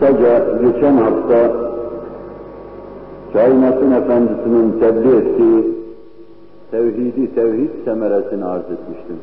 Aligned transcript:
Kısaca 0.00 0.38
geçen 0.62 0.96
hafta 0.96 1.52
kainatın 3.32 3.92
efendisinin 3.92 4.80
tebliğ 4.80 5.16
ettiği 5.16 5.74
tevhidi 6.70 7.34
tevhid 7.34 7.84
semeresini 7.84 8.44
arz 8.44 8.62
etmiştim. 8.62 9.20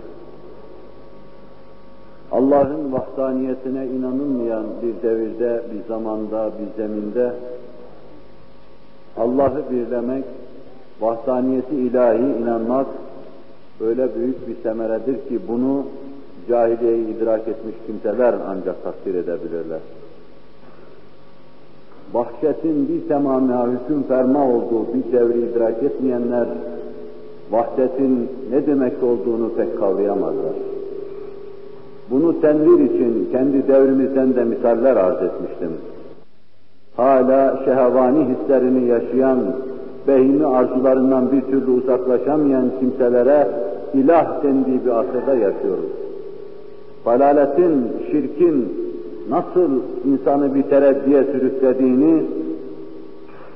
Allah'ın 2.32 2.94
vahdaniyetine 2.94 3.86
inanılmayan 3.86 4.66
bir 4.82 5.10
devirde, 5.10 5.62
bir 5.74 5.88
zamanda, 5.88 6.52
bir 6.60 6.84
zeminde 6.84 7.32
Allah'ı 9.18 9.64
birlemek, 9.72 10.26
vahdaniyeti 11.02 11.76
ilahi 11.76 12.42
inanmak 12.42 12.88
öyle 13.82 14.16
büyük 14.16 14.48
bir 14.48 14.56
semeredir 14.64 15.30
ki 15.30 15.40
bunu 15.48 15.84
cahiliyeyi 16.50 17.18
idrak 17.18 17.48
etmiş 17.48 17.76
kimseler 17.88 18.36
ancak 18.48 18.84
takdir 18.84 19.16
edebilirler. 19.16 19.80
Vahşetin 22.14 22.90
bir 22.90 23.10
tamamına 23.10 23.68
hüküm 23.68 24.04
ferma 24.04 24.48
olduğu 24.48 24.86
bir 24.94 25.12
devri 25.12 25.40
idrak 25.40 25.84
etmeyenler, 25.84 26.48
vahdetin 27.52 28.30
ne 28.52 28.68
demek 28.68 29.04
olduğunu 29.04 29.50
pek 29.50 29.80
kavrayamazlar. 29.80 30.54
Bunu 32.10 32.42
tenvir 32.42 32.80
için 32.80 33.30
kendi 33.32 33.68
devrimizden 33.68 34.36
de 34.36 34.44
misaller 34.44 34.96
arz 34.96 35.24
etmiştim. 35.24 35.72
Hala 36.98 37.60
şehvani 37.66 38.26
hislerini 38.26 38.88
yaşayan, 38.88 39.40
behimi 40.08 40.46
arzularından 40.46 41.32
bir 41.32 41.42
türlü 41.42 41.72
uzaklaşamayan 41.72 42.72
kimselere 42.80 43.48
ilah 43.94 44.44
dendiği 44.44 44.86
bir 44.86 44.92
asırda 44.92 45.36
yaşıyoruz. 45.36 45.90
Dalaletin, 47.06 47.92
şirkin 48.12 48.87
nasıl 49.30 49.82
insanı 50.06 50.56
bir 50.56 50.64
tereddiye 50.64 51.24
sürüklediğini, 51.24 52.24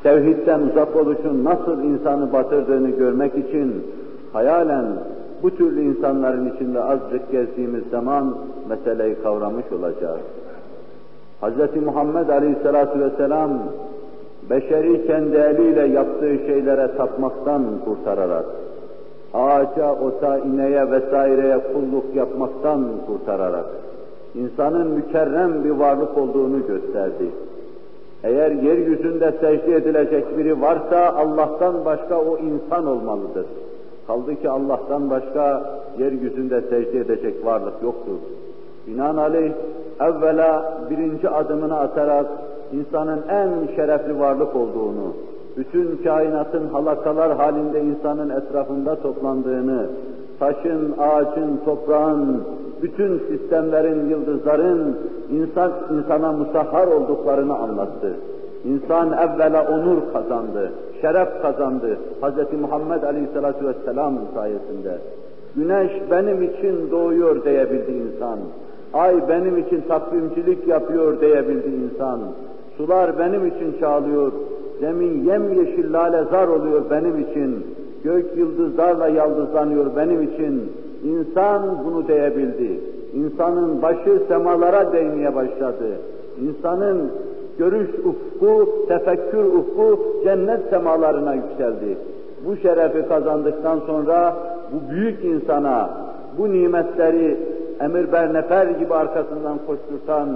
tevhidden 0.03 0.59
uzak 0.59 0.95
oluşun 0.95 1.43
nasıl 1.43 1.83
insanı 1.83 2.33
batırdığını 2.33 2.89
görmek 2.89 3.37
için 3.37 3.73
hayalen 4.33 4.85
bu 5.43 5.55
türlü 5.55 5.81
insanların 5.81 6.55
içinde 6.55 6.83
azıcık 6.83 7.31
gezdiğimiz 7.31 7.83
zaman 7.91 8.35
meseleyi 8.69 9.15
kavramış 9.23 9.65
olacağız. 9.71 10.21
Hz. 11.41 11.83
Muhammed 11.85 12.29
Aleyhisselatü 12.29 12.99
Vesselam 12.99 13.51
beşeri 14.49 15.07
kendi 15.07 15.35
eliyle 15.35 15.87
yaptığı 15.87 16.37
şeylere 16.47 16.97
tapmaktan 16.97 17.63
kurtararak, 17.85 18.45
ağaca, 19.33 19.91
ota, 19.91 20.37
ineğe 20.37 20.91
vesaireye 20.91 21.57
kulluk 21.73 22.15
yapmaktan 22.15 22.83
kurtararak, 23.07 23.65
insanın 24.35 24.87
mükerrem 24.87 25.63
bir 25.63 25.69
varlık 25.69 26.17
olduğunu 26.17 26.67
gösterdi. 26.67 27.31
Eğer 28.23 28.51
yeryüzünde 28.51 29.31
secde 29.41 29.75
edilecek 29.75 30.37
biri 30.37 30.61
varsa 30.61 31.13
Allah'tan 31.15 31.85
başka 31.85 32.21
o 32.21 32.37
insan 32.37 32.87
olmalıdır. 32.87 33.45
Kaldı 34.07 34.35
ki 34.35 34.49
Allah'tan 34.49 35.09
başka 35.09 35.63
yeryüzünde 35.97 36.61
secde 36.61 36.99
edecek 36.99 37.45
varlık 37.45 37.83
yoktur. 37.83 38.17
Binaenaleyh 38.87 39.51
evvela 39.99 40.77
birinci 40.89 41.29
adımını 41.29 41.79
atarak 41.79 42.25
insanın 42.73 43.21
en 43.29 43.75
şerefli 43.75 44.19
varlık 44.19 44.55
olduğunu, 44.55 45.13
bütün 45.57 45.99
kainatın 46.03 46.67
halakalar 46.67 47.35
halinde 47.37 47.81
insanın 47.81 48.29
etrafında 48.29 48.95
toplandığını, 48.95 49.85
taşın, 50.39 50.95
ağacın, 50.99 51.59
toprağın, 51.65 52.43
bütün 52.81 53.21
sistemlerin, 53.29 54.09
yıldızların 54.09 54.97
insan 55.31 55.71
insana 55.93 56.31
musahhar 56.31 56.87
olduklarını 56.87 57.57
anlattı. 57.57 58.13
İnsan 58.65 59.11
evvela 59.11 59.67
onur 59.67 59.97
kazandı, 60.13 60.71
şeref 61.01 61.41
kazandı 61.41 61.97
Hz. 62.21 62.59
Muhammed 62.61 63.03
Aleyhisselatü 63.03 63.67
Vesselam 63.67 64.13
sayesinde. 64.35 64.97
Güneş 65.55 65.91
benim 66.11 66.43
için 66.43 66.91
doğuyor 66.91 67.45
diyebildi 67.45 67.91
insan. 67.91 68.39
Ay 68.93 69.29
benim 69.29 69.57
için 69.57 69.83
takvimcilik 69.87 70.67
yapıyor 70.67 71.21
diyebildi 71.21 71.67
insan. 71.67 72.19
Sular 72.77 73.19
benim 73.19 73.47
için 73.47 73.79
çağlıyor. 73.79 74.31
Zemin 74.79 75.23
yemyeşil 75.23 75.93
lalezar 75.93 76.47
oluyor 76.47 76.81
benim 76.89 77.19
için. 77.19 77.65
Gök 78.03 78.37
yıldızlarla 78.37 79.07
yaldızlanıyor 79.07 79.85
benim 79.95 80.21
için. 80.21 80.71
İnsan 81.03 81.61
bunu 81.85 82.07
diyebildi. 82.07 82.79
İnsanın 83.13 83.81
başı 83.81 84.21
semalara 84.27 84.93
değmeye 84.93 85.35
başladı. 85.35 85.87
İnsanın 86.41 87.11
görüş 87.57 87.89
ufku, 87.89 88.69
tefekkür 88.87 89.43
ufku 89.43 89.99
cennet 90.23 90.69
semalarına 90.69 91.33
yükseldi. 91.33 91.97
Bu 92.45 92.57
şerefi 92.57 93.07
kazandıktan 93.07 93.79
sonra 93.87 94.35
bu 94.73 94.91
büyük 94.91 95.25
insana 95.25 95.89
bu 96.37 96.51
nimetleri 96.51 97.37
emir 97.79 98.11
bernefer 98.11 98.67
gibi 98.67 98.93
arkasından 98.93 99.57
koşturtan, 99.67 100.29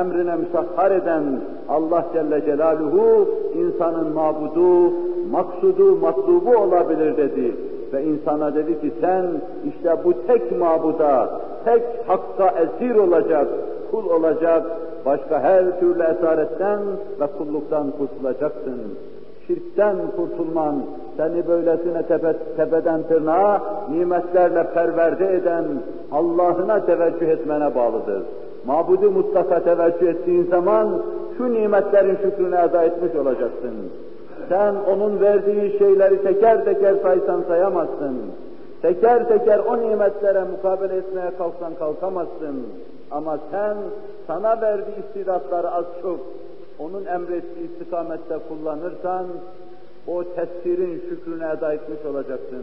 emrine 0.00 0.36
müsahhar 0.36 0.90
eden 0.90 1.22
Allah 1.68 2.04
Celle 2.12 2.44
Celaluhu 2.44 3.28
insanın 3.54 4.14
mabudu, 4.14 4.92
maksudu, 5.30 5.96
matlubu 5.96 6.56
olabilir 6.56 7.16
dedi. 7.16 7.54
Ve 7.92 8.02
insana 8.04 8.54
dedi 8.54 8.80
ki 8.80 8.92
sen 9.00 9.26
işte 9.68 9.96
bu 10.04 10.26
tek 10.26 10.58
mabuda, 10.58 11.40
tek 11.64 11.82
hakka 12.06 12.54
esir 12.60 12.94
olacak, 12.94 13.48
kul 13.90 14.10
olacak, 14.10 14.62
başka 15.06 15.40
her 15.40 15.80
türlü 15.80 16.02
esaretten 16.02 16.80
ve 17.20 17.26
kulluktan 17.38 17.90
kurtulacaksın. 17.90 18.80
Şirkten 19.46 19.96
kurtulman, 20.16 20.82
seni 21.16 21.48
böylesine 21.48 22.02
tepe, 22.02 22.36
tepeden 22.56 23.02
tırnağa 23.02 23.62
nimetlerle 23.90 24.66
perverde 24.74 25.34
eden 25.34 25.64
Allah'ına 26.12 26.86
teveccüh 26.86 27.28
etmene 27.28 27.74
bağlıdır. 27.74 28.22
Mabudu 28.66 29.10
mutlaka 29.10 29.60
teveccüh 29.60 30.08
ettiğin 30.08 30.46
zaman 30.50 30.88
şu 31.38 31.52
nimetlerin 31.52 32.16
şükrünü 32.22 32.56
eda 32.68 32.84
etmiş 32.84 33.14
olacaksın. 33.14 33.74
Sen 34.48 34.74
onun 34.74 35.20
verdiği 35.20 35.78
şeyleri 35.78 36.22
teker 36.22 36.64
teker 36.64 36.94
saysan 37.02 37.42
sayamazsın. 37.48 38.16
Teker 38.82 39.28
teker 39.28 39.58
o 39.58 39.80
nimetlere 39.80 40.44
mukabele 40.44 40.96
etmeye 40.96 41.30
kalksan 41.38 41.74
kalkamazsın. 41.74 42.66
Ama 43.10 43.38
sen 43.50 43.76
sana 44.26 44.60
verdiği 44.60 44.96
istidatları 45.08 45.70
az 45.70 45.84
çok 46.02 46.20
onun 46.78 47.04
emrettiği 47.04 47.70
istikamette 47.72 48.38
kullanırsan 48.48 49.26
o 50.08 50.24
tesirin 50.24 51.02
şükrünü 51.08 51.44
eda 51.56 51.72
etmiş 51.72 52.04
olacaksın. 52.04 52.62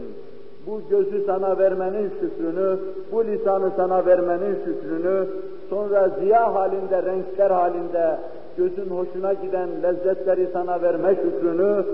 Bu 0.66 0.80
gözü 0.90 1.24
sana 1.26 1.58
vermenin 1.58 2.10
şükrünü, 2.20 2.78
bu 3.12 3.24
lisanı 3.24 3.70
sana 3.76 4.06
vermenin 4.06 4.58
şükrünü, 4.64 5.26
sonra 5.70 6.08
ziya 6.08 6.54
halinde, 6.54 7.02
renkler 7.02 7.50
halinde 7.50 8.16
gözün 8.56 8.90
hoşuna 8.90 9.32
giden 9.32 9.68
lezzetleri 9.82 10.48
sana 10.52 10.82
verme 10.82 11.14
şükrünü, 11.14 11.84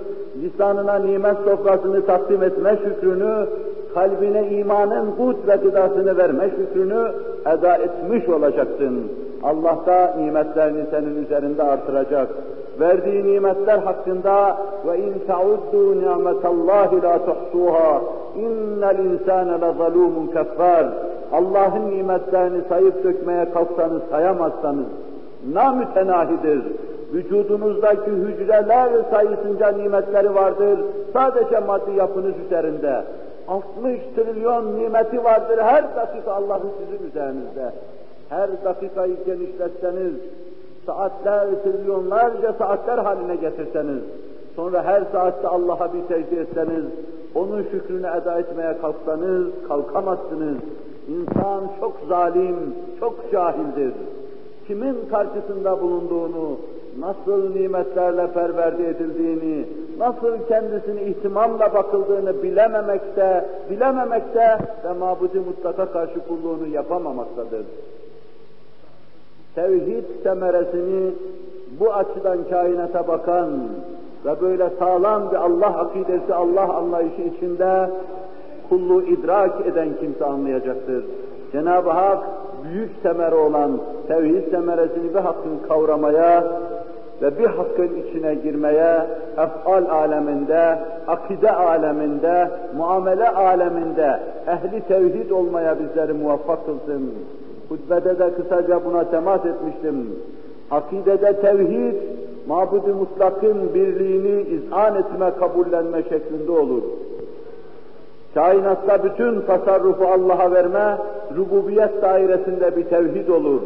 lisanına 0.43 0.94
nimet 0.94 1.37
sofrasını 1.44 2.06
takdim 2.06 2.43
etme 2.43 2.78
şükrünü, 2.84 3.47
kalbine 3.94 4.50
imanın 4.50 5.10
kut 5.10 5.48
ve 5.48 5.56
gıdasını 5.56 6.16
verme 6.16 6.50
şükrünü 6.50 7.12
eda 7.47 7.76
etmiş 7.76 8.28
olacaksın. 8.28 9.00
Allah 9.43 9.78
da 9.87 10.15
nimetlerini 10.19 10.84
senin 10.91 11.25
üzerinde 11.25 11.62
artıracak. 11.62 12.28
Verdiği 12.81 13.25
nimetler 13.25 13.78
hakkında 13.78 14.59
ve 14.87 14.98
in 14.98 15.15
tauddu 15.27 16.00
ni'metallahi 16.00 17.03
la 17.03 17.19
tuhsuha 17.19 18.00
innel 18.37 18.98
insane 18.98 19.60
la 19.60 19.72
zalumun 19.72 20.27
keffar. 20.27 20.87
Allah'ın 21.32 21.91
nimetlerini 21.91 22.62
sayıp 22.69 23.04
dökmeye 23.04 23.50
kalksanız 23.50 24.03
sayamazsanız 24.10 24.87
namütenahidir. 25.53 26.62
Vücudunuzdaki 27.12 28.10
hücreler 28.10 28.91
sayısınca 29.10 29.69
nimetleri 29.69 30.34
vardır. 30.34 30.78
Sadece 31.13 31.59
maddi 31.59 31.91
yapınız 31.97 32.34
üzerinde. 32.47 33.04
60 33.48 34.01
trilyon 34.16 34.78
nimeti 34.78 35.25
vardır 35.25 35.59
her 35.59 35.97
dakika 35.97 36.33
Allah'ın 36.33 36.71
sizin 36.78 37.09
üzerinizde. 37.09 37.72
Her 38.28 38.65
dakikayı 38.65 39.16
genişletseniz, 39.27 40.15
saatler, 40.87 41.47
trilyonlarca 41.65 42.53
saatler 42.53 42.98
haline 42.98 43.36
getirseniz, 43.36 44.03
sonra 44.57 44.83
her 44.83 45.03
saatte 45.13 45.48
Allah'a 45.48 45.93
bir 45.93 46.03
secde 46.09 46.41
etseniz, 46.41 46.84
onun 47.34 47.63
şükrünü 47.63 48.07
eda 48.07 48.39
etmeye 48.39 48.78
kalksanız 48.81 49.47
kalkamazsınız. 49.69 50.57
İnsan 51.09 51.63
çok 51.81 51.97
zalim, 52.09 52.75
çok 53.01 53.33
cahildir. 53.33 53.93
Kimin 54.71 54.97
karşısında 55.11 55.81
bulunduğunu, 55.81 56.57
nasıl 56.99 57.55
nimetlerle 57.55 58.33
perverde 58.33 58.89
edildiğini, 58.89 59.67
nasıl 59.99 60.47
kendisini 60.49 61.03
ihtimamla 61.03 61.75
bakıldığını 61.75 62.43
bilememekte, 62.43 63.47
bilememekte 63.71 64.59
ve 64.84 64.93
mabudi 64.93 65.39
mutlaka 65.39 65.93
karşı 65.93 66.21
kulluğunu 66.28 66.67
yapamamaktadır. 66.67 67.67
Tevhid 69.55 70.05
semeresini 70.22 71.13
bu 71.81 71.93
açıdan 71.93 72.39
kainata 72.51 73.09
bakan 73.09 73.51
ve 74.25 74.41
böyle 74.41 74.71
sağlam 74.78 75.31
bir 75.31 75.37
Allah 75.37 75.78
akidesi, 75.78 76.34
Allah 76.34 76.75
anlayışı 76.75 77.22
içinde 77.22 77.91
kulluğu 78.69 79.03
idrak 79.03 79.67
eden 79.67 79.89
kimse 80.01 80.25
anlayacaktır. 80.25 81.05
Cenab-ı 81.53 81.91
Hak 81.91 82.40
büyük 82.65 82.91
semere 83.03 83.34
olan 83.34 83.80
tevhid 84.09 84.51
semeresini 84.51 85.15
bir 85.15 85.18
hakkın 85.18 85.68
kavramaya 85.68 86.45
ve 87.22 87.39
bir 87.39 87.47
hakkın 87.47 87.91
içine 87.97 88.34
girmeye, 88.34 89.07
efal 89.33 89.84
aleminde, 89.91 90.78
akide 91.07 91.53
aleminde, 91.53 92.51
muamele 92.77 93.28
aleminde 93.28 94.21
ehli 94.47 94.80
tevhid 94.80 95.30
olmaya 95.30 95.77
bizleri 95.80 96.12
muvaffak 96.12 96.66
kılsın. 96.66 97.15
Hutbede 97.68 98.18
de 98.18 98.34
kısaca 98.34 98.84
buna 98.84 99.04
temas 99.04 99.41
etmiştim. 99.47 100.07
Akidede 100.71 101.41
tevhid, 101.41 101.95
mabud-u 102.48 102.95
mutlakın 102.95 103.74
birliğini 103.74 104.42
izan 104.42 104.95
etme, 104.95 105.30
kabullenme 105.41 106.03
şeklinde 106.03 106.53
olur. 106.53 106.83
Kainatta 108.34 109.04
bütün 109.04 109.41
tasarrufu 109.41 110.06
Allah'a 110.06 110.53
verme, 110.53 110.98
rububiyet 111.36 112.03
dairesinde 112.03 112.77
bir 112.77 112.84
tevhid 112.84 113.28
olur. 113.28 113.60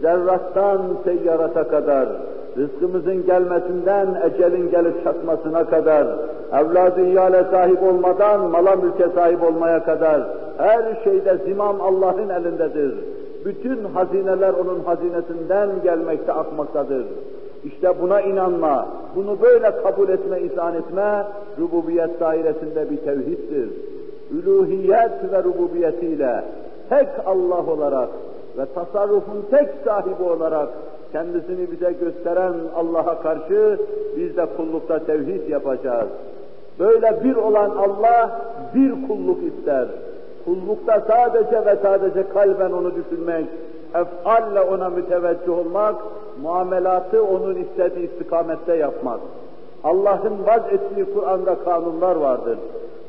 Zerrattan 0.00 0.80
seyyarata 1.04 1.68
kadar, 1.68 2.08
rızkımızın 2.56 3.26
gelmesinden 3.26 4.08
ecelin 4.26 4.70
gelip 4.70 5.04
çatmasına 5.04 5.64
kadar, 5.64 6.06
evladı 6.52 7.06
iyale 7.06 7.44
sahip 7.50 7.82
olmadan 7.82 8.50
mala 8.50 8.76
mülke 8.76 9.08
sahip 9.14 9.42
olmaya 9.42 9.84
kadar, 9.84 10.22
her 10.58 11.04
şeyde 11.04 11.38
zimam 11.46 11.80
Allah'ın 11.80 12.28
elindedir. 12.28 12.94
Bütün 13.44 13.84
hazineler 13.94 14.52
onun 14.52 14.80
hazinesinden 14.80 15.68
gelmekte, 15.82 16.32
akmaktadır. 16.32 17.04
İşte 17.64 17.94
buna 18.00 18.20
inanma, 18.20 18.88
bunu 19.16 19.42
böyle 19.42 19.70
kabul 19.82 20.08
etme, 20.08 20.40
izan 20.40 20.74
etme, 20.74 21.26
rububiyet 21.58 22.20
dairesinde 22.20 22.90
bir 22.90 22.96
tevhiddir. 22.96 23.68
Üluhiyet 24.38 25.32
ve 25.32 25.44
rububiyetiyle 25.44 26.44
tek 26.88 27.08
Allah 27.26 27.66
olarak 27.72 28.08
ve 28.58 28.66
tasarrufun 28.74 29.44
tek 29.50 29.68
sahibi 29.84 30.22
olarak 30.22 30.68
kendisini 31.12 31.70
bize 31.72 31.92
gösteren 31.92 32.54
Allah'a 32.76 33.22
karşı 33.22 33.78
biz 34.16 34.36
de 34.36 34.46
kullukta 34.56 34.98
tevhid 34.98 35.48
yapacağız. 35.48 36.08
Böyle 36.78 37.24
bir 37.24 37.36
olan 37.36 37.70
Allah 37.70 38.40
bir 38.74 39.06
kulluk 39.08 39.38
ister. 39.42 39.86
Kullukta 40.44 41.00
sadece 41.00 41.66
ve 41.66 41.76
sadece 41.82 42.28
kalben 42.28 42.70
onu 42.70 42.92
düşünmek, 42.94 43.46
efalle 43.94 44.60
ona 44.60 44.88
müteveccih 44.88 45.58
olmak, 45.58 45.94
muamelatı 46.42 47.24
onun 47.24 47.54
istediği 47.54 48.10
istikamette 48.12 48.76
yapmak. 48.76 49.20
Allah'ın 49.84 50.46
vaz 50.46 50.72
ettiği 50.72 51.14
Kur'an'da 51.14 51.54
kanunlar 51.54 52.16
vardır. 52.16 52.58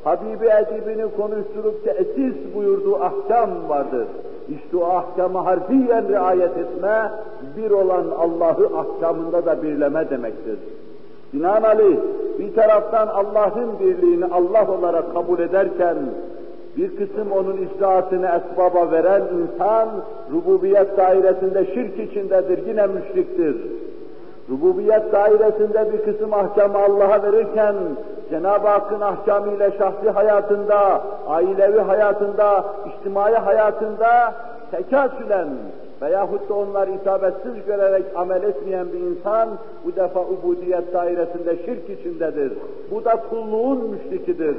Habibi 0.06 0.46
edibini 0.46 1.06
konuşturup 1.18 1.84
tesis 1.84 2.56
buyurduğu 2.56 2.96
ahkam 2.96 3.50
vardır. 3.70 4.08
İşte 4.50 4.78
o 4.78 4.84
ahkamı 4.84 5.38
harfiyen 5.38 6.08
riayet 6.10 6.58
etme, 6.58 7.12
bir 7.58 7.72
olan 7.72 8.06
Allah'ı 8.18 8.70
ahkamında 8.78 9.46
da 9.46 9.64
birleme 9.64 10.10
demektir. 10.10 10.60
Binaenaleyh 11.34 11.98
bir 12.40 12.56
taraftan 12.56 13.08
Allah'ın 13.08 13.80
birliğini 13.80 14.26
Allah 14.26 14.72
olarak 14.72 15.14
kabul 15.14 15.40
ederken, 15.40 15.98
bir 16.78 16.96
kısım 16.96 17.32
onun 17.32 17.58
icraatını 17.58 18.26
esbaba 18.26 18.92
veren 18.92 19.22
insan, 19.22 19.90
rububiyet 20.32 20.98
dairesinde 20.98 21.66
şirk 21.66 22.00
içindedir, 22.10 22.68
yine 22.68 22.88
müşriktir. 22.88 23.56
Rububiyet 24.50 25.12
dairesinde 25.12 25.94
bir 25.94 26.14
kısım 26.14 26.34
ahkamı 26.34 26.78
Allah'a 26.78 27.24
verirken, 27.24 27.76
Cenab-ı 28.30 28.68
Hakk'ın 28.68 29.02
ahkamıyla 29.02 29.72
şahsi 29.72 30.10
hayatında, 30.10 31.02
ailevi 31.28 31.80
hayatında, 31.80 32.66
içtimai 32.88 33.36
hayatında 33.36 34.34
tekasülen 34.72 35.48
veyahut 36.02 36.50
da 36.50 36.54
onlar 36.54 36.88
isabetsiz 36.88 37.66
görerek 37.68 38.06
amel 38.16 38.44
etmeyen 38.44 38.88
bir 38.94 39.00
insan 39.00 39.50
bu 39.86 39.96
defa 39.96 40.20
ubudiyet 40.20 40.94
dairesinde 40.94 41.58
şirk 41.66 42.00
içindedir. 42.00 42.54
Bu 42.92 43.06
da 43.06 43.24
kulluğun 43.30 43.90
müşrikidir. 43.90 44.56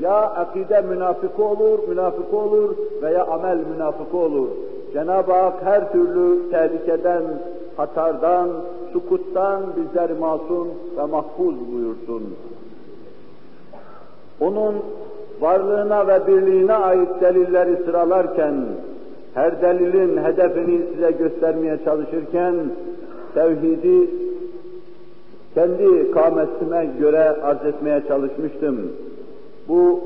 Ya 0.00 0.14
akide 0.14 0.80
münafık 0.80 1.40
olur, 1.40 1.88
münafık 1.88 2.34
olur 2.34 2.76
veya 3.02 3.26
amel 3.26 3.58
münafık 3.74 4.14
olur. 4.14 4.48
Cenab-ı 4.92 5.32
Hak 5.32 5.54
her 5.64 5.92
türlü 5.92 6.50
tehlikeden, 6.50 7.22
hatardan, 7.76 8.48
sukuttan 8.92 9.62
bizleri 9.76 10.14
masum 10.14 10.68
ve 10.96 11.04
mahfuz 11.04 11.54
buyursun. 11.72 12.34
Onun 14.40 14.74
varlığına 15.40 16.06
ve 16.08 16.26
birliğine 16.26 16.74
ait 16.74 17.08
delilleri 17.20 17.76
sıralarken, 17.84 18.54
her 19.34 19.62
delilin 19.62 20.24
hedefini 20.24 20.80
size 20.94 21.10
göstermeye 21.10 21.78
çalışırken, 21.84 22.54
tevhidi 23.34 24.10
kendi 25.54 26.10
kametime 26.10 26.88
göre 27.00 27.36
arz 27.42 27.64
etmeye 27.66 28.02
çalışmıştım. 28.08 28.92
Bu, 29.68 30.00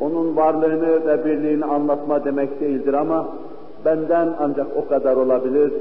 onun 0.00 0.36
varlığını 0.36 1.06
ve 1.06 1.24
birliğini 1.24 1.64
anlatma 1.64 2.24
demek 2.24 2.60
değildir 2.60 2.94
ama, 2.94 3.28
benden 3.84 4.28
ancak 4.40 4.66
o 4.76 4.88
kadar 4.88 5.16
olabilir. 5.16 5.72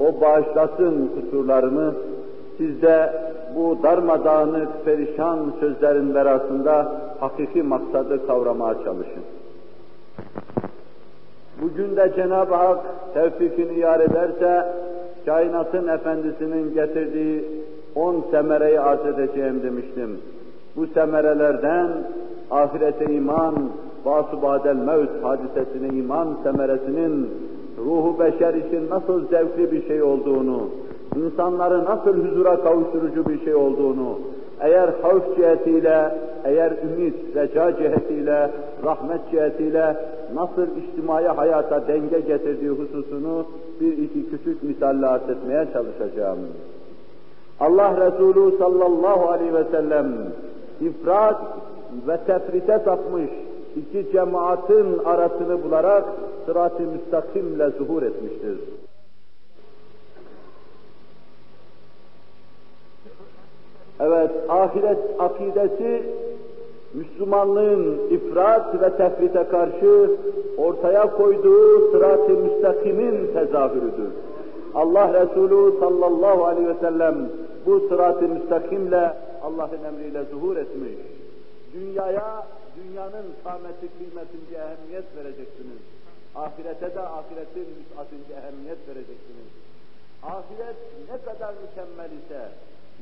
O 0.00 0.20
bağışlasın 0.20 1.10
kusurlarımı, 1.14 1.94
siz 2.58 2.70
bu 3.56 3.78
darmadağınık, 3.82 4.84
perişan 4.84 5.38
sözlerin 5.60 6.14
verasında 6.14 6.92
hakiki 7.20 7.62
maksadı 7.62 8.26
kavramaya 8.26 8.74
çalışın. 8.74 9.22
Bugün 11.62 11.96
de 11.96 12.12
Cenab-ı 12.16 12.54
Hak 12.54 12.78
tevfikini 13.14 13.78
yar 13.78 14.00
ederse, 14.00 14.66
kainatın 15.26 15.88
efendisinin 15.88 16.74
getirdiği 16.74 17.44
on 17.94 18.24
semereyi 18.30 18.80
arz 18.80 19.06
edeceğim 19.06 19.62
demiştim. 19.62 20.18
Bu 20.76 20.86
semerelerden 20.86 21.88
ahirete 22.50 23.04
iman, 23.14 23.54
basu 24.04 24.42
badel 24.42 24.76
mevt 24.76 25.24
hadisesine 25.24 25.88
iman 25.98 26.28
semeresinin 26.42 27.30
ruhu 27.78 28.18
beşer 28.20 28.54
için 28.54 28.90
nasıl 28.90 29.28
zevkli 29.28 29.72
bir 29.72 29.88
şey 29.88 30.02
olduğunu, 30.02 30.68
insanları 31.16 31.84
nasıl 31.84 32.24
huzura 32.24 32.62
kavuşturucu 32.62 33.28
bir 33.28 33.44
şey 33.44 33.54
olduğunu, 33.54 34.18
eğer 34.60 34.90
havf 35.02 35.36
cihetiyle, 35.36 36.14
eğer 36.44 36.72
ümit, 36.72 37.36
reca 37.36 37.76
cihetiyle, 37.76 38.50
rahmet 38.84 39.20
cihetiyle 39.30 39.96
nasıl 40.34 40.66
içtimai 40.76 41.26
hayata 41.26 41.88
denge 41.88 42.20
getirdiği 42.20 42.70
hususunu 42.70 43.46
bir 43.80 43.98
iki 43.98 44.30
küçük 44.30 44.62
misalle 44.62 45.06
arz 45.06 45.30
etmeye 45.30 45.66
çalışacağım. 45.72 46.38
Allah 47.60 48.06
Resulü 48.06 48.58
sallallahu 48.58 49.30
aleyhi 49.30 49.54
ve 49.54 49.64
sellem 49.64 50.06
ifrat 50.80 51.40
ve 52.06 52.16
tefrite 52.16 52.78
sapmış 52.78 53.30
iki 53.76 54.12
cemaatin 54.12 54.98
arasını 55.04 55.64
bularak 55.64 56.04
sırat-ı 56.46 56.82
müstakimle 56.82 57.70
zuhur 57.70 58.02
etmiştir. 58.02 58.58
Evet, 64.00 64.19
ahiret 64.48 64.98
akidesi 65.18 66.02
Müslümanlığın 66.94 68.00
ifrat 68.10 68.82
ve 68.82 68.96
tefrite 68.96 69.48
karşı 69.48 70.10
ortaya 70.58 71.10
koyduğu 71.16 71.90
sırat-ı 71.92 72.32
müstakimin 72.32 73.32
tezahürüdür. 73.32 74.10
Allah 74.74 75.22
Resulü 75.22 75.80
sallallahu 75.80 76.44
aleyhi 76.44 76.68
ve 76.68 76.74
sellem 76.80 77.28
bu 77.66 77.80
sırat-ı 77.80 78.28
müstakimle 78.28 79.12
Allah'ın 79.42 79.84
emriyle 79.84 80.24
zuhur 80.24 80.56
etmiş. 80.56 80.92
Dünyaya, 81.74 82.46
dünyanın 82.76 83.26
kâmeti, 83.44 83.88
kıymetince 83.98 84.56
ehemmiyet 84.56 85.16
vereceksiniz. 85.16 85.82
Ahirete 86.34 86.94
de 86.94 87.00
ahiretin 87.00 87.66
müsatince 87.78 88.32
ehemmiyet 88.40 88.88
vereceksiniz. 88.88 89.50
Ahiret 90.22 90.76
ne 91.10 91.32
kadar 91.32 91.54
mükemmel 91.62 92.10
ise, 92.20 92.40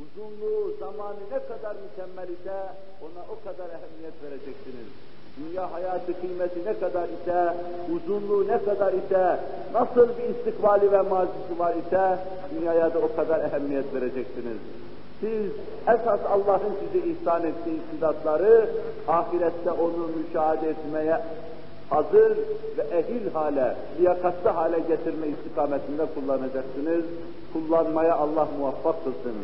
uzunluğu, 0.02 0.76
zamanı 0.80 1.22
ne 1.32 1.38
kadar 1.50 1.74
mükemmel 1.84 2.28
ise 2.28 2.56
ona 3.02 3.22
o 3.32 3.36
kadar 3.44 3.68
ehemmiyet 3.76 4.16
vereceksiniz. 4.24 4.88
Dünya 5.40 5.72
hayatı 5.72 6.20
kıymeti 6.20 6.64
ne 6.64 6.78
kadar 6.78 7.08
ise, 7.08 7.54
uzunluğu 7.94 8.48
ne 8.48 8.64
kadar 8.64 8.92
ise, 8.92 9.40
nasıl 9.74 10.08
bir 10.08 10.34
istikbali 10.34 10.92
ve 10.92 11.00
mazisi 11.00 11.58
var 11.58 11.74
ise, 11.74 12.18
dünyaya 12.54 12.94
da 12.94 12.98
o 12.98 13.16
kadar 13.16 13.44
ehemmiyet 13.44 13.94
vereceksiniz. 13.94 14.58
Siz 15.20 15.50
esas 15.82 16.20
Allah'ın 16.30 16.72
size 16.80 17.06
ihsan 17.06 17.42
ettiği 17.46 17.80
istidatları 17.84 18.70
ahirette 19.08 19.70
onu 19.70 20.08
müşahede 20.16 20.68
etmeye 20.68 21.20
hazır 21.90 22.38
ve 22.78 22.82
ehil 22.92 23.30
hale, 23.32 23.76
liyakatlı 24.00 24.50
hale 24.50 24.78
getirme 24.78 25.26
istikametinde 25.28 26.06
kullanacaksınız. 26.14 27.04
Kullanmaya 27.52 28.16
Allah 28.16 28.48
muvaffak 28.58 29.04
kılsın. 29.04 29.34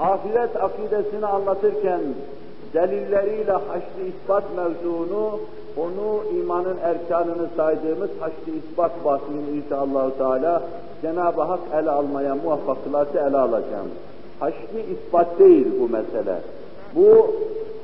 Ahiret 0.00 0.62
akidesini 0.62 1.26
anlatırken 1.26 2.00
delilleriyle 2.74 3.52
haşr 3.52 4.06
ispat 4.08 4.44
mevzuunu, 4.56 5.40
onu 5.76 6.38
imanın 6.40 6.76
erkanını 6.82 7.48
saydığımız 7.56 8.10
haşr 8.20 8.46
ispat 8.62 9.04
bahsini 9.04 9.50
inşallah 9.56 10.10
Teala 10.18 10.62
Cenab-ı 11.02 11.42
Hak 11.42 11.60
ele 11.74 11.90
almaya 11.90 12.34
muvaffak 12.34 12.84
kılarsa 12.84 13.28
ele 13.28 13.36
alacağım. 13.36 13.88
Haşr 14.40 14.74
ispat 14.92 15.38
değil 15.38 15.66
bu 15.80 15.88
mesele. 15.88 16.36
Bu 16.94 17.34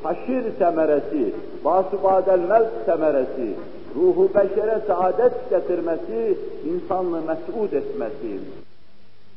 haşir 0.03 0.45
semeresi, 0.59 1.35
basubadel 1.65 2.39
mevt 2.39 2.87
semeresi, 2.87 3.55
ruhu 3.97 4.29
beşere 4.35 4.81
saadet 4.87 5.51
getirmesi, 5.51 6.39
insanlığı 6.75 7.21
mes'ud 7.21 7.73
etmesi, 7.73 8.41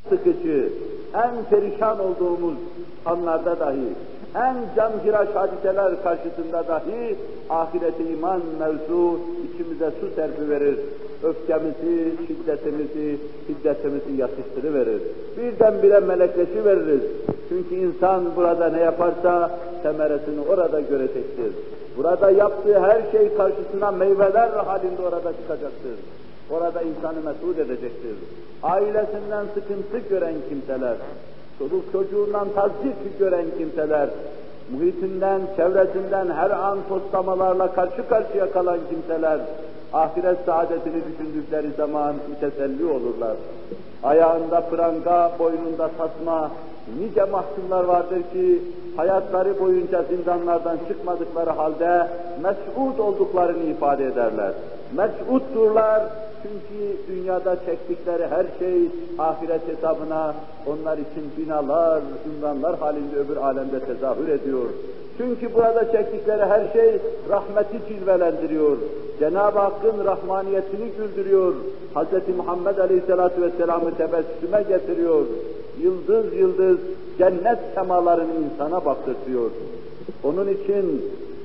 sıkıcı, 0.08 0.68
en 1.14 1.44
perişan 1.50 1.98
olduğumuz 2.00 2.54
anlarda 3.06 3.60
dahi, 3.60 3.88
en 4.34 4.56
canhiraş 4.76 5.28
hadiseler 5.34 6.02
karşısında 6.02 6.68
dahi 6.68 7.16
ahirete 7.50 8.04
iman 8.04 8.40
mevzu 8.60 9.18
içimize 9.44 9.90
su 10.00 10.14
serpi 10.16 10.50
verir. 10.50 10.78
Öfkemizi, 11.22 12.12
şiddetimizi, 12.26 13.16
şiddetimizi 13.46 14.12
yatıştırıverir. 14.16 15.02
Birdenbire 15.36 16.00
melekleşi 16.00 16.64
veririz. 16.64 17.02
Çünkü 17.48 17.74
insan 17.74 18.36
burada 18.36 18.68
ne 18.68 18.80
yaparsa 18.80 19.50
semeresini 19.82 20.40
orada 20.48 20.80
görecektir. 20.80 21.52
Burada 21.96 22.30
yaptığı 22.30 22.80
her 22.80 23.02
şey 23.12 23.34
karşısına 23.36 23.90
meyveler 23.90 24.48
halinde 24.48 25.02
orada 25.02 25.32
çıkacaktır. 25.32 25.92
Orada 26.50 26.82
insanı 26.82 27.20
mesut 27.24 27.58
edecektir. 27.58 28.16
Ailesinden 28.62 29.44
sıkıntı 29.54 29.98
gören 30.08 30.34
kimseler, 30.48 30.96
çocuk 31.58 31.92
çocuğundan 31.92 32.48
tazik 32.54 33.18
gören 33.18 33.46
kimseler, 33.58 34.08
muhitinden, 34.72 35.40
çevresinden 35.56 36.30
her 36.30 36.50
an 36.50 36.78
postlamalarla 36.88 37.72
karşı 37.72 38.08
karşıya 38.08 38.52
kalan 38.52 38.78
kimseler, 38.90 39.40
ahiret 39.92 40.38
saadetini 40.46 41.02
düşündükleri 41.04 41.70
zaman 41.76 42.14
müteselli 42.30 42.84
olurlar. 42.84 43.36
Ayağında 44.02 44.60
pranga, 44.60 45.32
boynunda 45.38 45.90
tasma, 45.98 46.50
nice 47.00 47.24
mahkumlar 47.24 47.84
vardır 47.84 48.22
ki 48.32 48.62
hayatları 48.96 49.60
boyunca 49.60 50.02
zindanlardan 50.02 50.78
çıkmadıkları 50.88 51.50
halde 51.50 52.08
mes'ud 52.42 52.98
olduklarını 52.98 53.62
ifade 53.62 54.06
ederler. 54.06 54.52
Mes'uddurlar 54.96 56.02
çünkü 56.42 56.96
dünyada 57.08 57.56
çektikleri 57.66 58.26
her 58.26 58.46
şey 58.58 58.88
ahiret 59.18 59.68
hesabına 59.68 60.34
onlar 60.66 60.98
için 60.98 61.30
binalar, 61.38 62.02
ünvanlar 62.28 62.78
halinde 62.78 63.16
öbür 63.16 63.36
alemde 63.36 63.80
tezahür 63.80 64.28
ediyor. 64.28 64.66
Çünkü 65.18 65.54
burada 65.54 65.92
çektikleri 65.92 66.44
her 66.44 66.72
şey 66.72 66.98
rahmeti 67.28 67.78
cilvelendiriyor. 67.88 68.76
Cenab-ı 69.18 69.58
Hakk'ın 69.58 70.04
rahmaniyetini 70.04 70.90
güldürüyor. 70.98 71.54
Hz. 71.94 72.36
Muhammed 72.36 72.78
Aleyhisselatü 72.78 73.42
Vesselam'ı 73.42 73.96
tebessüme 73.96 74.62
getiriyor. 74.68 75.26
Yıldız 75.82 76.34
yıldız 76.34 76.78
cennet 77.18 77.58
semalarını 77.74 78.32
insana 78.34 78.84
baktırtıyor. 78.84 79.50
Onun 80.24 80.48
için 80.48 81.04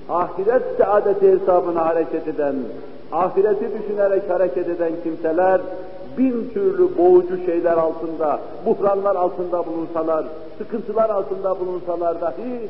ahiret 0.10 0.64
saadeti 0.78 1.32
hesabına 1.32 1.86
hareket 1.86 2.28
eden, 2.28 2.56
ahireti 3.12 3.72
düşünerek 3.80 4.30
hareket 4.30 4.70
eden 4.70 4.92
kimseler 5.04 5.62
bin 6.18 6.50
türlü 6.54 6.98
boğucu 6.98 7.46
şeyler 7.46 7.78
altında, 7.78 8.40
buhranlar 8.66 9.16
altında 9.16 9.66
bulunsalar, 9.66 10.26
sıkıntılar 10.58 11.10
altında 11.10 11.60
bulunsalar 11.60 12.22
dahi 12.22 12.70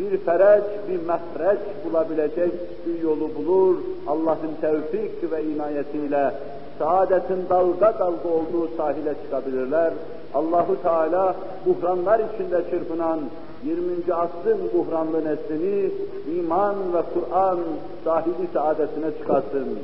bir 0.00 0.18
fereç, 0.18 0.64
bir 0.88 1.00
mehreç 1.06 1.58
bulabilecek 1.84 2.52
bir 2.86 3.02
yolu 3.02 3.30
bulur. 3.34 3.76
Allah'ın 4.06 4.54
tevfik 4.60 5.32
ve 5.32 5.44
inayetiyle 5.44 6.30
saadetin 6.78 7.44
dalga 7.50 7.98
dalga 7.98 8.28
olduğu 8.28 8.68
sahile 8.76 9.14
çıkabilirler. 9.24 9.92
Allahu 10.34 10.82
Teala 10.82 11.34
buhranlar 11.66 12.20
içinde 12.34 12.70
çırpınan 12.70 13.20
20. 13.64 14.14
asrın 14.14 14.58
buhranlı 14.74 15.24
neslini 15.24 15.90
iman 16.38 16.74
ve 16.94 17.02
Kur'an 17.14 17.58
sahibi 18.04 18.48
saadetine 18.52 19.18
çıkarsın, 19.18 19.78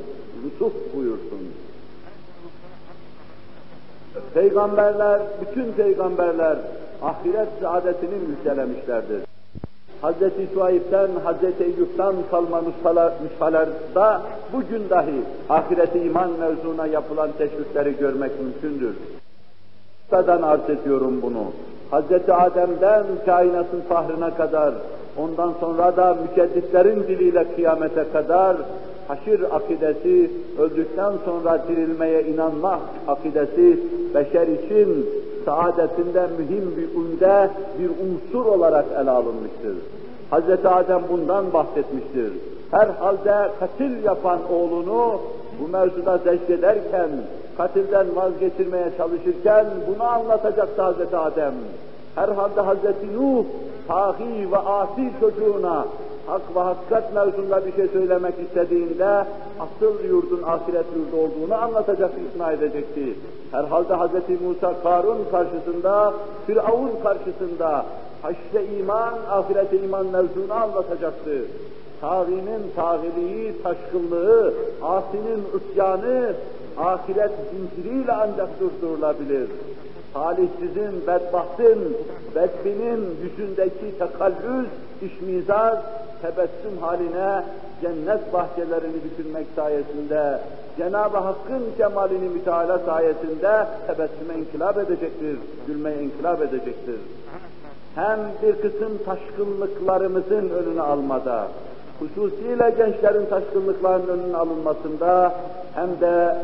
lütuf 0.45 0.73
buyursun. 0.95 1.39
Peygamberler, 4.33 5.21
bütün 5.41 5.71
peygamberler 5.71 6.57
ahiret 7.01 7.49
saadetini 7.61 8.15
müjdelemişlerdir. 8.27 9.21
Hz. 10.03 10.53
Şuayb'den, 10.53 11.07
Hz. 11.07 11.61
Eyyub'dan 11.61 12.15
kalma 12.31 12.61
nüshalarda 13.23 14.21
bugün 14.53 14.89
dahi 14.89 15.21
ahireti 15.49 15.99
iman 15.99 16.31
mevzuna 16.31 16.87
yapılan 16.87 17.29
teşvikleri 17.37 17.97
görmek 17.97 18.31
mümkündür. 18.41 18.95
Buradan 20.11 20.41
arz 20.41 20.69
ediyorum 20.69 21.21
bunu. 21.21 21.43
Hz. 21.91 22.29
Adem'den 22.29 23.03
kainatın 23.25 23.81
fahrına 23.89 24.35
kadar, 24.35 24.73
ondan 25.17 25.53
sonra 25.59 25.97
da 25.97 26.17
mücedditlerin 26.29 27.03
diliyle 27.03 27.45
kıyamete 27.55 28.05
kadar 28.13 28.57
haşir 29.07 29.55
akidesi, 29.55 30.31
öldükten 30.59 31.13
sonra 31.25 31.63
dirilmeye 31.67 32.23
inanma 32.23 32.79
akidesi 33.07 33.79
beşer 34.13 34.47
için 34.47 35.09
saadetinde 35.45 36.27
mühim 36.37 36.73
bir 36.77 36.99
unde, 36.99 37.49
bir 37.79 37.89
unsur 37.89 38.45
olarak 38.45 38.85
ele 39.01 39.11
alınmıştır. 39.11 39.75
Hz. 40.31 40.65
Adem 40.65 41.01
bundan 41.11 41.53
bahsetmiştir. 41.53 42.31
Herhalde 42.71 43.51
katil 43.59 44.03
yapan 44.03 44.39
oğlunu 44.53 45.21
bu 45.59 45.67
mevzuda 45.71 46.17
zekrederken, 46.17 47.09
katilden 47.57 48.15
vazgeçirmeye 48.15 48.91
çalışırken 48.97 49.65
bunu 49.87 50.03
anlatacaktı 50.03 50.83
Hz. 50.83 51.13
Adem. 51.13 51.53
Herhalde 52.15 52.61
Hz. 52.61 52.83
Nuh, 53.15 53.45
tahi 53.87 54.51
ve 54.51 54.57
asi 54.57 55.11
çocuğuna 55.19 55.85
hak 56.27 56.55
ve 56.55 56.59
hakikat 56.59 57.13
mevzunda 57.13 57.65
bir 57.65 57.73
şey 57.73 57.87
söylemek 57.87 58.33
istediğinde 58.39 59.25
asıl 59.59 60.03
yurdun 60.03 60.43
ahiret 60.43 60.85
yurdu 60.95 61.23
olduğunu 61.23 61.55
anlatacak, 61.55 62.11
ikna 62.29 62.51
edecekti. 62.51 63.13
Herhalde 63.51 63.93
Hz. 63.95 64.41
Musa 64.41 64.73
Karun 64.83 65.17
karşısında, 65.31 66.13
Firavun 66.47 66.91
karşısında 67.03 67.85
haşre 68.21 68.65
iman, 68.79 69.13
ahirete 69.29 69.77
iman 69.77 70.05
mevzunu 70.05 70.53
anlatacaktı. 70.53 71.31
Tağinin 72.01 72.61
tağiliği, 72.75 73.63
taşkınlığı, 73.63 74.53
asinin 74.81 75.43
ısyanı, 75.55 76.33
ahiret 76.81 77.31
zinciriyle 77.51 78.11
ancak 78.11 78.49
durdurulabilir. 78.59 79.49
Talihsizin, 80.13 81.07
bedbahtın, 81.07 81.97
bedbinin 82.35 83.17
yüzündeki 83.23 83.97
tekallüs, 83.99 84.67
işmizaz, 85.01 85.77
tebessüm 86.21 86.77
haline 86.81 87.43
cennet 87.81 88.33
bahçelerini 88.33 88.97
düşünmek 89.03 89.47
sayesinde, 89.55 90.39
Cenab-ı 90.77 91.17
Hakk'ın 91.17 91.63
cemalini 91.77 92.29
müteala 92.29 92.79
sayesinde 92.79 93.65
tebessüme 93.87 94.33
inkılap 94.39 94.77
edecektir, 94.77 95.37
gülmeye 95.67 96.03
inkılap 96.03 96.41
edecektir. 96.41 96.99
Hem 97.95 98.19
bir 98.43 98.53
kısım 98.55 98.97
taşkınlıklarımızın 99.05 100.49
önünü 100.49 100.81
almada, 100.81 101.47
hususiyle 101.99 102.69
gençlerin 102.77 103.25
taşkınlıklarının 103.25 104.07
önünün 104.07 104.33
alınmasında 104.33 105.33
hem 105.75 106.01
de 106.01 106.35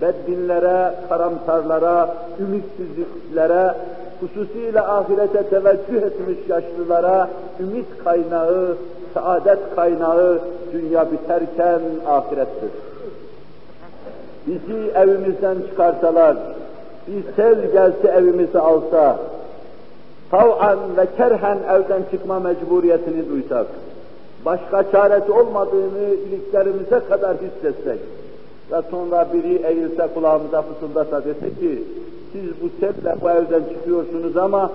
beddinlere, 0.00 0.94
karamsarlara, 1.08 2.14
ümitsizliklere, 2.40 3.74
hususiyle 4.20 4.80
ahirete 4.80 5.42
teveccüh 5.42 6.02
etmiş 6.02 6.38
yaşlılara 6.48 7.28
ümit 7.60 7.86
kaynağı, 8.04 8.76
saadet 9.14 9.58
kaynağı 9.76 10.38
dünya 10.72 11.12
biterken 11.12 11.80
ahirettir. 12.06 12.70
Bizi 14.46 14.90
evimizden 14.94 15.56
çıkarsalar, 15.70 16.36
bir 17.06 17.34
sel 17.36 17.72
gelse 17.72 18.08
evimizi 18.08 18.58
alsa, 18.58 19.16
tav'an 20.30 20.78
ve 20.96 21.06
kerhen 21.16 21.58
evden 21.70 22.02
çıkma 22.10 22.40
mecburiyetini 22.40 23.28
duysak, 23.28 23.66
başka 24.44 24.90
çaresi 24.92 25.32
olmadığını 25.32 26.04
iliklerimize 26.28 27.00
kadar 27.08 27.36
hissetsek 27.36 27.98
ve 28.72 28.82
sonra 28.90 29.26
biri 29.32 29.62
eğilse 29.66 30.08
kulağımıza 30.14 30.62
fısıldasa 30.62 31.24
dese 31.24 31.50
ki, 31.60 31.82
siz 32.32 32.50
bu 32.62 32.68
selle 32.80 33.16
bu 33.22 33.30
evden 33.30 33.62
çıkıyorsunuz 33.74 34.36
ama 34.36 34.70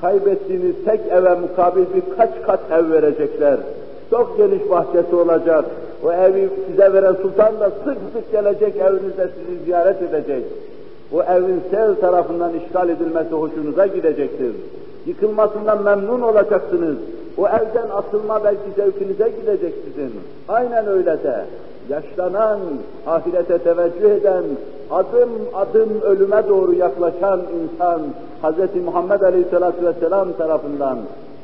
kaybettiğiniz 0.00 0.74
tek 0.84 1.00
eve 1.10 1.34
mukabil 1.34 1.84
birkaç 1.94 2.30
kat 2.46 2.60
ev 2.70 2.90
verecekler. 2.90 3.56
Çok 4.10 4.36
geniş 4.36 4.70
bahçesi 4.70 5.16
olacak, 5.16 5.64
O 6.04 6.12
evi 6.12 6.48
size 6.66 6.92
veren 6.92 7.14
sultan 7.22 7.60
da 7.60 7.70
sık 7.70 7.96
sık 8.12 8.32
gelecek 8.32 8.76
evinizde 8.76 9.28
sizi 9.28 9.64
ziyaret 9.64 10.02
edecek. 10.02 10.44
O 11.12 11.22
evin 11.22 11.60
sev 11.70 11.94
tarafından 11.94 12.52
işgal 12.54 12.88
edilmesi 12.88 13.30
hoşunuza 13.30 13.86
gidecektir. 13.86 14.52
Yıkılmasından 15.06 15.82
memnun 15.82 16.20
olacaksınız. 16.20 16.96
O 17.38 17.48
evden 17.48 17.88
atılma 17.92 18.44
belki 18.44 18.70
zevkinize 18.76 19.32
gidecek 19.40 19.74
sizin. 19.84 20.12
Aynen 20.48 20.86
öyle 20.86 21.24
de 21.24 21.44
yaşlanan, 21.88 22.58
ahirete 23.06 23.58
teveccüh 23.58 24.10
eden, 24.10 24.44
adım 24.90 25.30
adım 25.54 26.00
ölüme 26.02 26.48
doğru 26.48 26.72
yaklaşan 26.72 27.40
insan 27.40 28.00
Hz. 28.42 28.84
Muhammed 28.84 29.20
Aleyhisselatü 29.20 29.86
Vesselam 29.86 30.32
tarafından 30.32 30.98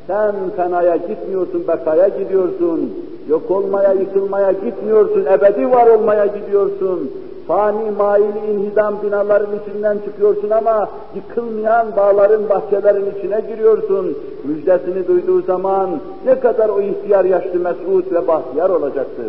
sen 0.07 0.35
fenaya 0.57 0.97
gitmiyorsun, 0.97 1.65
bekaya 1.69 2.09
gidiyorsun, 2.09 2.95
yok 3.29 3.51
olmaya, 3.51 3.93
yıkılmaya 3.93 4.53
gitmiyorsun, 4.53 5.27
ebedi 5.27 5.71
var 5.71 5.87
olmaya 5.87 6.27
gidiyorsun, 6.27 7.11
fani, 7.49 7.91
maili, 7.99 8.39
inhidam 8.53 8.95
binaların 9.03 9.57
içinden 9.63 9.99
çıkıyorsun 9.99 10.51
ama 10.51 10.89
yıkılmayan 11.15 11.87
dağların, 11.97 12.49
bahçelerin 12.49 13.13
içine 13.19 13.41
giriyorsun. 13.41 14.17
Müjdesini 14.45 15.09
duyduğu 15.09 15.43
zaman 15.43 15.91
ne 16.27 16.41
kadar 16.41 16.69
o 16.69 16.81
ihtiyar 16.81 17.25
yaşlı 17.25 17.61
mesut 17.61 18.13
ve 18.13 18.29
bahtiyar 18.29 18.71
olacaktır. 18.71 19.27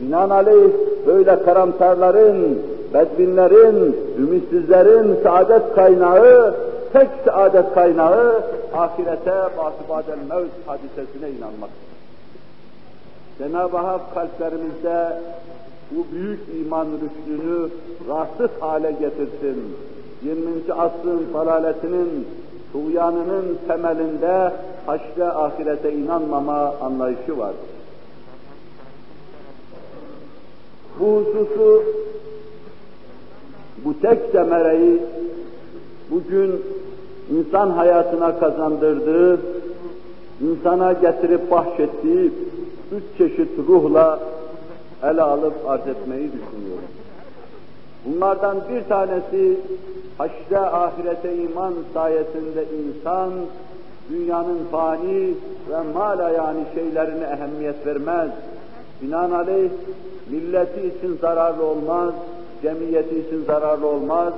Binaenaleyh 0.00 0.72
böyle 1.06 1.42
karamsarların, 1.42 2.62
bedbinlerin, 2.94 3.96
ümitsizlerin 4.18 5.16
saadet 5.22 5.74
kaynağı, 5.74 6.54
tek 6.92 7.08
saadet 7.24 7.74
kaynağı 7.74 8.42
ahirete 8.74 9.34
basibadel 9.58 10.18
mevt 10.28 10.50
hadisesine 10.66 11.30
inanmak. 11.38 11.70
Cenab-ı 13.38 13.76
Hak 13.76 14.14
kalplerimizde 14.14 15.16
bu 15.90 16.06
büyük 16.12 16.40
iman 16.60 16.86
rüştünü 16.86 17.68
rasıh 18.08 18.60
hale 18.60 18.92
getirsin. 18.92 19.76
20. 20.22 20.72
asrın 20.72 21.26
falaletinin, 21.32 22.28
tuğyanının 22.72 23.58
temelinde 23.68 24.52
haşre 24.86 25.24
ahirete 25.24 25.92
inanmama 25.92 26.74
anlayışı 26.82 27.38
var. 27.38 27.52
Bu 31.00 31.06
hususu, 31.06 31.82
bu 33.84 34.00
tek 34.00 34.18
semereyi 34.32 35.00
bugün 36.10 36.62
insan 37.30 37.70
hayatına 37.70 38.38
kazandırdığı, 38.38 39.40
insana 40.40 40.92
getirip 40.92 41.50
bahşettiği 41.50 42.32
üç 42.92 43.18
çeşit 43.18 43.58
ruhla 43.68 44.20
ele 45.02 45.22
alıp 45.22 45.54
arz 45.66 45.86
etmeyi 45.86 46.28
düşünüyorum. 46.32 46.90
Bunlardan 48.04 48.56
bir 48.74 48.88
tanesi 48.88 49.56
haşre 50.18 50.58
ahirete 50.58 51.36
iman 51.36 51.74
sayesinde 51.94 52.64
insan 52.64 53.30
dünyanın 54.10 54.58
fani 54.72 55.34
ve 55.70 55.92
mala 55.94 56.30
yani 56.30 56.60
şeylerine 56.74 57.24
ehemmiyet 57.24 57.86
vermez. 57.86 58.30
Binaenaleyh 59.02 59.70
milleti 60.30 60.80
için 60.80 61.18
zararlı 61.20 61.64
olmaz, 61.64 62.14
cemiyeti 62.62 63.18
için 63.18 63.44
zararlı 63.44 63.86
olmaz, 63.86 64.32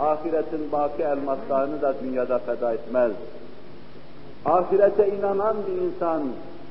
ahiretin 0.00 0.72
baki 0.72 1.02
elmaslarını 1.02 1.82
da 1.82 1.94
dünyada 2.02 2.38
feda 2.38 2.72
etmez. 2.72 3.12
Ahirete 4.44 5.08
inanan 5.08 5.56
bir 5.66 5.82
insan, 5.82 6.22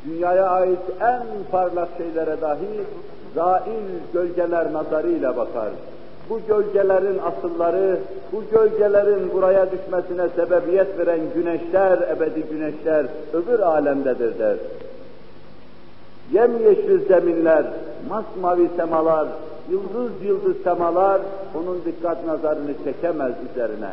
dünyaya 0.06 0.50
ait 0.50 0.80
en 1.02 1.24
parlak 1.52 1.90
şeylere 1.98 2.42
dahi 2.42 2.84
zail 3.36 3.88
gölgeler 4.14 4.74
nazarıyla 4.74 5.38
bakar. 5.38 5.70
Bu 6.30 6.40
gölgelerin 6.48 7.20
asılları, 7.20 8.00
bu 8.32 8.44
gölgelerin 8.52 9.34
buraya 9.34 9.68
düşmesine 9.72 10.30
sebebiyet 10.36 11.00
veren 11.00 11.20
güneşler, 11.36 11.98
ebedi 11.98 12.44
güneşler 12.52 13.06
öbür 13.34 13.60
alemdedir 13.60 14.40
der. 14.40 14.56
Yemyeşil 16.32 17.08
zeminler, 17.08 17.64
masmavi 18.10 18.70
semalar, 18.78 19.28
yıldız 19.70 20.12
yıldız 20.24 20.64
semalar 20.64 21.22
onun 21.56 21.82
dikkat 21.86 22.26
nazarını 22.26 22.72
çekemez 22.84 23.34
üzerine. 23.52 23.90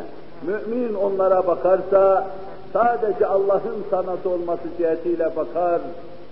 Mümin 0.47 0.93
onlara 0.93 1.47
bakarsa 1.47 2.27
sadece 2.73 3.25
Allah'ın 3.25 3.83
sanatı 3.89 4.29
olması 4.29 4.63
cihetiyle 4.77 5.35
bakar 5.35 5.81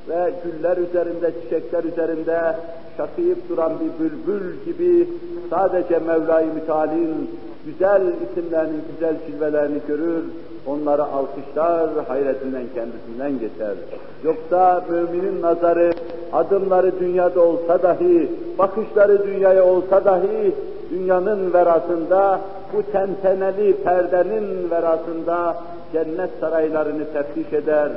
ve 0.09 0.33
güller 0.43 0.77
üzerinde, 0.77 1.31
çiçekler 1.41 1.83
üzerinde 1.83 2.55
şakıyıp 2.97 3.49
duran 3.49 3.73
bir 3.79 4.03
bülbül 4.03 4.65
gibi 4.65 5.09
sadece 5.49 5.99
Mevla-i 5.99 6.45
Müteal'in 6.45 7.39
güzel 7.65 8.01
isimlerini, 8.01 8.77
güzel 8.93 9.15
cilvelerini 9.27 9.79
görür, 9.87 10.23
onları 10.67 11.03
alkışlar, 11.03 11.89
hayretinden 12.07 12.63
kendisinden 12.75 13.31
geçer. 13.39 13.75
Yoksa 14.23 14.83
müminin 14.89 15.41
nazarı, 15.41 15.93
adımları 16.33 16.99
dünyada 16.99 17.41
olsa 17.41 17.83
dahi, 17.83 18.29
bakışları 18.57 19.27
dünyaya 19.27 19.65
olsa 19.65 20.05
dahi, 20.05 20.55
dünyanın 20.91 21.53
verasında, 21.53 22.39
bu 22.73 22.91
tenteneli 22.91 23.73
perdenin 23.83 24.71
verasında 24.71 25.55
cennet 25.93 26.29
saraylarını 26.39 27.13
teftiş 27.13 27.53
eder, 27.53 27.89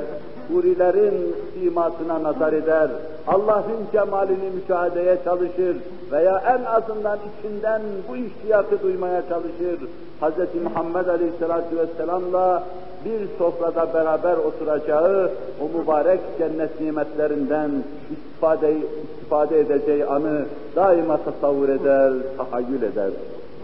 hurilerin 0.53 1.35
simasına 1.53 2.23
nazar 2.23 2.53
eder, 2.53 2.89
Allah'ın 3.27 3.79
cemalini 3.91 4.49
müşahedeye 4.55 5.17
çalışır 5.23 5.77
veya 6.11 6.43
en 6.47 6.63
azından 6.63 7.19
içinden 7.29 7.81
bu 8.09 8.15
iştiyakı 8.15 8.83
duymaya 8.83 9.21
çalışır. 9.29 9.79
Hz. 10.21 10.63
Muhammed 10.63 11.07
Aleyhisselatü 11.07 11.77
Vesselam'la 11.77 12.63
bir 13.05 13.37
sofrada 13.37 13.93
beraber 13.93 14.37
oturacağı 14.37 15.31
o 15.61 15.79
mübarek 15.79 16.19
cennet 16.37 16.81
nimetlerinden 16.81 17.71
istifade, 18.11 18.75
istifade 19.13 19.59
edeceği 19.59 20.05
anı 20.05 20.45
daima 20.75 21.17
tasavvur 21.17 21.69
eder, 21.69 22.13
tahayyül 22.37 22.81
eder. 22.81 23.09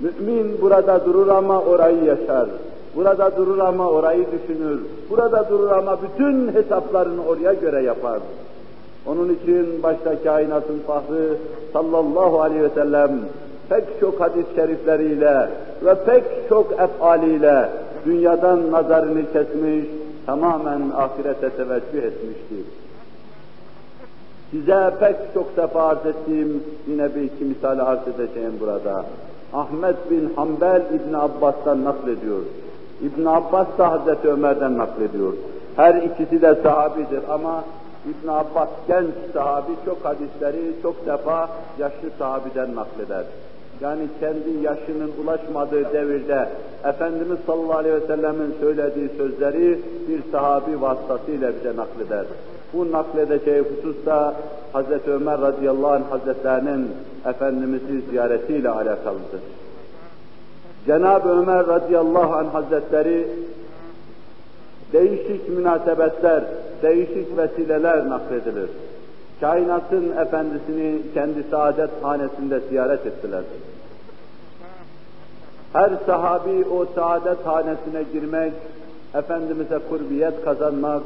Mümin 0.02 0.62
burada 0.62 1.06
durur 1.06 1.28
ama 1.28 1.62
orayı 1.62 2.04
yaşar. 2.04 2.48
Burada 2.96 3.38
durur 3.38 3.60
ama 3.60 3.90
orayı 3.90 4.26
düşünür. 4.32 4.80
Burada 5.10 5.50
durur 5.50 5.72
ama 5.72 5.98
bütün 6.02 6.54
hesaplarını 6.54 7.26
oraya 7.26 7.54
göre 7.54 7.84
yapar. 7.84 8.20
Onun 9.08 9.30
için 9.34 9.84
başta 9.84 10.24
kainatın 10.24 10.80
fahri 10.88 11.38
sallallahu 11.74 12.42
aleyhi 12.42 12.64
ve 12.64 12.70
sellem 12.70 13.12
pek 13.70 13.84
çok 14.00 14.22
hadis-i 14.22 14.56
şerifleriyle 14.56 15.50
ve 15.86 15.96
pek 16.06 16.24
çok 16.50 16.72
efaliyle 16.72 17.70
dünyadan 18.06 18.72
nazarını 18.72 19.34
kesmiş, 19.34 19.86
tamamen 20.26 20.82
ahirete 20.96 21.50
teveccüh 21.50 22.04
etmiştir. 22.04 22.66
Size 24.52 24.94
pek 25.00 25.16
çok 25.34 25.58
defa 25.58 25.88
arz 25.88 26.06
ettiğim 26.06 26.64
yine 26.88 27.16
bir 27.16 27.22
iki 27.22 27.46
misal 27.46 27.80
arz 27.80 28.00
edeceğim 28.08 28.54
burada. 28.60 29.06
Ahmet 29.54 30.12
bin 30.12 30.34
Hanbel 30.36 30.82
İbn 30.94 31.14
Abbas'tan 31.14 31.84
naklediyor. 31.84 32.42
İbn 33.02 33.26
Abbas 33.26 33.68
da 33.78 33.92
Hazreti 33.92 34.28
Ömer'den 34.30 34.78
naklediyor. 34.78 35.34
Her 35.76 35.96
ikisi 35.96 36.42
de 36.42 36.56
sahabidir 36.64 37.22
ama 37.30 37.64
İbn 38.10 38.28
Abbas 38.28 38.70
genç 38.88 39.34
sahabi 39.34 39.72
çok 39.86 40.06
hadisleri 40.06 40.74
çok 40.82 41.06
defa 41.06 41.50
yaşlı 41.80 42.10
sahabiden 42.20 42.76
nakleder. 42.76 43.24
Yani 43.82 44.08
kendi 44.20 44.50
yaşının 44.64 45.12
ulaşmadığı 45.24 45.94
devirde 45.94 46.50
Efendimiz 46.84 47.38
sallallahu 47.46 47.78
aleyhi 47.78 47.96
ve 47.96 48.08
sellemin 48.08 48.56
söylediği 48.60 49.10
sözleri 49.18 49.80
bir 50.08 50.32
sahabi 50.32 50.82
vasıtasıyla 50.82 51.52
bize 51.60 51.76
nakleder. 51.76 52.26
Bu 52.74 52.92
nakledeceği 52.92 53.62
hususta 53.62 54.34
Hz. 54.74 55.08
Ömer 55.08 55.42
radıyallahu 55.42 55.92
anh 55.92 56.12
hazretlerinin 56.12 56.92
Efendimiz'i 57.26 58.02
ziyaretiyle 58.10 58.70
alakalıdır. 58.70 59.42
Cenab-ı 60.86 61.30
Ömer 61.30 61.68
radıyallahu 61.68 62.34
anh 62.34 62.54
hazretleri 62.54 63.28
değişik 64.94 65.50
münasebetler, 65.50 66.44
değişik 66.84 67.38
vesileler 67.38 68.10
nakledilir. 68.10 68.70
Kainatın 69.42 70.18
efendisini 70.18 71.02
kendi 71.14 71.44
saadet 71.52 71.90
hanesinde 72.02 72.60
ziyaret 72.70 73.06
ettiler. 73.06 73.44
Her 75.74 75.92
sahabi 76.06 76.66
o 76.66 76.86
saadet 76.96 77.46
hanesine 77.46 78.04
girmek, 78.14 78.54
Efendimiz'e 79.14 79.80
kurbiyet 79.90 80.46
kazanmak, 80.46 81.04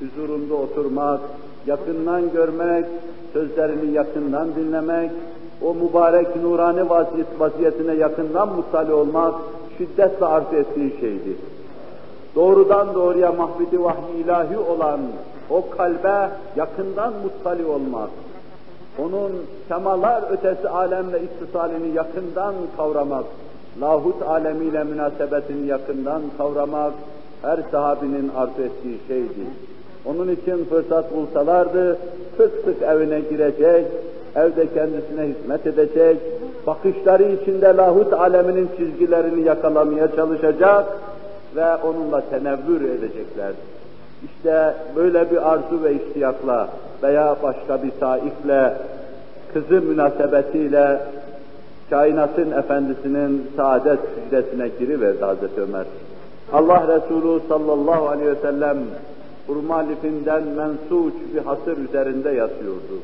huzurunda 0.00 0.54
oturmak, 0.54 1.20
yakından 1.66 2.32
görmek, 2.32 2.84
sözlerini 3.32 3.92
yakından 3.92 4.54
dinlemek, 4.54 5.10
o 5.62 5.74
mübarek 5.74 6.36
nurani 6.36 6.90
vaziyet, 6.90 7.40
vaziyetine 7.40 7.94
yakından 7.94 8.56
muttali 8.56 8.92
olmak 8.92 9.34
şiddetle 9.78 10.26
arzu 10.26 10.56
ettiği 10.56 11.00
şeydi. 11.00 11.36
Doğrudan 12.36 12.94
doğruya 12.94 13.32
mahvidi 13.32 13.82
vahyi 13.82 14.24
ilahi 14.24 14.58
olan 14.58 15.00
o 15.50 15.70
kalbe 15.70 16.30
yakından 16.56 17.12
muttali 17.24 17.66
olmak, 17.66 18.10
onun 18.98 19.32
semalar 19.68 20.24
ötesi 20.30 20.68
alemle 20.68 21.20
ittisalini 21.22 21.96
yakından 21.96 22.54
kavramak, 22.76 23.24
lahut 23.80 24.22
alemiyle 24.22 24.84
münasebetini 24.84 25.66
yakından 25.66 26.22
kavramak, 26.38 26.92
her 27.42 27.58
sahabinin 27.70 28.30
arzu 28.36 28.62
ettiği 28.62 28.98
şeydi. 29.08 29.46
Onun 30.06 30.28
için 30.28 30.64
fırsat 30.64 31.14
bulsalardı, 31.14 31.98
sık 32.36 32.52
sık 32.64 32.82
evine 32.82 33.20
girecek, 33.20 33.86
evde 34.36 34.66
kendisine 34.74 35.22
hizmet 35.22 35.66
edecek, 35.66 36.16
bakışları 36.66 37.22
içinde 37.22 37.76
lahut 37.76 38.12
aleminin 38.12 38.68
çizgilerini 38.78 39.46
yakalamaya 39.46 40.08
çalışacak 40.16 40.86
ve 41.56 41.76
onunla 41.76 42.20
tenevvür 42.30 42.80
edeceklerdi. 42.80 43.76
İşte 44.24 44.74
böyle 44.96 45.30
bir 45.30 45.52
arzu 45.52 45.82
ve 45.82 45.94
iştiyakla 45.94 46.68
veya 47.02 47.36
başka 47.42 47.82
bir 47.82 47.92
saikle, 48.00 48.74
kızı 49.52 49.80
münasebetiyle 49.80 51.00
kainatın 51.90 52.50
efendisinin 52.50 53.50
saadet 53.56 53.98
süccesine 54.14 54.68
giriverdi 54.78 55.24
Hazreti 55.24 55.60
Ömer. 55.60 55.86
Allah 56.52 56.96
Resulü 56.96 57.40
sallallahu 57.48 58.08
aleyhi 58.08 58.30
ve 58.30 58.40
sellem 58.40 58.78
hurma 59.46 59.78
lifinden 59.78 60.42
mensuç 60.42 61.14
bir 61.34 61.42
hasır 61.42 61.76
üzerinde 61.88 62.30
yatıyordu. 62.30 63.00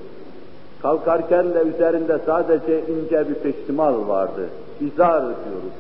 Kalkarken 0.83 1.55
de 1.55 1.63
üzerinde 1.63 2.19
sadece 2.27 2.81
ince 2.81 3.29
bir 3.29 3.35
peştimal 3.35 4.09
vardı. 4.09 4.49
İzar 4.81 5.23
diyoruz. 5.23 5.73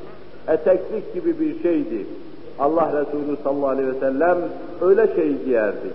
Eteklik 0.48 1.14
gibi 1.14 1.40
bir 1.40 1.62
şeydi. 1.62 2.06
Allah 2.62 2.92
Resulü 3.00 3.36
sallallahu 3.44 3.68
aleyhi 3.68 3.88
ve 3.88 4.00
sellem 4.00 4.38
öyle 4.80 5.14
şey 5.14 5.44
giyerdi. 5.44 5.90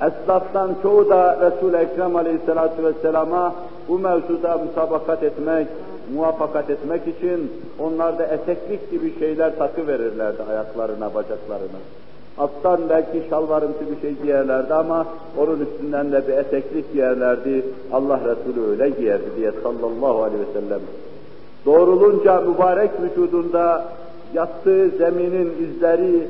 Esnaftan 0.00 0.70
çoğu 0.82 1.08
da 1.10 1.38
Resul-i 1.40 1.76
Ekrem 1.76 2.16
aleyhissalatu 2.16 2.84
vesselama 2.84 3.54
bu 3.88 3.98
mevzuda 3.98 4.58
musabakat 4.58 5.22
etmek, 5.22 5.66
muvaffakat 6.14 6.70
etmek 6.70 7.02
için 7.08 7.52
onlar 7.78 8.18
da 8.18 8.24
eteklik 8.26 8.90
gibi 8.90 9.18
şeyler 9.18 9.58
takı 9.58 9.86
verirlerdi 9.86 10.42
ayaklarına, 10.50 11.14
bacaklarına. 11.14 11.80
Alttan 12.38 12.80
belki 12.88 13.22
şalvarımsı 13.30 13.80
bir 13.90 14.00
şey 14.00 14.22
giyerlerdi 14.22 14.74
ama 14.74 15.06
onun 15.38 15.60
üstünden 15.60 16.12
de 16.12 16.28
bir 16.28 16.32
eteklik 16.32 16.92
giyerlerdi. 16.92 17.64
Allah 17.92 18.20
Resulü 18.20 18.70
öyle 18.70 18.90
giyerdi 18.90 19.26
diye 19.36 19.52
sallallahu 19.62 20.22
aleyhi 20.22 20.42
ve 20.42 20.60
sellem. 20.60 20.80
Doğrulunca 21.66 22.40
mübarek 22.40 22.90
vücudunda 23.02 23.84
yattığı 24.34 24.88
zeminin 24.88 25.52
izleri 25.62 26.28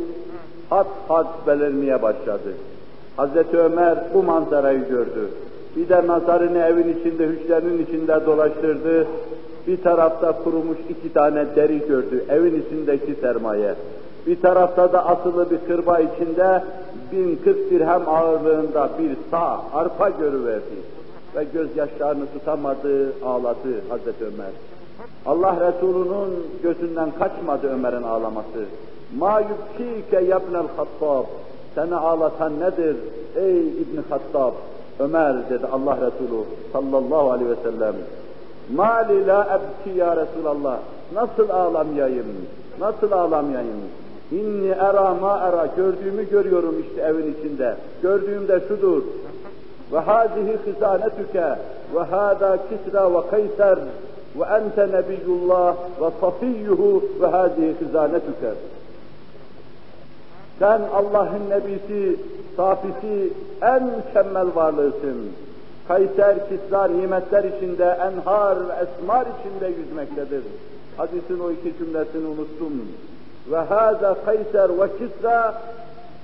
hat 0.71 0.87
hat 1.09 1.47
belirmeye 1.47 2.03
başladı. 2.03 2.55
Hazreti 3.17 3.59
Ömer 3.59 3.99
bu 4.15 4.23
manzarayı 4.23 4.89
gördü. 4.89 5.29
Bir 5.77 5.89
de 5.89 6.07
nazarını 6.07 6.59
evin 6.59 6.99
içinde, 7.01 7.27
hücrenin 7.27 7.87
içinde 7.87 8.27
dolaştırdı. 8.27 9.07
Bir 9.67 9.83
tarafta 9.83 10.33
kurumuş 10.33 10.79
iki 10.89 11.13
tane 11.13 11.47
deri 11.57 11.79
gördü, 11.89 12.25
evin 12.29 12.63
içindeki 12.63 13.15
sermaye. 13.21 13.75
Bir 14.27 14.41
tarafta 14.41 14.93
da 14.93 15.07
asılı 15.07 15.51
bir 15.51 15.59
kırba 15.59 15.99
içinde 15.99 16.63
bin 17.13 17.37
kırk 17.45 17.71
dirhem 17.71 18.09
ağırlığında 18.09 18.91
bir 18.99 19.17
sağ, 19.31 19.61
arpa 19.75 20.09
görüverdi. 20.09 20.77
Ve 21.37 21.45
gözyaşlarını 21.53 22.27
tutamadı, 22.33 23.13
ağladı 23.25 23.81
Hazreti 23.89 24.25
Ömer. 24.25 24.51
Allah 25.27 25.57
Resulü'nün 25.61 26.47
gözünden 26.63 27.11
kaçmadı 27.19 27.73
Ömer'in 27.73 28.03
ağlaması. 28.03 28.65
Ma 29.19 29.41
yubkike 29.41 30.21
yabnel 30.21 30.67
hattab. 30.77 31.25
Seni 31.75 31.95
ağlatan 31.95 32.61
nedir 32.61 32.97
ey 33.37 33.59
İbn 33.59 34.11
Hattab? 34.11 34.53
Ömer 34.99 35.51
dedi 35.51 35.67
Allah 35.73 35.97
Resulü 35.97 36.45
sallallahu 36.73 37.31
aleyhi 37.31 37.51
ve 37.51 37.57
sellem. 37.63 37.95
Mali 38.75 39.27
la 39.27 39.61
ebki 39.61 39.99
ya 39.99 40.17
Resulallah. 40.17 40.79
Nasıl 41.15 41.51
ağlamayayım? 41.51 42.27
Nasıl 42.81 43.13
ağlamayayım? 43.13 43.81
İnni 44.33 44.69
era 44.69 45.15
ma 45.15 45.39
era. 45.49 45.67
Gördüğümü 45.77 46.31
görüyorum 46.31 46.85
işte 46.89 47.01
evin 47.01 47.35
içinde. 47.39 47.77
Gördüğüm 48.03 48.49
de 48.49 48.61
şudur. 48.69 49.03
Ve 49.93 49.99
hâzihi 49.99 50.59
hizanetüke 50.67 51.59
ve 51.95 52.01
hâdâ 52.01 52.59
kisra 52.69 53.15
ve 53.15 53.31
kayser 53.31 53.79
ve 54.39 54.45
ente 54.45 54.89
nebiyyullah 54.93 55.77
ve 56.01 56.11
safiyyuhu 56.21 57.05
ve 57.21 57.27
hâzihi 57.27 57.75
hizanetüke. 57.81 58.51
Sen 60.59 60.81
Allah'ın 60.95 61.51
nebisi, 61.51 62.17
safisi, 62.57 63.33
en 63.63 63.83
mükemmel 63.83 64.55
varlığısın. 64.55 65.31
Kayser, 65.89 66.49
Kisra 66.49 66.85
nimetler 66.85 67.45
içinde, 67.45 67.85
enhar 67.85 68.57
esmar 68.57 69.27
içinde 69.41 69.67
yüzmektedir. 69.67 70.43
Hadisin 70.97 71.41
o 71.41 71.51
iki 71.51 71.79
cümlesini 71.79 72.27
unuttum. 72.27 72.89
Ve 73.51 73.57
hâzâ 73.57 74.17
Kayser 74.25 74.69
ve 74.81 74.89
Kisra 74.99 75.55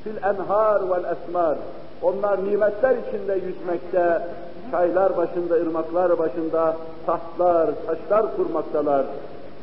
fil 0.05 0.17
enhar 0.17 0.91
vel 0.91 1.05
esmar. 1.13 1.57
Onlar 2.03 2.45
nimetler 2.45 2.97
içinde 3.09 3.35
yüzmekte, 3.35 4.23
çaylar 4.71 5.17
başında, 5.17 5.55
ırmaklar 5.55 6.19
başında 6.19 6.77
tahtlar, 7.07 7.71
taşlar 7.87 8.37
kurmaktalar. 8.37 9.05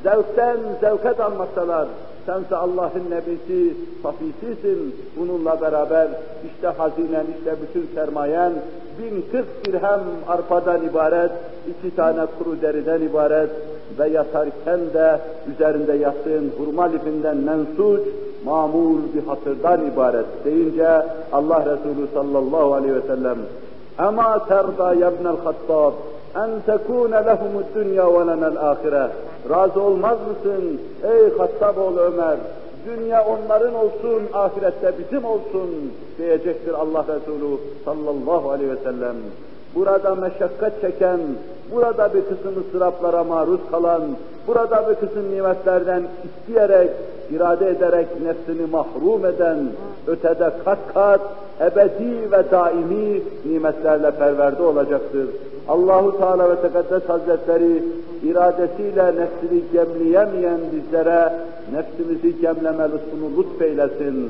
Zevkten 0.03 0.57
zevke 0.81 1.17
dalmaktalar. 1.17 1.87
Sense 2.25 2.55
Allah'ın 2.55 3.09
nebisi, 3.09 3.73
safisisin. 4.03 4.95
Bununla 5.17 5.61
beraber 5.61 6.07
işte 6.53 6.67
hazinen, 6.67 7.25
işte 7.37 7.55
bütün 7.61 7.95
sermayen 7.95 8.53
bin 8.99 9.25
kırk 9.31 9.65
dirhem 9.65 10.01
arpadan 10.27 10.85
ibaret, 10.85 11.31
iki 11.67 11.95
tane 11.95 12.25
kuru 12.37 12.61
deriden 12.61 13.01
ibaret 13.01 13.49
ve 13.99 14.07
yatarken 14.07 14.79
de 14.93 15.19
üzerinde 15.53 15.93
yattığın 15.93 16.51
hurma 16.57 16.83
lifinden 16.83 17.37
mensuç, 17.37 18.01
mamul 18.45 18.97
bir 19.13 19.27
hatırdan 19.27 19.85
ibaret 19.85 20.25
deyince 20.45 20.87
Allah 21.31 21.59
Resulü 21.59 22.07
sallallahu 22.13 22.73
aleyhi 22.73 22.95
ve 22.95 23.01
sellem 23.01 23.37
Ama 23.97 24.45
terda 24.45 24.93
yabnel 24.93 25.37
hattab 25.43 25.93
en 26.35 26.49
tekune 26.65 27.25
lehumud 27.25 27.63
dünya 27.75 28.13
ve 28.13 28.27
lenel 28.27 28.57
ahire. 28.69 29.07
Razı 29.49 29.81
olmaz 29.81 30.17
mısın 30.27 30.81
ey 31.03 31.37
Hattaboğlu 31.37 31.99
Ömer? 31.99 32.37
Dünya 32.85 33.25
onların 33.25 33.75
olsun, 33.75 34.23
ahirette 34.33 34.93
bizim 34.99 35.25
olsun 35.25 35.69
diyecektir 36.17 36.73
Allah 36.73 37.05
Resulü 37.07 37.57
sallallahu 37.85 38.51
aleyhi 38.51 38.71
ve 38.71 38.83
sellem. 38.83 39.15
Burada 39.75 40.15
meşakkat 40.15 40.81
çeken, 40.81 41.19
burada 41.71 42.13
bir 42.13 42.21
kısım 42.21 42.61
ıstıraplara 42.61 43.23
maruz 43.23 43.59
kalan, 43.71 44.01
burada 44.47 44.89
bir 44.89 44.95
kısım 44.95 45.31
nimetlerden 45.31 46.03
isteyerek, 46.25 46.89
irade 47.31 47.69
ederek 47.69 48.07
nefsini 48.21 48.67
mahrum 48.71 49.25
eden, 49.25 49.57
ötede 50.07 50.51
kat 50.65 50.79
kat, 50.93 51.21
ebedi 51.61 52.31
ve 52.31 52.51
daimi 52.51 53.21
nimetlerle 53.45 54.11
perverde 54.11 54.63
olacaktır. 54.63 55.27
Allahu 55.69 56.17
Teala 56.17 56.49
ve 56.49 56.55
Tekaddes 56.61 57.09
Hazretleri 57.09 57.83
iradesiyle 58.23 59.05
nefsini 59.05 59.61
gemleyemeyen 59.73 60.59
bizlere 60.73 61.33
nefsimizi 61.73 62.41
gemleme 62.41 62.83
lütfunu 62.83 63.37
lütfeylesin. 63.37 64.29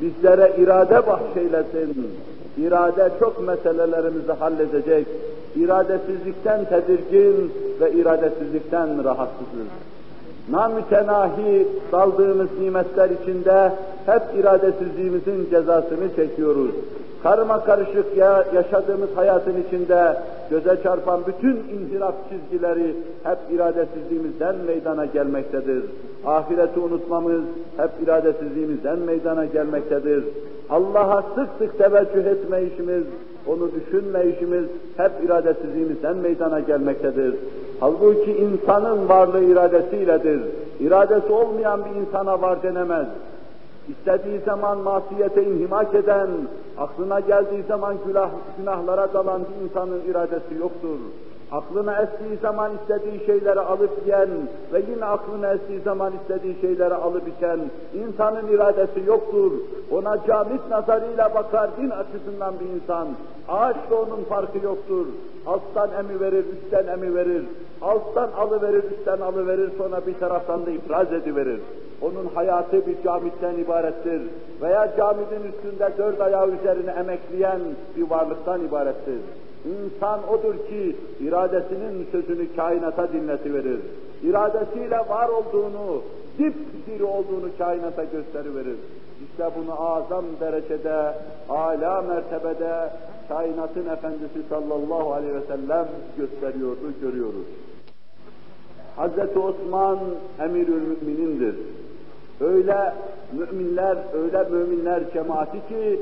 Bizlere 0.00 0.52
irade 0.58 1.06
bahşeylesin. 1.06 2.08
İrade 2.58 3.10
çok 3.20 3.46
meselelerimizi 3.46 4.32
halledecek. 4.32 5.06
İradesizlikten 5.56 6.64
tedirgin 6.64 7.52
ve 7.80 7.92
iradesizlikten 7.92 9.04
rahatsızız. 9.04 9.68
Namütenahi 10.50 11.68
daldığımız 11.92 12.48
nimetler 12.60 13.10
içinde 13.10 13.72
hep 14.06 14.22
iradesizliğimizin 14.38 15.50
cezasını 15.50 16.16
çekiyoruz 16.16 16.70
karma 17.22 17.64
karışık 17.64 18.16
ya 18.16 18.44
yaşadığımız 18.54 19.08
hayatın 19.14 19.54
içinde 19.68 20.16
göze 20.50 20.82
çarpan 20.82 21.20
bütün 21.26 21.56
inhiraf 21.56 22.14
çizgileri 22.30 22.96
hep 23.22 23.38
iradesizliğimizden 23.50 24.54
meydana 24.66 25.04
gelmektedir. 25.04 25.84
Ahireti 26.26 26.80
unutmamız 26.80 27.42
hep 27.76 27.90
iradesizliğimizden 28.04 28.98
meydana 28.98 29.44
gelmektedir. 29.44 30.24
Allah'a 30.70 31.22
sık 31.22 31.48
sık 31.58 31.78
teveccüh 31.78 32.26
etme 32.26 32.62
işimiz, 32.62 33.04
onu 33.46 33.70
düşünme 33.72 34.26
işimiz 34.26 34.64
hep 34.96 35.12
iradesizliğimizden 35.24 36.16
meydana 36.16 36.60
gelmektedir. 36.60 37.34
Halbuki 37.80 38.32
insanın 38.32 39.08
varlığı 39.08 39.44
iradesiyledir. 39.44 40.40
İradesi 40.80 41.32
olmayan 41.32 41.80
bir 41.84 42.00
insana 42.00 42.42
var 42.42 42.62
denemez. 42.62 43.06
İstediği 43.88 44.40
zaman 44.40 44.78
masiyete 44.78 45.44
inhimak 45.44 45.94
eden, 45.94 46.28
aklına 46.78 47.20
geldiği 47.20 47.62
zaman 47.62 47.96
günah, 48.06 48.30
günahlara 48.58 49.14
dalan 49.14 49.40
bir 49.40 49.64
insanın 49.64 50.00
iradesi 50.10 50.54
yoktur. 50.60 50.98
Aklına 51.52 52.02
estiği 52.02 52.36
zaman 52.42 52.72
istediği 52.82 53.26
şeyleri 53.26 53.60
alıp 53.60 53.90
yiyen 54.04 54.28
ve 54.72 54.82
yine 54.90 55.04
aklına 55.04 55.52
estiği 55.52 55.80
zaman 55.80 56.12
istediği 56.22 56.60
şeyleri 56.60 56.94
alıp 56.94 57.28
içen 57.28 57.60
insanın 57.94 58.48
iradesi 58.48 59.00
yoktur. 59.06 59.52
ona 59.90 60.26
camit 60.26 60.70
nazarıyla 60.70 61.34
bakar 61.34 61.70
din 61.76 61.90
açısından 61.90 62.54
bir 62.60 62.82
insan. 62.82 63.08
Ağaçla 63.48 63.96
onun 63.96 64.24
farkı 64.24 64.58
yoktur. 64.58 65.06
Alttan 65.46 65.90
emi 65.98 66.20
verir, 66.20 66.44
üstten 66.52 66.86
emi 66.86 67.14
verir. 67.14 67.44
Alttan 67.82 68.30
alıverir, 68.36 68.84
üstten 68.84 69.20
alıverir, 69.20 69.70
sonra 69.78 70.06
bir 70.06 70.14
taraftan 70.14 70.66
da 70.66 70.70
ifraz 70.70 71.12
ediverir. 71.12 71.60
Onun 72.02 72.26
hayatı 72.34 72.86
bir 72.86 73.02
camitten 73.02 73.54
ibarettir. 73.54 74.22
Veya 74.62 74.96
camidin 74.96 75.52
üstünde 75.52 75.90
dört 75.98 76.20
ayağı 76.20 76.50
üzerine 76.50 76.90
emekleyen 76.90 77.60
bir 77.96 78.10
varlıktan 78.10 78.64
ibarettir. 78.64 79.18
İnsan 79.64 80.28
odur 80.28 80.54
ki 80.54 80.96
iradesinin 81.20 82.06
sözünü 82.12 82.56
kainata 82.56 83.12
dinletiverir. 83.12 83.80
İradesiyle 84.22 84.98
var 84.98 85.28
olduğunu, 85.28 86.02
dipdiri 86.38 87.04
olduğunu 87.04 87.48
kainata 87.58 88.04
gösteriverir. 88.04 88.76
İşte 89.30 89.50
bunu 89.56 89.80
azam 89.80 90.24
derecede, 90.40 91.14
âlâ 91.48 92.02
mertebede 92.02 92.90
kainatın 93.28 93.86
efendisi 93.86 94.48
sallallahu 94.48 95.12
aleyhi 95.12 95.34
ve 95.34 95.46
sellem 95.46 95.88
gösteriyordu, 96.16 96.92
görüyoruz. 97.00 97.46
Hazreti 98.96 99.38
Osman 99.38 99.98
emirül 100.40 100.82
müminindir. 100.88 101.54
Öyle 102.40 102.94
müminler, 103.32 103.96
öyle 104.14 104.44
müminler 104.50 105.02
cemaati 105.12 105.68
ki 105.68 106.00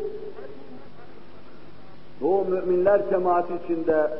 o 2.22 2.44
müminler 2.44 3.11
cemaati 3.11 3.53
içinde 3.64 4.11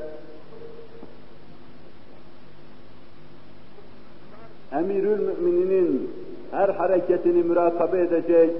emirül 4.73 5.21
mümininin 5.21 6.11
her 6.51 6.69
hareketini 6.69 7.43
mürakabe 7.43 8.01
edecek, 8.01 8.51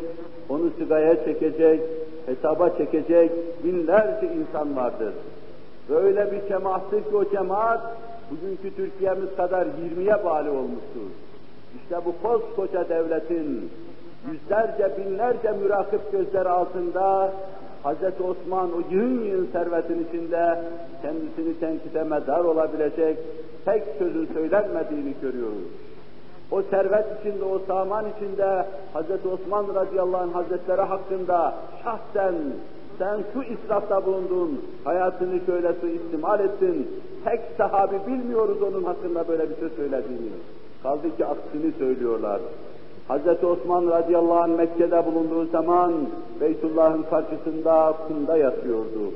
onu 0.49 0.71
sigaya 0.79 1.25
çekecek, 1.25 1.81
hesaba 2.27 2.71
çekecek 2.71 3.31
binlerce 3.65 4.31
insan 4.35 4.77
vardır. 4.77 5.15
Böyle 5.89 6.33
bir 6.33 6.49
cemaattır 6.49 7.01
ki 7.01 7.17
o 7.17 7.31
cemaat 7.31 7.81
bugünkü 8.31 8.77
Türkiye'miz 8.77 9.37
kadar 9.37 9.67
20'ye 9.67 10.25
bağlı 10.25 10.51
olmuştur. 10.51 11.11
İşte 11.77 11.97
bu 12.05 12.23
koskoca 12.23 12.89
devletin 12.89 13.71
yüzlerce 14.31 14.91
binlerce 14.99 15.53
mürakip 15.63 16.13
gözleri 16.13 16.49
altında 16.49 17.33
Hz. 17.85 18.21
Osman 18.21 18.73
o 18.73 18.81
yığın 18.91 19.25
yığın 19.25 19.49
servetin 19.53 20.07
içinde 20.09 20.63
kendisini 21.03 21.61
tenkite 21.61 22.05
medar 22.05 22.45
olabilecek 22.45 23.19
tek 23.65 23.83
sözün 23.99 24.29
söylenmediğini 24.35 25.15
görüyoruz. 25.23 25.69
O 26.51 26.63
servet 26.63 27.07
içinde, 27.21 27.45
o 27.45 27.59
saman 27.59 28.05
içinde 28.17 28.67
Hz. 28.95 29.27
Osman 29.27 29.75
radıyallahu 29.75 30.23
anh 30.23 30.35
hazretleri 30.35 30.81
hakkında 30.81 31.55
şahsen 31.85 32.35
sen 32.99 33.19
şu 33.33 33.43
israfta 33.43 34.07
bulundun, 34.07 34.65
hayatını 34.85 35.41
şöyle 35.47 35.73
suistimal 35.73 36.41
ettin, 36.41 36.89
tek 37.25 37.41
sahabi 37.57 37.97
bilmiyoruz 38.07 38.63
onun 38.63 38.85
hakkında 38.85 39.29
böyle 39.29 39.51
bir 39.51 39.57
şey 39.57 39.69
söylediğini. 39.77 40.31
Kaldı 40.83 41.17
ki 41.17 41.27
aksini 41.27 41.73
söylüyorlar. 41.79 42.41
Hz. 43.09 43.45
Osman 43.45 43.87
radıyallahu 43.87 44.39
anh 44.39 44.57
Mekke'de 44.57 45.07
bulunduğu 45.07 45.45
zaman 45.51 45.93
Beytullah'ın 46.41 47.03
karşısında 47.11 47.95
kumda 48.09 48.37
yatıyordu. 48.37 49.13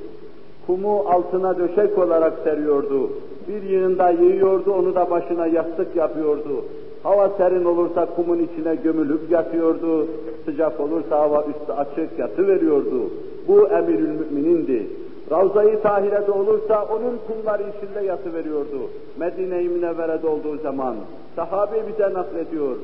Kumu 0.66 0.98
altına 0.98 1.58
döşek 1.58 1.98
olarak 1.98 2.32
seriyordu. 2.44 3.10
Bir 3.48 3.62
yığında 3.62 4.10
yiyordu, 4.10 4.72
onu 4.72 4.94
da 4.94 5.10
başına 5.10 5.46
yastık 5.46 5.96
yapıyordu. 5.96 6.64
Hava 7.02 7.28
serin 7.28 7.64
olursa 7.64 8.06
kumun 8.06 8.38
içine 8.38 8.74
gömülüp 8.74 9.30
yatıyordu. 9.30 10.06
Sıcak 10.44 10.80
olursa 10.80 11.18
hava 11.18 11.44
üstü 11.44 11.72
açık 11.72 12.18
yatıveriyordu. 12.18 13.10
Bu 13.48 13.68
emirül 13.68 14.20
müminindi. 14.20 14.86
Ravza-i 15.30 15.82
Tahire'de 15.82 16.32
olursa 16.32 16.84
onun 16.84 17.20
kumları 17.26 17.62
içinde 17.62 18.00
yatıveriyordu. 18.00 18.90
Medine-i 19.16 19.68
Münevvere'de 19.68 20.26
olduğu 20.26 20.58
zaman. 20.58 20.96
Sahabe 21.36 21.88
bize 21.88 22.14
naklediyor. 22.14 22.76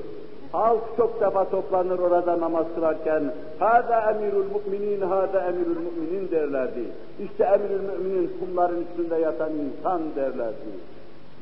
Halk 0.52 0.80
çok 0.96 1.20
defa 1.20 1.44
toplanır 1.44 1.98
orada 1.98 2.40
namaz 2.40 2.66
kılarken 2.74 3.32
hâzâ 3.58 4.10
emirül 4.10 4.44
müminin, 4.66 5.00
hâzâ 5.00 5.40
emirül 5.40 5.76
müminin 5.76 6.30
derlerdi. 6.30 6.84
İşte 7.24 7.44
emirül 7.44 7.80
müminin 7.80 8.30
kumların 8.40 8.84
üstünde 8.90 9.16
yatan 9.16 9.50
insan 9.52 10.00
derlerdi. 10.16 10.70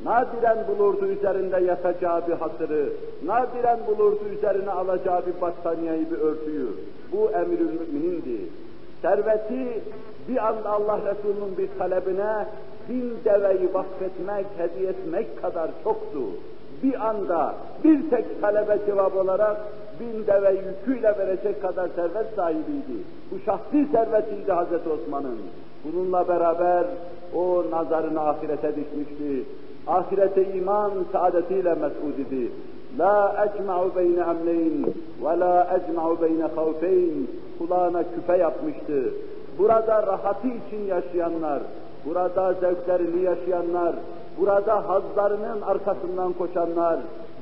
Nadiren 0.05 0.59
bulurdu 0.69 1.07
üzerinde 1.07 1.61
yatacağı 1.61 2.29
bir 2.29 2.33
hatırı, 2.33 2.89
nadiren 3.25 3.79
bulurdu 3.87 4.21
üzerine 4.39 4.71
alacağı 4.71 5.27
bir 5.27 5.41
battaniyeyi, 5.41 6.11
bir 6.11 6.19
örtüyü. 6.19 6.69
Bu 7.13 7.31
emirül 7.31 7.81
müminindi. 7.81 8.41
Serveti 9.03 9.83
bir 10.29 10.47
anda 10.47 10.71
Allah 10.71 10.99
Resulü'nün 10.99 11.59
bir 11.59 11.69
talebine 11.79 12.47
bin 12.89 13.25
deveyi 13.25 13.75
vakfetmek, 13.75 14.47
hediye 14.59 14.91
etmek 14.91 15.43
kadar 15.43 15.71
çoktu. 15.85 16.21
Bir 16.83 17.09
anda 17.09 17.55
bir 17.85 18.11
tek 18.11 18.41
talebe 18.41 18.79
cevap 18.87 19.17
olarak 19.17 19.57
bin 20.01 20.27
deve 20.27 20.51
yüküyle 20.51 21.19
verecek 21.19 21.63
kadar 21.63 21.89
servet 21.89 22.27
sahibiydi. 22.37 22.99
Bu 23.31 23.39
şahsi 23.47 23.87
servetiydi 23.93 24.53
Hazreti 24.53 24.89
Osman'ın. 24.89 25.39
Bununla 25.85 26.29
beraber 26.29 26.85
o 27.35 27.65
nazarını 27.71 28.21
ahirete 28.21 28.77
dikmişti. 28.77 29.45
Ahirete 29.87 30.55
iman 30.55 30.93
saadetiyle 31.13 31.75
mes'ud 31.75 32.19
idi. 32.19 32.53
La 32.99 33.47
ecma'u 33.47 33.97
beyne 33.97 34.21
emneyn 34.21 34.87
ve 35.25 35.39
la 35.41 35.77
ecma'u 35.77 36.23
beyne 36.23 36.45
havfeyn. 36.57 37.27
Kulağına 37.59 38.03
küpe 38.15 38.37
yapmıştı. 38.37 39.13
Burada 39.59 40.07
rahatı 40.07 40.47
için 40.47 40.87
yaşayanlar, 40.89 41.63
burada 42.05 42.53
zevklerini 42.53 43.23
yaşayanlar, 43.23 43.95
burada 44.39 44.89
hazlarının 44.89 45.61
arkasından 45.63 46.33
koşanlar, 46.33 46.99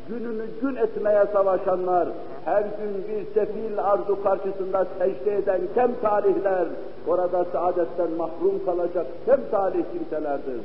gününü 0.09 0.45
gün 0.63 0.77
etmeye 0.77 1.25
savaşanlar, 1.33 2.09
her 2.45 2.63
gün 2.63 3.05
bir 3.09 3.35
sefil 3.35 3.79
arzu 3.79 4.23
karşısında 4.23 4.87
secde 4.99 5.37
eden 5.37 5.61
kem 5.75 5.91
talihler, 6.03 6.67
orada 7.09 7.45
saadetten 7.53 8.11
mahrum 8.19 8.65
kalacak 8.67 9.07
kem 9.27 9.41
talih 9.51 9.85
kimselerdir. 9.93 10.61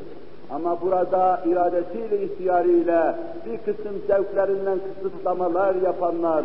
Ama 0.51 0.81
burada 0.81 1.41
iradesiyle, 1.45 2.23
ihtiyarıyla 2.23 3.15
bir 3.45 3.57
kısım 3.57 3.93
zevklerinden 4.07 4.79
kısıtlamalar 5.03 5.75
yapanlar, 5.75 6.43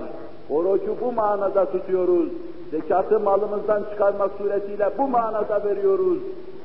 orucu 0.50 0.96
bu 1.00 1.12
manada 1.12 1.70
tutuyoruz, 1.70 2.28
zekatı 2.70 3.20
malımızdan 3.20 3.82
çıkarmak 3.90 4.30
suretiyle 4.38 4.90
bu 4.98 5.08
manada 5.08 5.64
veriyoruz, 5.64 6.18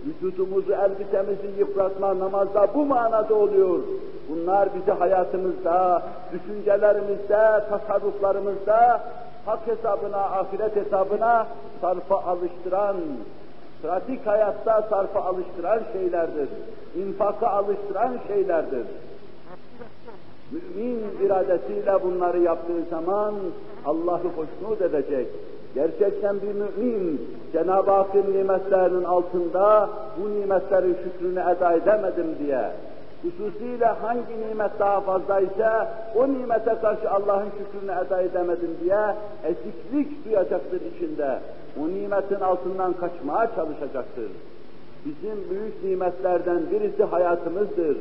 vücudumuzu, 0.05 0.73
elbisemizi 0.73 1.59
yıpratma 1.59 2.19
namazda 2.19 2.67
bu 2.73 2.85
manada 2.85 3.35
oluyor. 3.35 3.79
Bunlar 4.29 4.69
bizi 4.75 4.91
hayatımızda, 4.91 6.03
düşüncelerimizde, 6.33 7.63
tasarruflarımızda 7.69 9.01
hak 9.45 9.67
hesabına, 9.67 10.17
ahiret 10.17 10.75
hesabına 10.75 11.47
sarfa 11.81 12.15
alıştıran, 12.15 12.95
pratik 13.81 14.27
hayatta 14.27 14.81
sarfa 14.89 15.19
alıştıran 15.19 15.79
şeylerdir. 15.93 16.49
İnfaka 16.95 17.47
alıştıran 17.47 18.19
şeylerdir. 18.27 18.85
Mümin 20.51 21.01
iradesiyle 21.25 22.03
bunları 22.03 22.39
yaptığı 22.39 22.83
zaman 22.89 23.33
Allah'ı 23.85 24.27
hoşnut 24.27 24.81
edecek. 24.81 25.27
Gerçekten 25.75 26.41
bir 26.41 26.53
mümin 26.53 27.21
Cenab-ı 27.53 27.91
Hakk'ın 27.91 28.33
nimetlerinin 28.33 29.03
altında 29.03 29.89
bu 30.17 30.29
nimetlerin 30.29 30.97
şükrünü 31.03 31.39
eda 31.39 31.73
edemedim 31.73 32.35
diye 32.39 32.71
hususiyle 33.23 33.85
hangi 33.85 34.49
nimet 34.49 34.79
daha 34.79 35.01
fazlaysa 35.01 35.91
o 36.15 36.27
nimete 36.27 36.75
karşı 36.81 37.11
Allah'ın 37.11 37.49
şükrünü 37.49 37.91
eda 38.05 38.21
edemedim 38.21 38.77
diye 38.83 39.15
eziklik 39.43 40.25
duyacaktır 40.25 40.81
içinde. 40.95 41.39
O 41.81 41.87
nimetin 41.87 42.39
altından 42.39 42.93
kaçmaya 42.93 43.49
çalışacaktır. 43.55 44.31
Bizim 45.05 45.49
büyük 45.49 45.83
nimetlerden 45.83 46.61
birisi 46.71 47.03
hayatımızdır. 47.03 47.97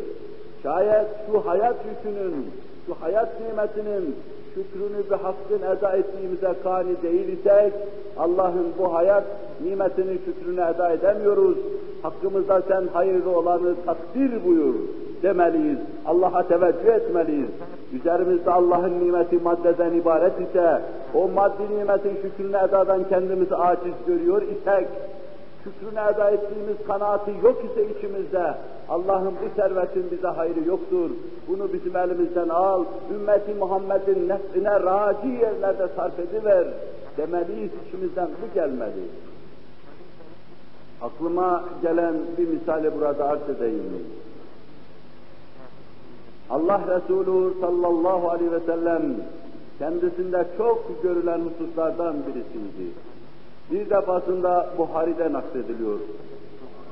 Şayet 0.62 1.07
şu 1.27 1.47
hayat 1.47 1.77
yükünün, 1.88 2.47
şu 2.87 2.94
hayat 3.01 3.29
nimetinin 3.40 4.16
şükrünü 4.55 5.11
bir 5.11 5.16
hakkın 5.25 5.77
eda 5.77 5.97
ettiğimize 5.97 6.55
kani 6.62 7.03
değil 7.03 7.38
isek, 7.38 7.73
Allah'ın 8.18 8.66
bu 8.79 8.94
hayat 8.94 9.25
nimetinin 9.64 10.21
şükrünü 10.25 10.61
eda 10.61 10.90
edemiyoruz. 10.90 11.57
Hakkımızda 12.03 12.62
sen 12.68 12.87
hayırlı 12.92 13.38
olanı 13.38 13.75
takdir 13.87 14.44
buyur 14.47 14.75
demeliyiz. 15.23 15.79
Allah'a 16.07 16.49
teveccüh 16.49 16.94
etmeliyiz. 16.94 17.51
Üzerimizde 17.92 18.51
Allah'ın 18.51 19.01
nimeti 19.01 19.37
maddeden 19.37 19.92
ibaret 19.92 20.40
ise, 20.40 20.81
o 21.14 21.29
maddi 21.29 21.79
nimetin 21.79 22.16
şükrünü 22.23 22.57
edadan 22.57 23.09
kendimizi 23.09 23.57
aciz 23.57 23.94
görüyor 24.07 24.42
isek, 24.42 24.88
şükrünü 25.64 26.01
eda 26.14 26.31
ettiğimiz 26.31 26.77
kanaati 26.87 27.31
yok 27.42 27.64
ise 27.64 27.99
içimizde, 27.99 28.55
Allah'ın 28.88 29.35
bu 29.42 29.61
servetin 29.61 30.11
bize 30.11 30.29
hayrı 30.29 30.64
yoktur. 30.66 31.11
Bunu 31.49 31.73
bizim 31.73 31.97
elimizden 31.97 32.49
al, 32.49 32.85
ümmeti 33.14 33.55
Muhammed'in 33.55 34.29
nefsine 34.29 34.81
raci 34.81 35.29
yerlerde 35.29 35.88
sarf 35.97 36.18
ediver. 36.18 36.66
demeliyiz, 37.16 37.71
içimizden 37.87 38.29
bu 38.42 38.55
gelmeli. 38.55 39.05
Aklıma 41.03 41.64
gelen 41.83 42.14
bir 42.38 42.49
misali 42.49 42.94
burada 42.94 43.25
arz 43.25 43.51
edeyim. 43.57 44.07
Allah 46.51 46.81
Resulü 46.87 47.61
sallallahu 47.61 48.31
aleyhi 48.31 48.53
ve 48.53 48.61
sellem 48.61 49.03
kendisinde 49.79 50.47
çok 50.59 51.03
görülen 51.03 51.40
hususlardan 51.40 52.16
birisiydi. 52.27 52.92
Bir 53.70 53.90
defasında 53.90 54.66
Buhari'de 54.78 55.33
naklediliyor. 55.33 55.98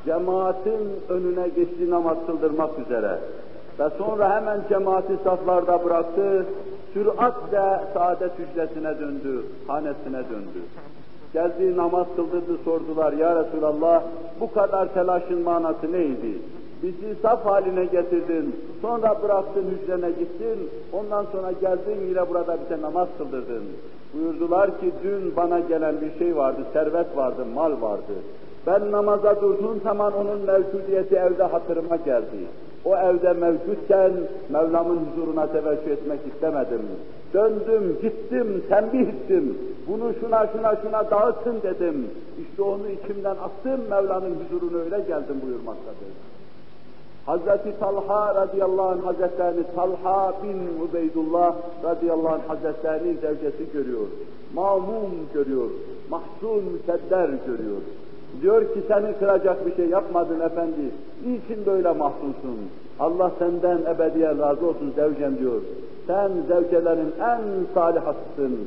Cemaatin 0.05 0.81
önüne 1.09 1.49
geçti 1.49 1.91
namaz 1.91 2.17
kıldırmak 2.27 2.79
üzere. 2.79 3.19
Ve 3.79 3.91
sonra 3.99 4.37
hemen 4.37 4.61
cemaati 4.69 5.17
saflarda 5.25 5.85
bıraktı, 5.85 6.47
süratle 6.93 7.81
saadet 7.95 8.33
hücresine 8.39 9.01
döndü, 9.01 9.47
hanesine 9.67 10.23
döndü. 10.31 10.61
Geldi 11.33 11.77
namaz 11.77 12.07
kıldırdı 12.17 12.59
sordular 12.65 13.13
ya 13.13 13.45
Resulallah 13.45 14.03
bu 14.41 14.53
kadar 14.53 14.95
telaşın 14.95 15.43
manası 15.43 15.93
neydi? 15.93 16.39
Bizi 16.83 17.15
saf 17.23 17.47
haline 17.47 17.85
getirdin, 17.85 18.57
sonra 18.83 19.23
bıraktın 19.23 19.65
hücrene 19.65 20.11
gittin, 20.11 20.71
ondan 20.93 21.27
sonra 21.33 21.53
geldin 21.53 22.07
yine 22.09 22.29
burada 22.29 22.57
bize 22.65 22.83
namaz 22.83 23.09
kıldırdın. 23.19 23.63
Buyurdular 24.15 24.81
ki 24.81 24.93
dün 25.03 25.37
bana 25.37 25.61
gelen 25.61 25.95
bir 26.01 26.19
şey 26.19 26.37
vardı, 26.37 26.61
servet 26.73 27.17
vardı, 27.17 27.45
mal 27.55 27.83
vardı. 27.83 28.13
Ben 28.67 28.93
namaza 28.93 29.41
durduğum 29.41 29.81
zaman 29.85 30.13
onun 30.17 30.41
mevcudiyeti 30.41 31.17
evde 31.17 31.43
hatırıma 31.43 31.97
geldi. 31.97 32.47
O 32.85 32.97
evde 32.97 33.33
mevcutken 33.33 34.13
Mevlam'ın 34.49 35.01
huzuruna 35.07 35.47
teveccüh 35.47 35.91
etmek 35.91 36.21
istemedim. 36.35 36.83
Döndüm, 37.35 37.99
gittim, 38.03 38.65
tembih 38.69 39.09
ettim. 39.09 39.59
Bunu 39.89 40.13
şuna 40.21 40.47
şuna 40.47 40.77
şuna 40.83 41.11
dağıtın 41.11 41.63
dedim. 41.63 42.11
İşte 42.43 42.63
onu 42.63 42.89
içimden 42.89 43.37
attım, 43.37 43.81
Mevla'nın 43.91 44.35
huzuruna 44.35 44.79
öyle 44.79 44.99
geldim 44.99 45.37
buyurmaktadır. 45.47 46.09
Hazreti 47.27 47.73
Talha 47.81 48.35
radıyallahu 48.35 48.89
anh 48.89 49.03
hazretlerini 49.07 49.65
Talha 49.77 50.35
bin 50.43 50.59
Ubeydullah 50.85 51.55
radıyallahu 51.85 52.35
anh 52.35 52.49
hazretlerinin 52.49 53.19
zevcesi 53.21 53.73
görüyor. 53.73 54.07
Mamum 54.55 55.11
görüyor. 55.35 55.71
Mahzun 56.11 56.65
mükedder 56.73 57.29
görüyor. 57.47 57.81
Diyor 58.43 58.75
ki 58.75 58.81
seni 58.89 59.19
kıracak 59.19 59.67
bir 59.67 59.77
şey 59.77 59.87
yapmadın 59.89 60.41
efendi. 60.41 60.91
Niçin 61.27 61.67
böyle 61.67 61.93
mahzunsun? 61.93 62.59
Allah 63.01 63.31
senden 63.39 63.79
ebediyen 63.95 64.39
razı 64.39 64.67
olsun 64.67 64.93
zevcem 64.97 65.39
diyor. 65.39 65.61
Sen 66.07 66.31
zevcelerin 66.49 67.13
en 67.21 67.41
salihasısın. 67.75 68.59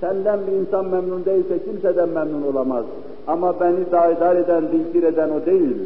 Senden 0.00 0.46
bir 0.46 0.52
insan 0.52 0.86
memnun 0.86 1.24
değilse 1.24 1.64
kimseden 1.64 2.08
memnun 2.08 2.42
olamaz. 2.52 2.84
Ama 3.26 3.60
beni 3.60 3.92
daidar 3.92 4.36
eden, 4.36 4.64
dinkir 4.72 5.02
eden 5.02 5.30
o 5.30 5.46
değil. 5.46 5.76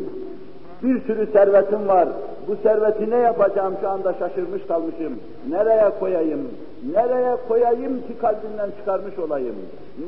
Bir 0.82 1.00
sürü 1.06 1.32
servetim 1.32 1.88
var. 1.88 2.08
Bu 2.48 2.56
serveti 2.62 3.10
ne 3.10 3.16
yapacağım 3.16 3.74
şu 3.80 3.88
anda 3.88 4.12
şaşırmış 4.12 4.62
kalmışım. 4.66 5.20
Nereye 5.48 5.90
koyayım? 6.00 6.48
Nereye 6.92 7.36
koyayım 7.48 7.96
ki 7.96 8.18
kalbimden 8.20 8.70
çıkarmış 8.78 9.18
olayım? 9.18 9.54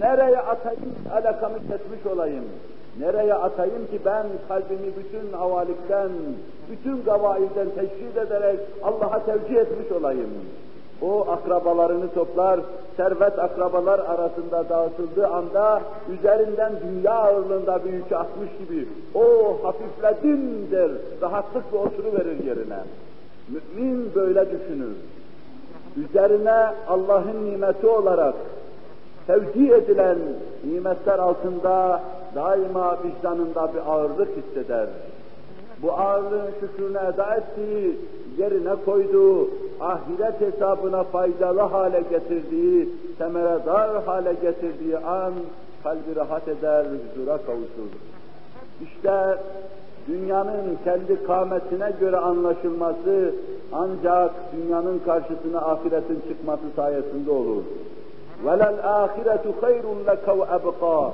Nereye 0.00 0.38
atayım 0.38 0.94
alakamı 1.12 1.58
kesmiş 1.58 2.06
olayım? 2.14 2.44
Nereye 3.00 3.34
atayım 3.34 3.86
ki 3.90 3.98
ben 4.04 4.26
kalbimi 4.48 4.90
bütün 4.96 5.32
havalikten, 5.32 6.08
bütün 6.70 7.04
gavailden 7.04 7.68
teşhis 7.74 8.16
ederek 8.26 8.58
Allah'a 8.82 9.24
tevcih 9.26 9.56
etmiş 9.56 9.92
olayım? 9.92 10.30
O 11.02 11.26
akrabalarını 11.30 12.14
toplar, 12.14 12.60
servet 12.96 13.38
akrabalar 13.38 13.98
arasında 13.98 14.68
dağıtıldığı 14.68 15.26
anda 15.26 15.82
üzerinden 16.18 16.72
dünya 16.86 17.12
ağırlığında 17.12 17.84
bir 17.84 17.92
yükü 17.92 18.14
atmış 18.14 18.48
gibi 18.58 18.88
o 19.14 19.58
hafifledim 19.62 20.70
der, 20.70 20.90
rahatlıkla 21.22 21.78
oturuverir 21.78 22.44
yerine. 22.44 22.78
Mümin 23.48 24.14
böyle 24.14 24.46
düşünür. 24.50 24.96
Üzerine 25.96 26.74
Allah'ın 26.88 27.50
nimeti 27.50 27.86
olarak 27.86 28.34
tevcih 29.26 29.70
edilen 29.70 30.18
nimetler 30.64 31.18
altında 31.18 32.00
daima 32.34 32.98
vicdanında 33.04 33.70
bir 33.74 33.92
ağırlık 33.92 34.28
hisseder 34.36 34.86
Bu 35.81 35.93
ağırlığın 35.93 36.51
şükrünü 36.59 36.97
eda 36.97 37.35
ettiği, 37.35 37.97
yerine 38.37 38.75
koyduğu, 38.85 39.49
ahiret 39.79 40.41
hesabına 40.41 41.03
faydalı 41.03 41.61
hale 41.61 42.01
getirdiği, 42.09 42.89
semeredar 43.17 44.03
hale 44.03 44.33
getirdiği 44.33 44.97
an 44.97 45.33
kalbi 45.83 46.15
rahat 46.15 46.47
eder, 46.47 46.85
huzura 46.85 47.37
kavuşur. 47.37 47.91
İşte 48.81 49.37
dünyanın 50.07 50.77
kendi 50.83 51.23
kâmetine 51.23 51.91
göre 51.99 52.17
anlaşılması 52.17 53.33
ancak 53.73 54.31
dünyanın 54.57 54.99
karşısına 54.99 55.61
ahiretin 55.61 56.21
çıkması 56.27 56.63
sayesinde 56.75 57.31
olur. 57.31 57.63
وَلَلْ 58.45 58.75
آخِرَةُ 58.81 59.45
خَيْرٌ 59.61 59.83
لَكَ 60.07 60.25
وَأَبْقَى 60.25 61.11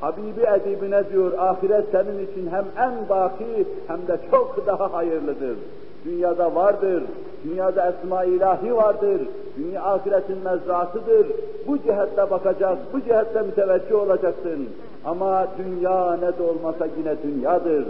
Habibi 0.00 0.40
edibine 0.40 1.10
diyor, 1.12 1.32
ahiret 1.38 1.84
senin 1.92 2.26
için 2.26 2.50
hem 2.50 2.64
en 2.78 3.08
baki 3.08 3.66
hem 3.86 3.98
de 4.08 4.20
çok 4.30 4.66
daha 4.66 4.92
hayırlıdır. 4.92 5.56
Dünyada 6.04 6.54
vardır, 6.54 7.02
dünyada 7.44 7.88
esma 7.92 8.24
ilahi 8.24 8.76
vardır, 8.76 9.20
dünya 9.56 9.82
ahiretin 9.82 10.38
mezratıdır. 10.44 11.26
Bu 11.66 11.78
cihette 11.78 12.30
bakacak, 12.30 12.78
bu 12.92 13.00
cihette 13.00 13.42
müteveccih 13.42 13.94
olacaksın. 13.94 14.68
Ama 15.04 15.46
dünya 15.58 16.16
ne 16.16 16.38
de 16.38 16.42
olmasa 16.42 16.86
yine 16.98 17.14
dünyadır. 17.22 17.84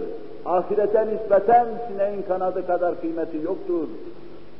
Ahirete 0.46 1.06
nispeten 1.06 1.66
sineğin 1.88 2.22
kanadı 2.22 2.66
kadar 2.66 3.00
kıymeti 3.00 3.36
yoktur. 3.36 3.88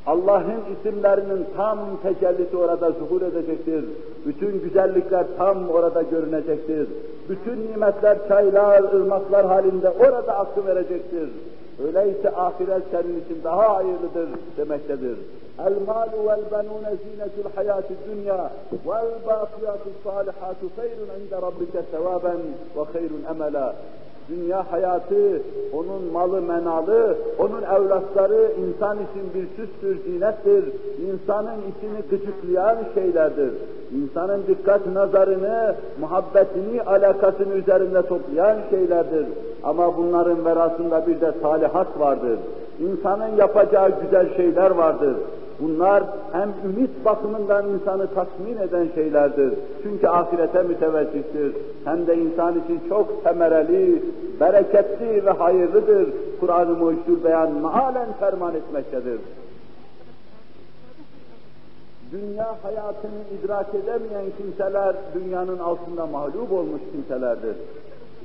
Allah'ın 0.07 0.61
isimlerinin 0.73 1.45
tam 1.57 1.79
tecellisi 2.03 2.57
orada 2.57 2.91
zuhur 2.91 3.21
edecektir. 3.21 3.85
Bütün 4.25 4.59
güzellikler 4.59 5.25
tam 5.37 5.69
orada 5.69 6.01
görünecektir. 6.01 6.87
Bütün 7.31 7.71
nimetler, 7.71 8.17
çaylar, 8.27 8.83
ırmaklar 8.83 9.45
halinde 9.45 9.89
orada 9.89 10.37
aklı 10.37 10.65
verecektir. 10.65 11.29
Öyleyse 11.85 12.35
ahiret 12.35 12.83
senin 12.91 13.21
için 13.25 13.43
daha 13.43 13.75
hayırlıdır 13.75 14.29
demektedir. 14.57 15.17
El 15.59 15.73
malu 15.87 16.27
vel 16.27 16.41
benune 16.51 16.95
zinetul 16.95 17.49
hayati 17.55 17.93
dünya 18.09 18.51
vel 18.85 19.07
bakiyatu 19.25 19.89
salihatu 20.03 20.67
hayrun 20.77 21.25
inde 21.25 21.35
rabbike 21.41 21.81
sevaben 21.91 22.37
ve 22.75 22.83
hayrun 22.93 23.23
emela 23.35 23.75
dünya 24.31 24.71
hayatı, 24.71 25.41
onun 25.73 26.11
malı 26.13 26.41
menalı, 26.41 27.15
onun 27.39 27.61
evlatları 27.61 28.51
insan 28.67 28.97
için 28.97 29.33
bir 29.35 29.47
süstür, 29.47 29.97
zinettir. 30.05 30.63
İnsanın 31.11 31.57
içini 31.57 32.01
gıcıklayan 32.09 32.77
şeylerdir. 32.93 33.51
İnsanın 33.91 34.43
dikkat 34.47 34.87
nazarını, 34.87 35.75
muhabbetini, 35.99 36.81
alakasını 36.81 37.53
üzerinde 37.53 38.01
toplayan 38.01 38.57
şeylerdir. 38.69 39.25
Ama 39.63 39.97
bunların 39.97 40.45
verasında 40.45 41.07
bir 41.07 41.21
de 41.21 41.33
salihat 41.41 41.99
vardır. 41.99 42.39
İnsanın 42.79 43.35
yapacağı 43.37 43.91
güzel 44.01 44.35
şeyler 44.37 44.71
vardır. 44.71 45.15
Bunlar 45.61 46.03
hem 46.31 46.53
ümit 46.65 47.05
bakımından 47.05 47.69
insanı 47.69 48.07
tatmin 48.07 48.57
eden 48.57 48.87
şeylerdir. 48.95 49.53
Çünkü 49.83 50.07
ahirete 50.07 50.63
müteveccihtir. 50.63 51.55
Hem 51.85 52.07
de 52.07 52.17
insan 52.17 52.59
için 52.65 52.81
çok 52.89 53.23
temereli, 53.23 54.03
bereketli 54.39 55.25
ve 55.25 55.31
hayırlıdır. 55.31 56.07
Kur'an-ı 56.39 56.75
Mucizül 56.75 57.23
Beyan 57.23 57.51
maalen 57.51 58.07
ferman 58.19 58.55
etmektedir. 58.55 59.19
Dünya 62.11 62.55
hayatını 62.63 63.21
idrak 63.39 63.67
edemeyen 63.75 64.31
kimseler 64.37 64.95
dünyanın 65.13 65.59
altında 65.59 66.05
mağlup 66.05 66.51
olmuş 66.51 66.81
kimselerdir. 66.91 67.55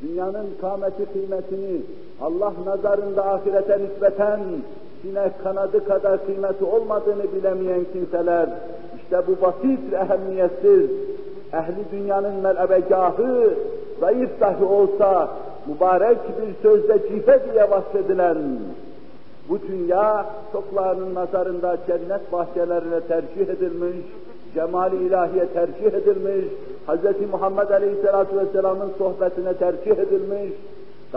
Dünyanın 0.02 0.46
kâmeti 0.60 1.06
kıymetini 1.12 1.80
Allah 2.20 2.52
nazarında 2.66 3.26
ahirete 3.32 3.78
nispeten 3.78 4.40
sinek 5.02 5.42
kanadı 5.44 5.88
kadar 5.88 6.26
kıymeti 6.26 6.64
olmadığını 6.64 7.22
bilemeyen 7.32 7.84
kimseler, 7.92 8.48
işte 9.02 9.22
bu 9.26 9.46
basit 9.46 9.92
ve 9.92 9.96
ehemmiyetsiz, 9.96 10.90
ehli 11.52 11.84
dünyanın 11.92 12.34
melebegahı, 12.34 13.54
zayıf 14.00 14.40
dahi 14.40 14.64
olsa, 14.64 15.28
mübarek 15.66 16.18
bir 16.40 16.62
sözde 16.62 17.08
cife 17.08 17.40
diye 17.52 17.70
bahsedilen, 17.70 18.38
bu 19.48 19.58
dünya 19.68 20.26
çoklarının 20.52 21.14
nazarında 21.14 21.76
cennet 21.86 22.32
bahçelerine 22.32 23.00
tercih 23.00 23.48
edilmiş, 23.48 23.96
cemal-i 24.54 24.96
ilahiye 24.96 25.46
tercih 25.46 25.86
edilmiş, 25.86 26.44
Hz. 26.88 27.30
Muhammed 27.30 27.70
Aleyhisselatü 27.70 28.38
Vesselam'ın 28.38 28.90
sohbetine 28.98 29.54
tercih 29.54 29.92
edilmiş, 29.92 30.52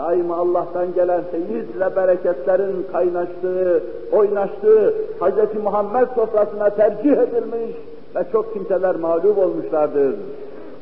daima 0.00 0.36
Allah'tan 0.36 0.94
gelen 0.94 1.22
feyizle 1.30 1.96
bereketlerin 1.96 2.86
kaynaştığı, 2.92 3.82
oynaştığı 4.12 4.94
Hz. 5.20 5.62
Muhammed 5.64 6.08
sofrasına 6.14 6.70
tercih 6.70 7.12
edilmiş 7.12 7.76
ve 8.16 8.24
çok 8.32 8.54
kimseler 8.54 8.96
mağlup 8.96 9.38
olmuşlardır. 9.38 10.14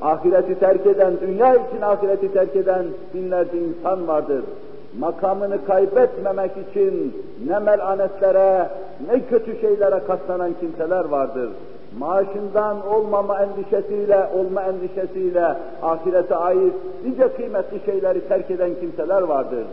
ahireti 0.03 0.59
terk 0.59 0.87
eden, 0.87 1.13
dünya 1.21 1.55
için 1.55 1.83
ahireti 1.83 2.33
terk 2.33 2.57
eden 2.57 2.85
binlerce 3.15 3.59
insan 3.59 4.09
vardır. 4.09 4.43
Makamını 4.99 5.65
kaybetmemek 5.67 6.51
için 6.71 7.15
ne 7.49 7.59
melanetlere, 7.59 8.69
ne 9.11 9.21
kötü 9.31 9.61
şeylere 9.61 10.01
katlanan 10.07 10.53
kimseler 10.61 11.05
vardır. 11.05 11.49
Maaşından 11.99 12.87
olmama 12.87 13.39
endişesiyle, 13.43 14.29
olma 14.35 14.63
endişesiyle 14.63 15.57
ahirete 15.83 16.37
ait 16.37 16.75
nice 17.05 17.29
kıymetli 17.37 17.81
şeyleri 17.85 18.29
terk 18.29 18.51
eden 18.51 18.71
kimseler 18.81 19.23
vardır. 19.23 19.65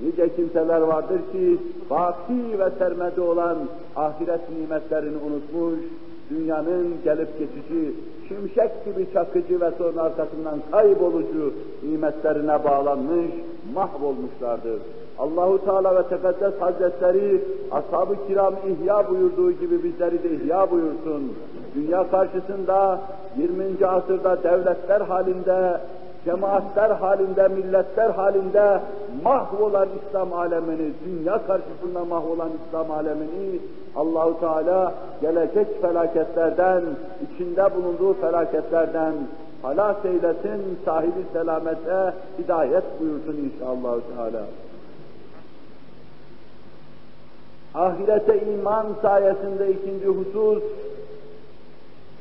Nice 0.00 0.36
kimseler 0.36 0.80
vardır 0.80 1.18
ki 1.32 1.58
baki 1.90 2.58
ve 2.58 2.70
sermede 2.78 3.20
olan 3.20 3.56
ahiret 3.96 4.40
nimetlerini 4.50 5.16
unutmuş, 5.16 5.78
dünyanın 6.30 6.94
gelip 7.04 7.38
geçici, 7.38 7.94
şimşek 8.28 8.84
gibi 8.84 9.12
çakıcı 9.12 9.60
ve 9.60 9.70
sonra 9.78 10.02
arkasından 10.02 10.58
kaybolucu 10.70 11.54
nimetlerine 11.82 12.64
bağlanmış, 12.64 13.30
mahvolmuşlardır. 13.74 14.80
Allahu 15.18 15.64
Teala 15.64 15.96
ve 15.96 16.08
Tekaddes 16.08 16.60
Hazretleri 16.60 17.44
ashab-ı 17.70 18.26
kiram 18.26 18.54
ihya 18.66 19.10
buyurduğu 19.10 19.52
gibi 19.52 19.84
bizleri 19.84 20.22
de 20.22 20.30
ihya 20.30 20.70
buyursun. 20.70 21.32
Dünya 21.74 22.10
karşısında 22.10 23.00
20. 23.36 23.86
asırda 23.86 24.42
devletler 24.42 25.00
halinde, 25.00 25.80
cemaatler 26.24 26.90
halinde, 26.90 27.48
milletler 27.48 28.10
halinde 28.10 28.80
mahvolan 29.24 29.88
İslam 29.98 30.32
alemini, 30.32 30.92
dünya 31.06 31.46
karşısında 31.46 32.04
mahvolan 32.04 32.50
İslam 32.66 32.90
alemini 32.90 33.60
Allahu 33.96 34.40
Teala 34.40 34.94
gelecek 35.20 35.82
felaketlerden, 35.82 36.82
içinde 37.22 37.74
bulunduğu 37.74 38.14
felaketlerden 38.14 39.12
halak 39.62 40.04
eylesin, 40.04 40.78
sahibi 40.84 41.24
selamete 41.32 42.14
hidayet 42.38 42.84
buyursun 43.00 43.50
inşallah 43.52 43.94
Teala. 44.16 44.44
Ahirete 47.74 48.40
iman 48.40 48.86
sayesinde 49.02 49.70
ikinci 49.70 50.06
husus, 50.06 50.62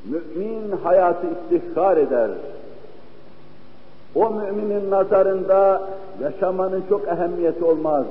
mümin 0.06 0.72
hayatı 0.84 1.28
istihkar 1.28 1.98
eder. 1.98 2.30
O 4.16 4.30
müminin 4.30 4.92
nazarında 4.92 5.82
yaşamanın 6.24 6.84
çok 6.90 7.08
ehemmiyeti 7.08 7.64
olmaz. 7.64 8.06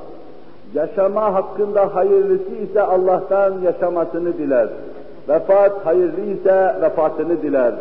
Yaşama 0.73 1.33
hakkında 1.33 1.95
hayırlısı 1.95 2.55
ise 2.69 2.81
Allah'tan 2.81 3.61
yaşamasını 3.61 4.37
diler. 4.37 4.69
Vefat 5.29 5.85
hayırlı 5.85 6.21
ise 6.21 6.75
vefatını 6.81 7.41
diler. 7.41 7.73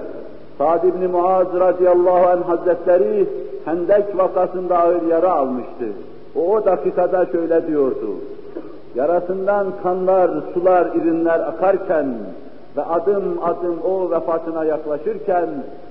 Sa'd 0.59 0.84
ibn 0.84 1.11
Muaz 1.11 1.46
radıyallahu 1.61 2.26
anh 2.26 2.48
hazretleri 2.48 3.28
Hendek 3.64 4.18
vakasında 4.18 4.78
ağır 4.78 5.02
yara 5.02 5.32
almıştı. 5.32 5.86
O, 6.36 6.40
o 6.40 6.64
dakikada 6.64 7.26
şöyle 7.26 7.66
diyordu. 7.66 8.09
Yarasından 8.97 9.66
kanlar, 9.82 10.30
sular, 10.55 10.86
irinler 10.86 11.40
akarken 11.40 12.07
ve 12.76 12.82
adım 12.82 13.38
adım 13.42 13.80
o 13.84 14.11
vefatına 14.11 14.64
yaklaşırken 14.64 15.49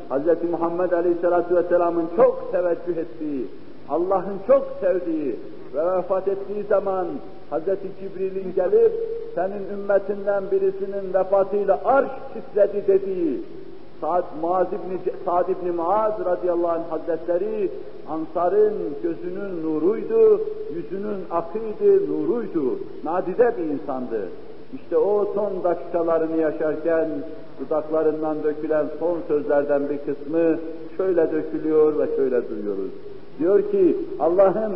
Hz. 0.09 0.51
Muhammed 0.51 0.91
Aleyhisselatü 0.91 1.55
Vesselam'ın 1.55 2.07
çok 2.15 2.51
teveccüh 2.51 2.97
ettiği, 2.97 3.47
Allah'ın 3.89 4.39
çok 4.47 4.67
sevdiği 4.81 5.39
ve 5.75 5.97
vefat 5.97 6.27
ettiği 6.27 6.63
zaman 6.63 7.07
Hz. 7.51 7.65
Cibril'in 7.99 8.53
gelip 8.55 8.91
senin 9.35 9.79
ümmetinden 9.79 10.43
birisinin 10.51 11.13
vefatıyla 11.13 11.79
arş 11.85 12.09
titredi 12.33 12.87
dediği 12.87 13.43
Sa'd, 14.01 14.23
Muaz 14.41 14.67
İbni, 14.67 15.13
Sa'd 15.25 15.49
İbni 15.49 15.71
Muaz 15.71 16.13
radıyallahu 16.25 16.71
anh 16.71 16.91
hazretleri 16.91 17.71
Ansar'ın 18.09 18.73
gözünün 19.03 19.63
nuruydu, 19.63 20.41
yüzünün 20.75 21.19
akıydı, 21.31 22.11
nuruydu. 22.11 22.79
Nadide 23.03 23.53
bir 23.57 23.63
insandı. 23.63 24.21
İşte 24.73 24.97
o 24.97 25.27
son 25.35 25.63
dakikalarını 25.63 26.37
yaşarken 26.37 27.07
dudaklarından 27.59 28.43
dökülen 28.43 28.85
son 28.99 29.17
sözlerden 29.27 29.81
bir 29.89 29.97
kısmı 29.97 30.59
şöyle 30.97 31.31
dökülüyor 31.31 31.99
ve 31.99 32.15
şöyle 32.15 32.49
duyuyoruz. 32.49 32.91
Diyor 33.39 33.71
ki 33.71 33.95
Allah'ım 34.19 34.73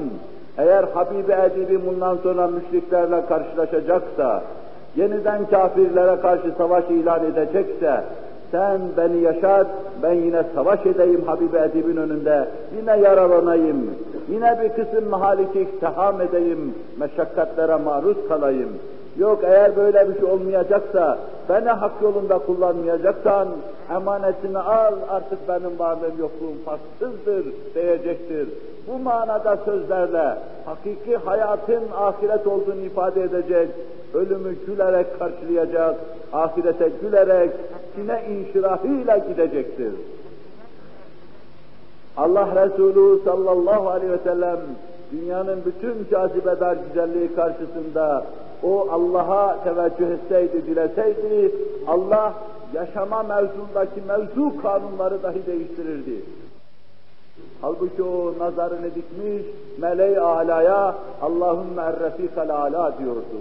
eğer 0.58 0.84
Habibi 0.84 1.32
Edibi 1.32 1.86
bundan 1.86 2.18
sonra 2.18 2.48
müşriklerle 2.48 3.26
karşılaşacaksa, 3.26 4.44
yeniden 4.96 5.46
kafirlere 5.46 6.22
karşı 6.22 6.52
savaş 6.58 6.84
ilan 6.90 7.26
edecekse, 7.26 8.04
sen 8.52 8.82
beni 8.98 9.22
yaşat, 9.22 9.68
ben 10.04 10.14
yine 10.14 10.44
savaş 10.56 10.86
edeyim 10.86 11.24
Habibi 11.26 11.58
Edib'in 11.58 11.98
önünde, 11.98 12.48
yine 12.78 13.00
yaralanayım, 13.00 13.94
yine 14.30 14.60
bir 14.64 14.70
kısım 14.70 15.10
mahaliki 15.10 15.62
iktiham 15.62 16.22
edeyim, 16.22 16.76
meşakkatlere 17.00 17.76
maruz 17.76 18.18
kalayım. 18.28 18.70
Yok 19.18 19.40
eğer 19.44 19.76
böyle 19.76 20.10
bir 20.10 20.20
şey 20.20 20.30
olmayacaksa, 20.30 21.18
beni 21.50 21.70
hak 21.70 21.92
yolunda 22.02 22.38
kullanmayacaksan, 22.38 23.48
emanetini 23.96 24.58
al, 24.58 24.94
artık 25.10 25.48
benim 25.48 25.80
varlığım 25.80 26.20
yokluğum 26.20 26.56
farksızdır 26.66 27.46
diyecektir. 27.76 28.50
Bu 28.88 29.00
manada 29.00 29.58
sözlerle 29.66 30.36
hakiki 30.66 31.18
hayatın 31.18 31.84
ahiret 31.98 32.48
olduğunu 32.48 32.82
ifade 32.86 33.24
edecek, 33.24 33.70
ölümü 34.14 34.56
gülerek 34.68 35.20
karşılayacak, 35.20 35.96
ahirete 36.34 36.90
gülerek, 37.02 37.52
sine 38.00 38.24
inşirahıyla 38.30 39.18
gidecektir. 39.18 39.94
Allah 42.18 42.66
Resulü 42.66 43.24
sallallahu 43.24 43.90
aleyhi 43.90 44.12
ve 44.12 44.18
sellem 44.18 44.60
dünyanın 45.12 45.60
bütün 45.66 46.10
cazibedar 46.12 46.78
güzelliği 46.88 47.36
karşısında 47.36 48.26
o 48.64 48.88
Allah'a 48.92 49.64
teveccüh 49.64 50.08
etseydi, 50.08 50.68
dileseydi, 50.68 51.52
Allah 51.88 52.34
yaşama 52.74 53.24
mevzundaki 53.24 54.02
mevzu 54.08 54.62
kanunları 54.62 55.24
dahi 55.24 55.46
değiştirirdi. 55.46 56.24
Halbuki 57.62 58.04
o 58.04 58.34
nazarını 58.40 58.96
dikmiş, 58.96 59.44
meleği 59.78 60.20
alaya 60.20 60.96
Allahümme 61.22 61.82
errefikal 61.82 62.50
ala 62.50 62.98
diyordu. 63.00 63.40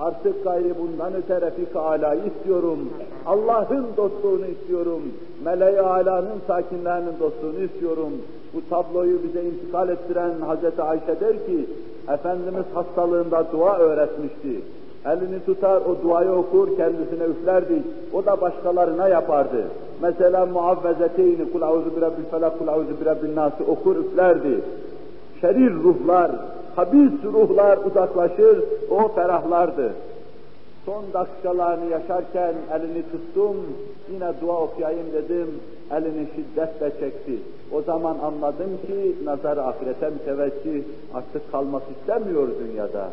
Artık 0.00 0.44
gayri 0.44 0.74
bundan 0.78 1.14
öte 1.14 1.40
refik 1.40 1.76
alayı 1.76 2.20
istiyorum. 2.26 2.78
Allah'ın 3.26 3.86
dostluğunu 3.96 4.46
istiyorum. 4.46 5.02
Meleği 5.44 5.80
alanın 5.80 6.40
sakinlerinin 6.46 7.18
dostluğunu 7.20 7.60
istiyorum. 7.64 8.12
Bu 8.54 8.60
tabloyu 8.70 9.22
bize 9.22 9.42
intikal 9.42 9.88
ettiren 9.88 10.32
Hazreti 10.46 10.82
Ayşe 10.82 11.20
der 11.20 11.46
ki, 11.46 11.66
Efendimiz 12.08 12.64
hastalığında 12.74 13.52
dua 13.52 13.78
öğretmişti. 13.78 14.60
Elini 15.06 15.44
tutar, 15.46 15.76
o 15.76 16.02
duayı 16.02 16.30
okur, 16.30 16.76
kendisine 16.76 17.24
üflerdi. 17.24 17.82
O 18.12 18.26
da 18.26 18.40
başkalarına 18.40 19.08
yapardı. 19.08 19.64
Mesela 20.02 20.46
muavvezeteyni, 20.46 21.52
kul 21.52 21.62
auzu 21.62 21.96
bi 21.96 22.00
rabbil 22.00 22.24
felak, 22.30 22.58
kul 22.58 22.68
auzu 22.68 23.00
bi 23.00 23.04
rabbin 23.04 23.36
nasi 23.36 23.64
okur, 23.64 23.96
üflerdi. 23.96 24.60
Şerir 25.40 25.74
ruhlar, 25.74 26.30
habis 26.76 27.24
ruhlar 27.24 27.78
uzaklaşır, 27.78 28.64
o 28.90 29.08
ferahlardı. 29.08 29.92
Son 30.86 31.04
dakikalarını 31.14 31.90
yaşarken 31.90 32.54
elini 32.74 33.02
tuttum, 33.02 33.56
yine 34.12 34.32
dua 34.40 34.60
okuyayım 34.60 35.06
dedim, 35.12 35.48
elini 35.90 36.26
şiddetle 36.36 36.90
çekti. 37.00 37.38
O 37.72 37.82
zaman 37.82 38.16
anladım 38.22 38.70
ki 38.86 39.16
nazar 39.24 39.56
ahirete 39.56 40.10
müteveccih 40.10 40.84
artık 41.14 41.52
kalmak 41.52 41.82
istemiyor 41.98 42.48
dünyada. 42.60 43.08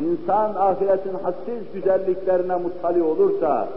İnsan 0.00 0.54
ahiretin 0.54 1.14
hadsiz 1.22 1.72
güzelliklerine 1.74 2.56
muttali 2.56 3.02
olursa, 3.02 3.68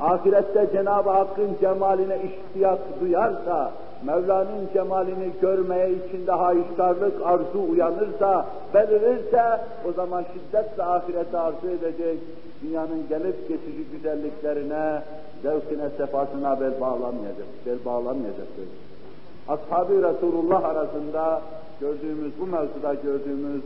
ahirette 0.00 0.66
Cenab-ı 0.72 1.10
Hakk'ın 1.10 1.50
cemaline 1.60 2.16
iştiyak 2.16 2.78
duyarsa, 3.00 3.72
Mevla'nın 4.06 4.68
cemalini 4.74 5.30
görmeye 5.40 5.90
içinde 5.92 6.32
hayışkarlık, 6.32 7.12
arzu 7.24 7.70
uyanırsa, 7.70 8.46
belirirse, 8.74 9.60
o 9.88 9.92
zaman 9.92 10.24
şiddetle 10.32 10.82
ahirete 10.82 11.38
arzu 11.38 11.68
edecek, 11.68 12.18
dünyanın 12.62 13.08
gelip 13.08 13.48
geçici 13.48 13.84
güzelliklerine, 13.92 15.02
zevkine, 15.42 15.90
sefasına 15.96 16.60
bel 16.60 16.80
bağlamayacak, 16.80 17.46
bel 17.66 17.78
bağlamayacaktır. 17.84 18.68
Ashab-ı 19.48 20.02
Resulullah 20.02 20.64
arasında 20.64 21.42
gördüğümüz, 21.80 22.32
bu 22.40 22.46
mevzuda 22.46 22.94
gördüğümüz, 22.94 23.62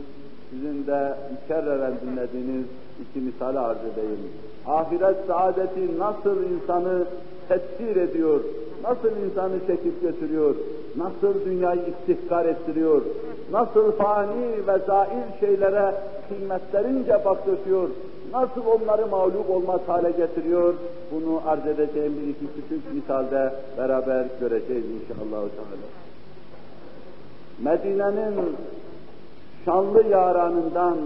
sizin 0.50 0.86
de 0.86 1.14
mükerreren 1.30 1.92
dinlediğiniz 2.02 2.66
iki 3.02 3.20
misali 3.20 3.58
arz 3.58 3.78
edeyim. 3.92 4.32
Ahiret 4.66 5.16
saadeti 5.26 5.98
nasıl 5.98 6.42
insanı 6.42 7.04
tedbir 7.48 7.96
ediyor, 7.96 8.40
nasıl 8.88 9.08
insanı 9.26 9.66
çekip 9.66 10.02
götürüyor, 10.02 10.54
nasıl 10.96 11.44
dünyayı 11.44 11.80
istihkar 11.80 12.44
ettiriyor, 12.44 13.02
nasıl 13.52 13.92
fani 13.92 14.66
ve 14.66 14.78
zail 14.86 15.40
şeylere 15.40 15.94
kıymetlerince 16.28 17.24
baktırtıyor, 17.24 17.88
nasıl 18.32 18.66
onları 18.66 19.06
mağlup 19.06 19.50
olmaz 19.50 19.80
hale 19.86 20.10
getiriyor, 20.10 20.74
bunu 21.12 21.40
arz 21.46 21.66
edeceğim 21.66 22.12
bir 22.22 22.28
iki 22.28 22.54
küçük 22.54 22.94
misalde 22.94 23.52
beraber 23.78 24.26
göreceğiz 24.40 24.84
inşallah. 24.84 25.42
Medine'nin 27.64 28.34
şanlı 29.64 30.08
yaranından, 30.08 30.96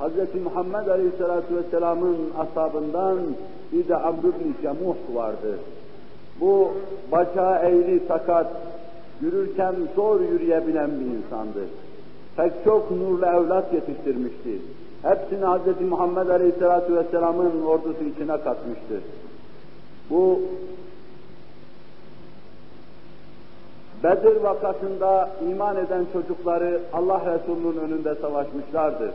Hz. 0.00 0.42
Muhammed 0.44 0.88
Aleyhisselatü 0.88 1.56
Vesselam'ın 1.56 2.16
ashabından 2.38 3.18
bir 3.72 3.88
de 3.88 3.96
Amr 3.96 4.18
ibn 4.18 4.62
Cemuh 4.62 4.96
vardı. 5.14 5.58
Bu 6.40 6.72
bacağı 7.12 7.56
eğri 7.56 8.00
sakat, 8.08 8.46
yürürken 9.20 9.74
zor 9.96 10.20
yürüyebilen 10.20 10.90
bir 11.00 11.06
insandı. 11.06 11.64
Pek 12.36 12.52
çok 12.64 12.90
nurlu 12.90 13.26
evlat 13.26 13.72
yetiştirmişti. 13.72 14.58
Hepsini 15.02 15.44
Hz. 15.44 15.90
Muhammed 15.90 16.28
Aleyhisselatü 16.28 16.96
Vesselam'ın 16.96 17.62
ordusu 17.62 18.04
içine 18.04 18.40
katmıştı. 18.40 19.00
Bu 20.10 20.40
Bedir 24.04 24.36
vakasında 24.36 25.30
iman 25.50 25.76
eden 25.76 26.06
çocukları 26.12 26.80
Allah 26.92 27.20
Resulü'nün 27.34 27.76
önünde 27.76 28.14
savaşmışlardı. 28.14 29.12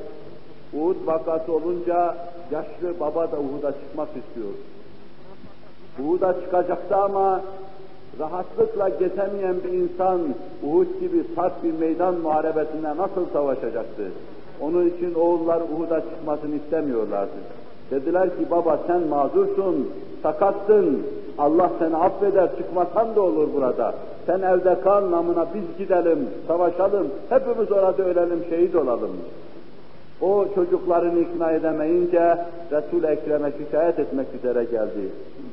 Uhud 0.73 1.07
vakası 1.07 1.53
olunca 1.53 2.15
yaşlı 2.51 2.99
baba 2.99 3.31
da 3.31 3.39
Uhud'a 3.39 3.71
çıkmak 3.71 4.09
istiyor. 4.09 4.53
Uhud'a 5.99 6.33
çıkacaktı 6.33 6.95
ama 6.95 7.41
rahatlıkla 8.19 8.89
geçemeyen 8.89 9.55
bir 9.63 9.69
insan 9.69 10.21
Uhud 10.63 10.99
gibi 10.99 11.23
sert 11.35 11.63
bir 11.63 11.73
meydan 11.79 12.15
muharebetinde 12.15 12.97
nasıl 12.97 13.25
savaşacaktı? 13.33 14.03
Onun 14.61 14.87
için 14.89 15.13
oğullar 15.13 15.61
Uhud'a 15.61 16.01
çıkmasını 16.01 16.55
istemiyorlardı. 16.55 17.31
Dediler 17.91 18.29
ki 18.29 18.51
baba 18.51 18.79
sen 18.87 19.07
mazursun, 19.07 19.89
sakatsın, 20.23 20.99
Allah 21.37 21.71
seni 21.79 21.95
affeder, 21.95 22.57
çıkmasan 22.57 23.15
da 23.15 23.21
olur 23.21 23.47
burada. 23.53 23.95
Sen 24.25 24.41
evde 24.41 24.81
kal 24.81 25.11
namına 25.11 25.45
biz 25.55 25.77
gidelim, 25.77 26.29
savaşalım, 26.47 27.07
hepimiz 27.29 27.71
orada 27.71 28.03
ölelim, 28.03 28.43
şehit 28.49 28.75
olalım. 28.75 29.11
O 30.21 30.45
çocuklarını 30.55 31.19
ikna 31.19 31.51
edemeyince 31.51 32.37
Resul-i 32.71 33.07
Ekrem'e 33.07 33.51
şikayet 33.57 33.99
etmek 33.99 34.27
üzere 34.39 34.63
geldi. 34.63 35.09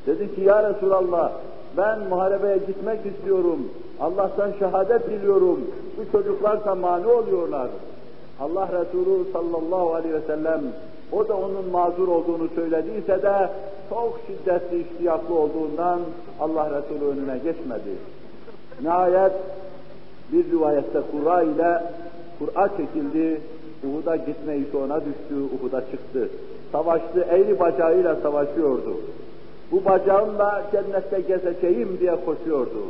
Dedi 0.07 0.35
ki 0.35 0.41
ya 0.41 0.69
Resulallah 0.69 1.31
ben 1.77 1.99
muharebeye 1.99 2.57
gitmek 2.57 3.05
istiyorum. 3.05 3.59
Allah'tan 3.99 4.51
şehadet 4.59 5.09
diliyorum. 5.09 5.59
Bu 5.97 6.11
çocuklar 6.11 6.65
da 6.65 6.75
mani 6.75 7.07
oluyorlar. 7.07 7.67
Allah 8.39 8.67
Resulü 8.67 9.31
sallallahu 9.33 9.93
aleyhi 9.93 10.13
ve 10.13 10.21
sellem 10.27 10.61
o 11.11 11.27
da 11.27 11.37
onun 11.37 11.69
mazur 11.71 12.07
olduğunu 12.07 12.47
söylediyse 12.55 13.21
de 13.21 13.49
çok 13.89 14.19
şiddetli 14.27 14.81
iştiyaklı 14.81 15.35
olduğundan 15.35 15.99
Allah 16.39 16.65
Resulü 16.65 17.05
önüne 17.05 17.37
geçmedi. 17.37 17.95
Nihayet 18.81 19.31
bir 20.31 20.51
rivayette 20.51 20.99
Kur'a 21.11 21.41
ile 21.41 21.83
Kur'a 22.39 22.69
çekildi, 22.77 23.41
Uhud'a 23.83 24.15
gitme 24.15 24.57
işi 24.57 24.77
ona 24.77 24.99
düştü, 24.99 25.35
Uhud'a 25.59 25.81
çıktı. 25.81 26.29
Savaştı, 26.71 27.27
eğri 27.29 27.59
bacağıyla 27.59 28.15
savaşıyordu. 28.15 28.97
Bu 29.71 29.85
bacağımla 29.85 30.63
cennette 30.71 31.21
gezeceğim 31.21 31.97
diye 31.99 32.15
koşuyordu. 32.25 32.83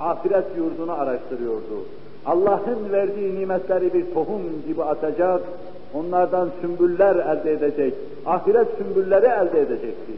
Ahiret 0.00 0.44
yurdunu 0.56 0.92
araştırıyordu. 0.92 1.84
Allah'ın 2.26 2.92
verdiği 2.92 3.34
nimetleri 3.34 3.94
bir 3.94 4.14
tohum 4.14 4.42
gibi 4.66 4.82
atacak, 4.82 5.42
onlardan 5.94 6.48
sümbüller 6.60 7.16
elde 7.16 7.52
edecek, 7.52 7.94
ahiret 8.26 8.68
sümbülleri 8.78 9.26
elde 9.26 9.60
edecekti. 9.60 10.12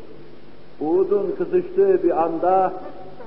Uhud'un 0.81 1.35
kızıştığı 1.39 2.03
bir 2.03 2.23
anda 2.23 2.73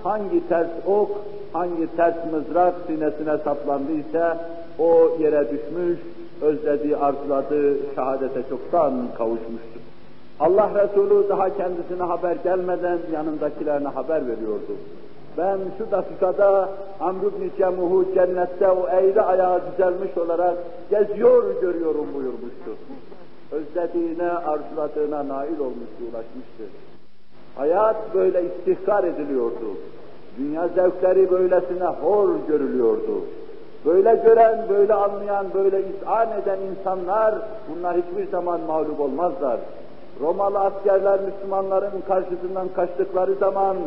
hangi 0.03 0.47
ters 0.47 0.67
ok, 0.85 1.09
hangi 1.53 1.95
ters 1.95 2.15
mızrak 2.31 2.73
sinesine 2.87 3.37
saplandıysa 3.37 4.45
o 4.79 5.17
yere 5.19 5.45
düşmüş, 5.51 5.99
özlediği, 6.41 6.97
arzuladığı 6.97 7.77
şehadete 7.95 8.49
çoktan 8.49 8.93
kavuşmuştu. 9.17 9.79
Allah 10.41 10.69
Resulü 10.75 11.29
daha 11.29 11.57
kendisine 11.57 12.03
haber 12.03 12.35
gelmeden 12.35 12.99
yanındakilerine 13.13 13.87
haber 13.87 14.27
veriyordu. 14.27 14.73
Ben 15.37 15.57
şu 15.77 15.91
dakikada 15.91 16.69
Amr 16.99 17.23
ibn 17.23 17.57
Cemuh'u 17.57 18.05
cennette 18.13 18.69
o 18.69 18.87
eğri 18.87 19.21
ayağı 19.21 19.61
düzelmiş 19.71 20.17
olarak 20.17 20.57
geziyor 20.89 21.61
görüyorum 21.61 22.07
buyurmuştu. 22.13 22.71
Özlediğine, 23.51 24.29
arzuladığına 24.29 25.27
nail 25.27 25.59
olmuştu, 25.59 26.01
ulaşmıştı. 26.11 26.63
Hayat 27.55 27.95
böyle 28.13 28.43
istihkar 28.45 29.03
ediliyordu. 29.03 29.77
Dünya 30.37 30.67
zevkleri 30.67 31.31
böylesine 31.31 31.85
hor 31.85 32.29
görülüyordu. 32.47 33.21
Böyle 33.85 34.15
gören, 34.25 34.65
böyle 34.69 34.93
anlayan, 34.93 35.45
böyle 35.53 35.79
izan 35.79 36.27
eden 36.41 36.59
insanlar 36.71 37.35
bunlar 37.69 37.97
hiçbir 37.97 38.31
zaman 38.31 38.61
mağlup 38.61 38.99
olmazlar. 38.99 39.59
Romalı 40.21 40.59
askerler 40.59 41.19
Müslümanların 41.21 42.01
karşısından 42.07 42.67
kaçtıkları 42.75 43.35
zaman 43.35 43.77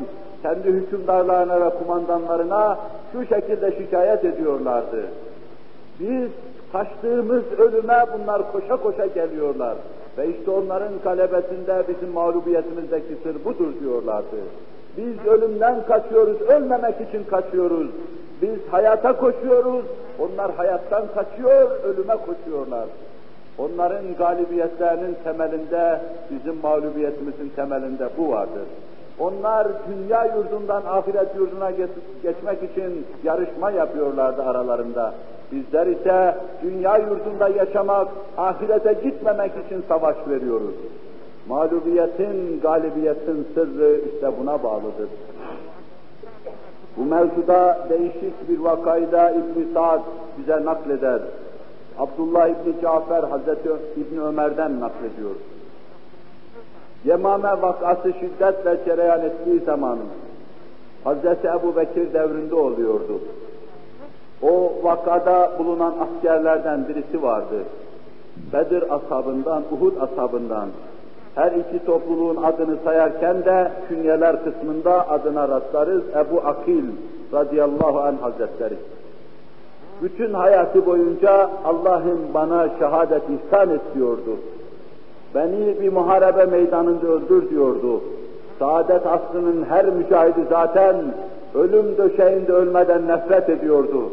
kendi 0.42 0.68
hükümdarlarına 0.68 1.60
ve 1.60 1.70
kumandanlarına 1.70 2.78
şu 3.12 3.26
şekilde 3.26 3.72
şikayet 3.78 4.24
ediyorlardı. 4.24 5.04
Biz 6.00 6.30
kaçtığımız 6.72 7.42
ölüme 7.58 8.06
bunlar 8.14 8.52
koşa 8.52 8.76
koşa 8.76 9.06
geliyorlar. 9.06 9.74
Ve 10.18 10.28
işte 10.28 10.50
onların 10.50 10.92
kalebesinde 11.04 11.84
bizim 11.88 12.12
mağlubiyetimizdeki 12.12 13.16
sır 13.22 13.44
budur 13.44 13.80
diyorlardı. 13.80 14.36
Biz 14.96 15.26
ölümden 15.26 15.86
kaçıyoruz, 15.86 16.40
ölmemek 16.40 16.94
için 17.08 17.24
kaçıyoruz. 17.24 17.88
Biz 18.42 18.58
hayata 18.70 19.16
koşuyoruz, 19.16 19.84
onlar 20.18 20.54
hayattan 20.54 21.02
kaçıyor, 21.14 21.70
ölüme 21.84 22.16
koşuyorlar. 22.16 22.84
Onların 23.58 24.04
galibiyetlerinin 24.18 25.16
temelinde, 25.24 26.00
bizim 26.30 26.60
mağlubiyetimizin 26.62 27.52
temelinde 27.56 28.08
bu 28.18 28.30
vardır. 28.30 28.66
Onlar 29.18 29.68
dünya 29.88 30.24
yurdundan 30.24 30.82
ahiret 30.86 31.36
yurduna 31.36 31.70
geçmek 32.22 32.62
için 32.62 33.06
yarışma 33.24 33.70
yapıyorlardı 33.70 34.42
aralarında. 34.42 35.14
Bizler 35.52 35.86
ise 35.86 36.34
dünya 36.62 36.96
yurdunda 36.98 37.48
yaşamak, 37.48 38.08
ahirete 38.36 38.92
gitmemek 38.92 39.52
için 39.66 39.84
savaş 39.88 40.16
veriyoruz. 40.28 40.74
Mağlubiyetin, 41.48 42.60
galibiyetin 42.62 43.48
sırrı 43.54 44.00
işte 44.14 44.30
buna 44.40 44.62
bağlıdır. 44.62 45.08
Bu 46.96 47.04
mevzuda 47.04 47.78
değişik 47.90 48.48
bir 48.48 48.58
vakayda 48.58 49.30
İbn 49.30 49.74
Sa'd 49.74 50.00
bize 50.38 50.64
nakleder. 50.64 51.20
Abdullah 51.98 52.48
İbni 52.48 52.80
Cafer 52.82 53.22
Hazreti 53.22 53.68
İbni 53.96 54.20
Ömer'den 54.20 54.80
naklediyor. 54.80 55.34
Yemame 57.04 57.62
vakası 57.62 58.12
şiddetle 58.12 58.84
cereyan 58.84 59.20
ettiği 59.20 59.60
zaman 59.60 59.98
Hazreti 61.04 61.48
Ebu 61.48 61.76
Bekir 61.76 62.12
devrinde 62.12 62.54
oluyordu. 62.54 63.20
O 64.42 64.72
vakada 64.82 65.52
bulunan 65.58 65.94
askerlerden 66.00 66.88
birisi 66.88 67.22
vardı. 67.22 67.56
Bedir 68.52 68.94
ashabından, 68.94 69.62
Uhud 69.72 69.96
ashabından. 69.96 70.68
Her 71.34 71.52
iki 71.52 71.84
topluluğun 71.86 72.42
adını 72.42 72.76
sayarken 72.84 73.44
de 73.44 73.72
künyeler 73.88 74.44
kısmında 74.44 75.10
adına 75.10 75.48
rastlarız 75.48 76.02
Ebu 76.16 76.40
Akil 76.40 76.84
radıyallahu 77.32 78.00
anh 78.00 78.22
hazretleri. 78.22 78.74
Bütün 80.02 80.32
hayatı 80.32 80.86
boyunca 80.86 81.50
Allah'ın 81.64 82.20
bana 82.34 82.68
şehadet 82.78 83.22
ihsan 83.22 83.70
et 83.70 83.80
diyordu. 83.94 84.36
Beni 85.34 85.80
bir 85.80 85.92
muharebe 85.92 86.44
meydanında 86.44 87.06
öldür 87.06 87.50
diyordu. 87.50 88.00
Saadet 88.58 89.06
asrının 89.06 89.64
her 89.68 89.86
mücahidi 89.86 90.40
zaten 90.50 90.96
ölüm 91.54 91.98
döşeğinde 91.98 92.52
ölmeden 92.52 93.08
nefret 93.08 93.48
ediyordu. 93.48 94.10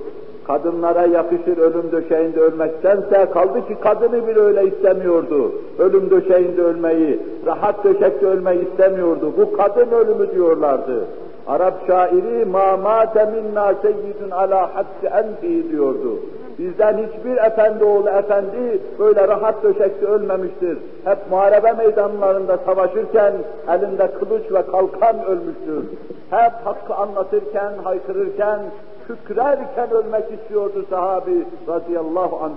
Kadınlara 0.47 1.05
yakışır 1.05 1.57
ölüm 1.57 1.91
döşeğinde 1.91 2.39
ölmektense 2.39 3.29
kaldı 3.33 3.67
ki 3.67 3.75
kadını 3.81 4.27
bile 4.27 4.39
öyle 4.39 4.67
istemiyordu. 4.67 5.51
Ölüm 5.79 6.09
döşeğinde 6.09 6.61
ölmeyi, 6.61 7.19
rahat 7.45 7.83
döşekte 7.83 8.25
ölmeyi 8.25 8.69
istemiyordu. 8.69 9.33
Bu 9.37 9.57
kadın 9.57 9.91
ölümü 9.91 10.31
diyorlardı. 10.35 11.05
Arap 11.47 11.87
şairi 11.87 12.45
ma 12.45 12.77
mâte 12.77 13.25
minnâ 13.25 13.73
seyyidun 13.81 14.31
alâ 14.31 14.75
haddi 14.75 15.05
enfihi 15.05 15.71
diyordu. 15.71 16.19
Bizden 16.59 16.97
hiçbir 16.97 17.37
efendi 17.37 17.83
oğlu 17.83 18.09
efendi 18.09 18.81
böyle 18.99 19.27
rahat 19.27 19.63
döşekte 19.63 20.05
ölmemiştir. 20.05 20.77
Hep 21.03 21.17
muharebe 21.31 21.71
meydanlarında 21.71 22.57
savaşırken 22.57 23.33
elinde 23.69 24.11
kılıç 24.11 24.51
ve 24.51 24.65
kalkan 24.71 25.25
ölmüştür. 25.25 25.83
Hep 26.29 26.53
hakkı 26.63 26.95
anlatırken, 26.95 27.73
haykırırken, 27.83 28.59
kükrerken 29.07 29.91
ölmek 29.91 30.23
istiyordu 30.31 30.85
sahabi 30.89 31.45
radıyallahu 31.67 32.39
anh. 32.43 32.51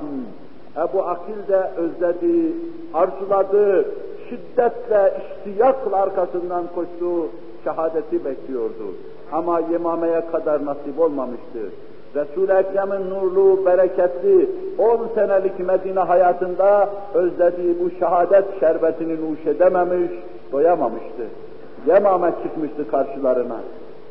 Ebu 0.76 1.02
Akil 1.02 1.48
de 1.48 1.70
özledi, 1.76 2.52
arzuladı, 2.94 3.84
şiddetle, 4.28 5.12
iştiyakla 5.22 5.96
arkasından 5.96 6.64
koştuğu 6.74 7.28
şehadeti 7.64 8.24
bekliyordu. 8.24 8.94
Ama 9.32 9.60
yemameye 9.72 10.22
kadar 10.32 10.64
nasip 10.64 11.00
olmamıştı. 11.00 11.60
Resul-i 12.14 12.52
Ekrem'in 12.52 13.10
nurlu, 13.10 13.66
bereketli 13.66 14.48
10 14.78 15.08
senelik 15.14 15.58
Medine 15.58 16.00
hayatında 16.00 16.88
özlediği 17.14 17.76
bu 17.80 17.90
şehadet 17.98 18.44
şerbetini 18.60 19.12
nuş 19.12 19.46
edememiş, 19.46 20.10
doyamamıştı. 20.52 21.24
Yemame 21.86 22.32
çıkmıştı 22.42 22.90
karşılarına. 22.90 23.56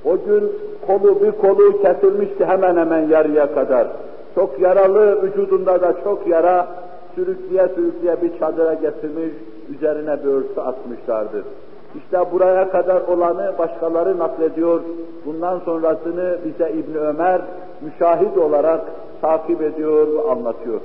O 0.05 0.17
gün 0.17 0.51
kolu 0.87 1.21
bir 1.21 1.31
kolu 1.31 1.81
kesilmişti 1.81 2.45
hemen 2.45 2.77
hemen 2.77 3.07
yarıya 3.07 3.53
kadar. 3.53 3.87
Çok 4.35 4.59
yaralı, 4.59 5.23
vücudunda 5.23 5.81
da 5.81 5.93
çok 6.03 6.27
yara, 6.27 6.67
sürükleye 7.15 7.67
sürükleye 7.75 8.21
bir 8.21 8.39
çadıra 8.39 8.73
getirmiş, 8.73 9.33
üzerine 9.75 10.23
bir 10.23 10.29
örtü 10.29 10.61
atmışlardı. 10.61 11.43
İşte 11.95 12.31
buraya 12.31 12.69
kadar 12.69 13.01
olanı 13.01 13.53
başkaları 13.59 14.19
naklediyor. 14.19 14.81
Bundan 15.25 15.59
sonrasını 15.59 16.37
bize 16.45 16.71
İbni 16.71 16.97
Ömer 16.97 17.41
müşahit 17.81 18.37
olarak 18.37 18.81
takip 19.21 19.61
ediyor 19.61 20.07
ve 20.07 20.31
anlatıyor. 20.31 20.81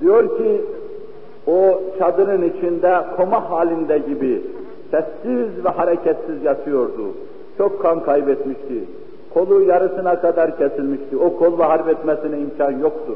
Diyor 0.00 0.38
ki 0.38 0.64
o 1.46 1.80
çadırın 1.98 2.42
içinde 2.42 3.04
koma 3.16 3.50
halinde 3.50 3.98
gibi 3.98 4.42
sessiz 4.90 5.64
ve 5.64 5.68
hareketsiz 5.68 6.42
yatıyordu. 6.44 7.14
Çok 7.58 7.82
kan 7.82 8.02
kaybetmişti. 8.02 8.84
Kolu 9.34 9.62
yarısına 9.62 10.20
kadar 10.20 10.58
kesilmişti. 10.58 11.16
O 11.16 11.36
kolla 11.36 11.68
harp 11.68 11.88
etmesine 11.88 12.38
imkan 12.38 12.70
yoktu. 12.70 13.14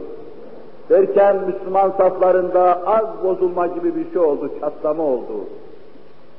Derken 0.91 1.37
Müslüman 1.47 1.91
saflarında 1.99 2.87
az 2.87 3.24
bozulma 3.24 3.66
gibi 3.66 3.97
bir 3.97 4.12
şey 4.12 4.22
oldu, 4.22 4.51
çatlama 4.61 5.03
oldu. 5.03 5.45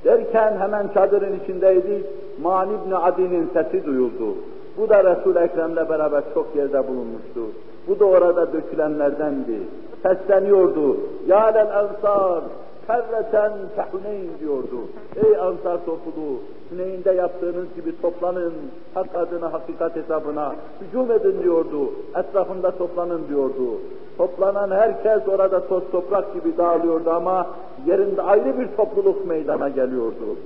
Derken 0.05 0.57
hemen 0.59 0.87
çadırın 0.93 1.39
içindeydi, 1.43 2.03
Mani 2.41 2.71
ibn 2.73 2.91
Adi'nin 2.91 3.49
sesi 3.53 3.85
duyuldu. 3.85 4.35
Bu 4.77 4.89
da 4.89 5.03
Resul-i 5.03 5.39
Ekrem'le 5.39 5.89
beraber 5.89 6.23
çok 6.33 6.55
yerde 6.55 6.87
bulunmuştu. 6.87 7.41
Bu 7.87 7.99
da 7.99 8.05
orada 8.05 8.53
dökülenlerdendi. 8.53 9.59
Sesleniyordu. 10.03 10.97
Ya 11.27 11.45
lel 11.45 11.67
ensar, 11.67 12.43
kerreten 12.87 13.51
fehneyn 13.75 14.27
diyordu. 14.39 14.79
Ey 15.15 15.37
ansar 15.37 15.85
topluluğu, 15.85 16.39
Hüneyn'de 16.71 17.11
yaptığınız 17.11 17.65
gibi 17.75 18.01
toplanın, 18.01 18.53
hak 18.93 19.15
adına, 19.15 19.53
hakikat 19.53 19.95
hesabına 19.95 20.55
hücum 20.81 21.11
edin 21.11 21.43
diyordu. 21.43 21.91
Etrafında 22.15 22.71
toplanın 22.71 23.27
diyordu. 23.29 23.79
Toplanan 24.17 24.71
herkes 24.71 25.27
orada 25.27 25.67
toz 25.67 25.83
toprak 25.91 26.33
gibi 26.33 26.57
dağılıyordu 26.57 27.09
ama 27.09 27.47
yerinde 27.85 28.21
ayrı 28.21 28.59
bir 28.59 28.67
topluluk 28.77 29.27
meydana 29.27 29.69
geliyordu. 29.69 30.37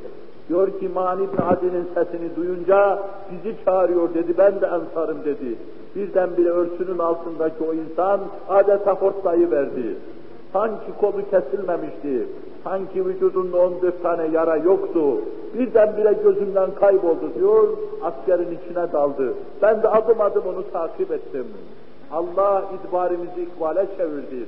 Diyor 0.49 0.79
ki 0.79 0.89
Mani 0.93 1.21
bin 1.21 1.37
Adi'nin 1.37 1.87
sesini 1.93 2.35
duyunca 2.35 2.99
bizi 3.31 3.55
çağırıyor 3.65 4.13
dedi, 4.13 4.37
ben 4.37 4.61
de 4.61 4.65
ensarım 4.65 5.25
dedi. 5.25 5.55
Birdenbire 5.95 6.49
örtünün 6.49 6.99
altındaki 6.99 7.63
o 7.63 7.73
insan 7.73 8.19
adeta 8.49 8.93
hortlayı 8.93 9.51
verdi. 9.51 9.95
Sanki 10.53 10.91
kolu 11.01 11.29
kesilmemişti, 11.29 12.27
sanki 12.63 13.05
vücudunda 13.05 13.57
14 13.57 14.03
tane 14.03 14.27
yara 14.27 14.55
yoktu. 14.57 15.21
Birdenbire 15.53 16.13
gözümden 16.23 16.69
kayboldu 16.75 17.33
diyor, 17.35 17.67
askerin 18.03 18.57
içine 18.57 18.91
daldı. 18.91 19.33
Ben 19.61 19.83
de 19.83 19.87
adım 19.87 20.21
adım 20.21 20.43
onu 20.47 20.71
takip 20.71 21.11
ettim. 21.11 21.47
Allah 22.11 22.63
idbarimizi 22.75 23.41
ikbale 23.41 23.85
çevirdi. 23.97 24.45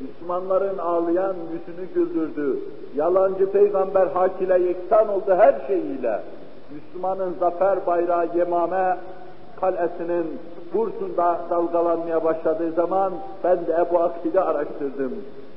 Müslümanların 0.00 0.78
ağlayan 0.78 1.34
yüzünü 1.52 1.86
güldürdü. 1.94 2.58
Yalancı 2.96 3.52
peygamber 3.52 4.06
hak 4.06 4.42
ile 4.42 4.58
yeksan 4.58 5.08
oldu 5.08 5.34
her 5.38 5.54
şeyiyle. 5.66 6.20
Müslümanın 6.74 7.34
zafer 7.40 7.86
bayrağı 7.86 8.36
Yemame 8.36 8.96
kalesinin 9.60 10.26
bursunda 10.74 11.40
dalgalanmaya 11.50 12.24
başladığı 12.24 12.72
zaman 12.72 13.12
ben 13.44 13.66
de 13.66 13.72
Ebu 13.72 13.98
Akil'i 13.98 14.40
araştırdım. 14.40 15.12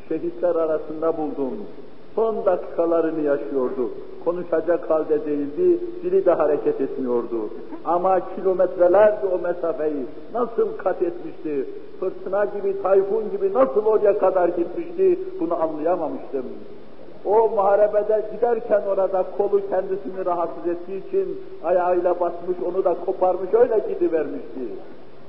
Şehitler 0.10 0.56
arasında 0.56 1.18
buldum. 1.18 1.54
Son 2.16 2.46
dakikalarını 2.46 3.22
yaşıyordu. 3.22 3.90
Konuşacak 4.26 4.90
halde 4.90 5.26
değildi, 5.26 5.80
dili 6.04 6.26
de 6.26 6.32
hareket 6.32 6.82
etmiyordu. 6.82 7.50
Ama 7.86 8.20
kilometrelerce 8.36 9.28
o 9.28 9.40
mesafeyi 9.40 10.06
nasıl 10.34 10.78
kat 10.78 11.02
etmişti, 11.02 11.66
fırtına 12.00 12.46
gibi, 12.46 12.82
tayfun 12.84 13.32
gibi 13.32 13.54
nasıl 13.54 13.86
oraya 13.86 14.18
kadar 14.18 14.48
gitmişti, 14.48 15.20
bunu 15.40 15.62
anlayamamıştım. 15.64 16.46
O 17.26 17.50
muharebede 17.50 18.26
giderken 18.34 18.82
orada 18.90 19.26
kolu 19.38 19.62
kendisini 19.70 20.26
rahatsız 20.26 20.68
ettiği 20.68 21.08
için 21.08 21.42
ayağıyla 21.64 22.20
basmış, 22.20 22.58
onu 22.66 22.84
da 22.84 22.96
koparmış, 23.06 23.54
öyle 23.54 23.80
gidivermişti. 23.90 24.62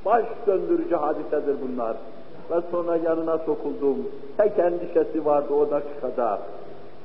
Baş 0.05 0.25
döndürücü 0.47 0.95
hadisedir 0.95 1.57
bunlar. 1.63 1.97
Ve 2.51 2.61
sonra 2.71 2.97
yanına 2.97 3.39
sokuldum. 3.39 3.97
Tek 4.37 4.59
endişesi 4.59 5.25
vardı 5.25 5.55
o 5.55 5.71
dakikada. 5.71 6.39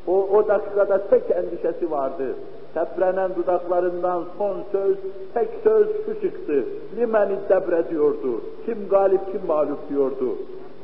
O, 0.07 0.13
o 0.13 0.47
dakikada 0.47 1.07
tek 1.07 1.31
endişesi 1.31 1.91
vardı. 1.91 2.35
Teprenen 2.73 3.35
dudaklarından 3.35 4.23
son 4.37 4.57
söz, 4.71 4.97
tek 5.33 5.49
söz 5.63 5.87
şu 6.05 6.21
çıktı. 6.21 6.63
Limeni 6.97 7.35
debre 7.49 7.89
diyordu. 7.89 8.41
Kim 8.65 8.89
galip, 8.89 9.31
kim 9.31 9.41
mağlup 9.47 9.89
diyordu. 9.89 10.35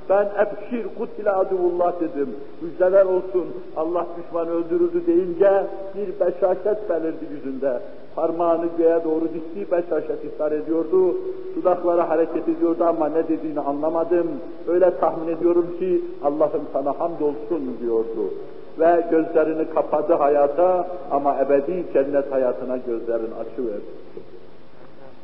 Ben 0.10 0.30
ebşir 0.40 0.88
kutile 0.98 1.32
aduvullah 1.32 1.94
dedim. 2.00 2.36
Müjdeler 2.62 3.06
olsun 3.06 3.46
Allah 3.78 4.06
düşmanı 4.18 4.50
öldürüldü 4.50 5.08
deyince 5.08 5.64
bir 5.96 6.20
beşaşet 6.20 6.90
belirdi 6.90 7.26
yüzünde. 7.32 7.80
Parmağını 8.16 8.66
göğe 8.78 9.04
doğru 9.04 9.24
dikti, 9.34 9.72
beşaşet 9.72 10.26
ihtar 10.26 10.52
ediyordu. 10.52 11.16
Dudakları 11.56 12.02
hareket 12.02 12.50
ediyordu 12.50 12.84
ama 12.84 13.08
ne 13.10 13.28
dediğini 13.28 13.60
anlamadım. 13.60 14.28
Öyle 14.68 14.98
tahmin 15.00 15.28
ediyorum 15.36 15.68
ki 15.80 16.02
Allah'ım 16.24 16.62
sana 16.74 17.00
hamdolsun 17.00 17.78
diyordu. 17.82 18.34
Ve 18.80 19.06
gözlerini 19.12 19.70
kapadı 19.70 20.14
hayata 20.14 20.88
ama 21.12 21.38
ebedi 21.42 21.86
cennet 21.94 22.32
hayatına 22.32 22.78
gözlerini 22.78 23.36
açıverdi. 23.36 24.04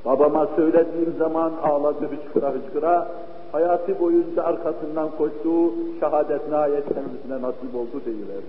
Babama 0.06 0.48
söylediğim 0.56 1.16
zaman 1.20 1.52
ağladı 1.64 2.06
hıçkıra 2.06 2.54
hıçkıra, 2.54 3.08
hayatı 3.52 4.00
boyunca 4.00 4.44
arkasından 4.44 5.10
koştuğu 5.18 5.74
şehadet 6.00 6.48
nihayet 6.50 6.84
kendisine 6.86 7.42
nasip 7.42 7.76
oldu 7.76 8.02
deyiver. 8.06 8.44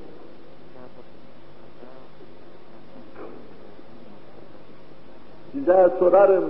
Size 5.53 5.90
sorarım, 5.98 6.44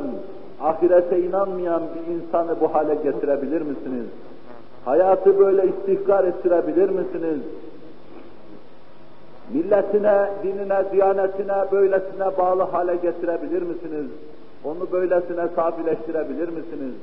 ahirete 0.61 1.23
inanmayan 1.23 1.83
bir 1.95 2.15
insanı 2.15 2.61
bu 2.61 2.75
hale 2.75 2.95
getirebilir 2.95 3.61
misiniz? 3.61 4.07
Hayatı 4.85 5.39
böyle 5.39 5.69
istihkar 5.69 6.25
ettirebilir 6.25 6.89
misiniz? 6.89 7.41
Milletine, 9.55 10.31
dinine, 10.43 10.93
diyanetine 10.93 11.65
böylesine 11.73 12.39
bağlı 12.39 12.63
hale 12.63 12.97
getirebilir 12.97 13.63
misiniz? 13.63 14.07
Onu 14.65 14.93
böylesine 14.93 15.49
safileştirebilir 15.57 16.49
misiniz? 16.49 16.95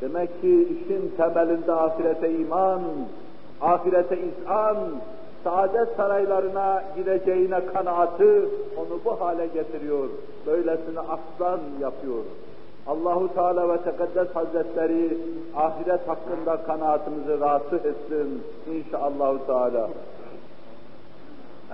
Demek 0.00 0.40
ki 0.40 0.62
işin 0.62 1.12
temelinde 1.16 1.72
ahirete 1.72 2.30
iman, 2.30 2.80
ahirete 3.60 4.18
izan, 4.18 4.76
saadet 5.44 5.96
saraylarına 5.96 6.82
gideceğine 6.96 7.66
kanaatı 7.66 8.48
onu 8.76 9.00
bu 9.04 9.20
hale 9.20 9.46
getiriyor. 9.46 10.08
Böylesine 10.46 11.00
aslan 11.00 11.60
yapıyor. 11.80 12.24
Allahu 12.86 13.34
Teala 13.34 13.68
ve 13.68 13.78
Tekaddes 13.78 14.34
Hazretleri 14.34 15.18
ahiret 15.56 16.08
hakkında 16.08 16.56
kanaatimizi 16.66 17.40
rahatsız 17.40 17.86
etsin 17.86 18.42
inşallah 18.74 19.46
Teala. 19.46 19.88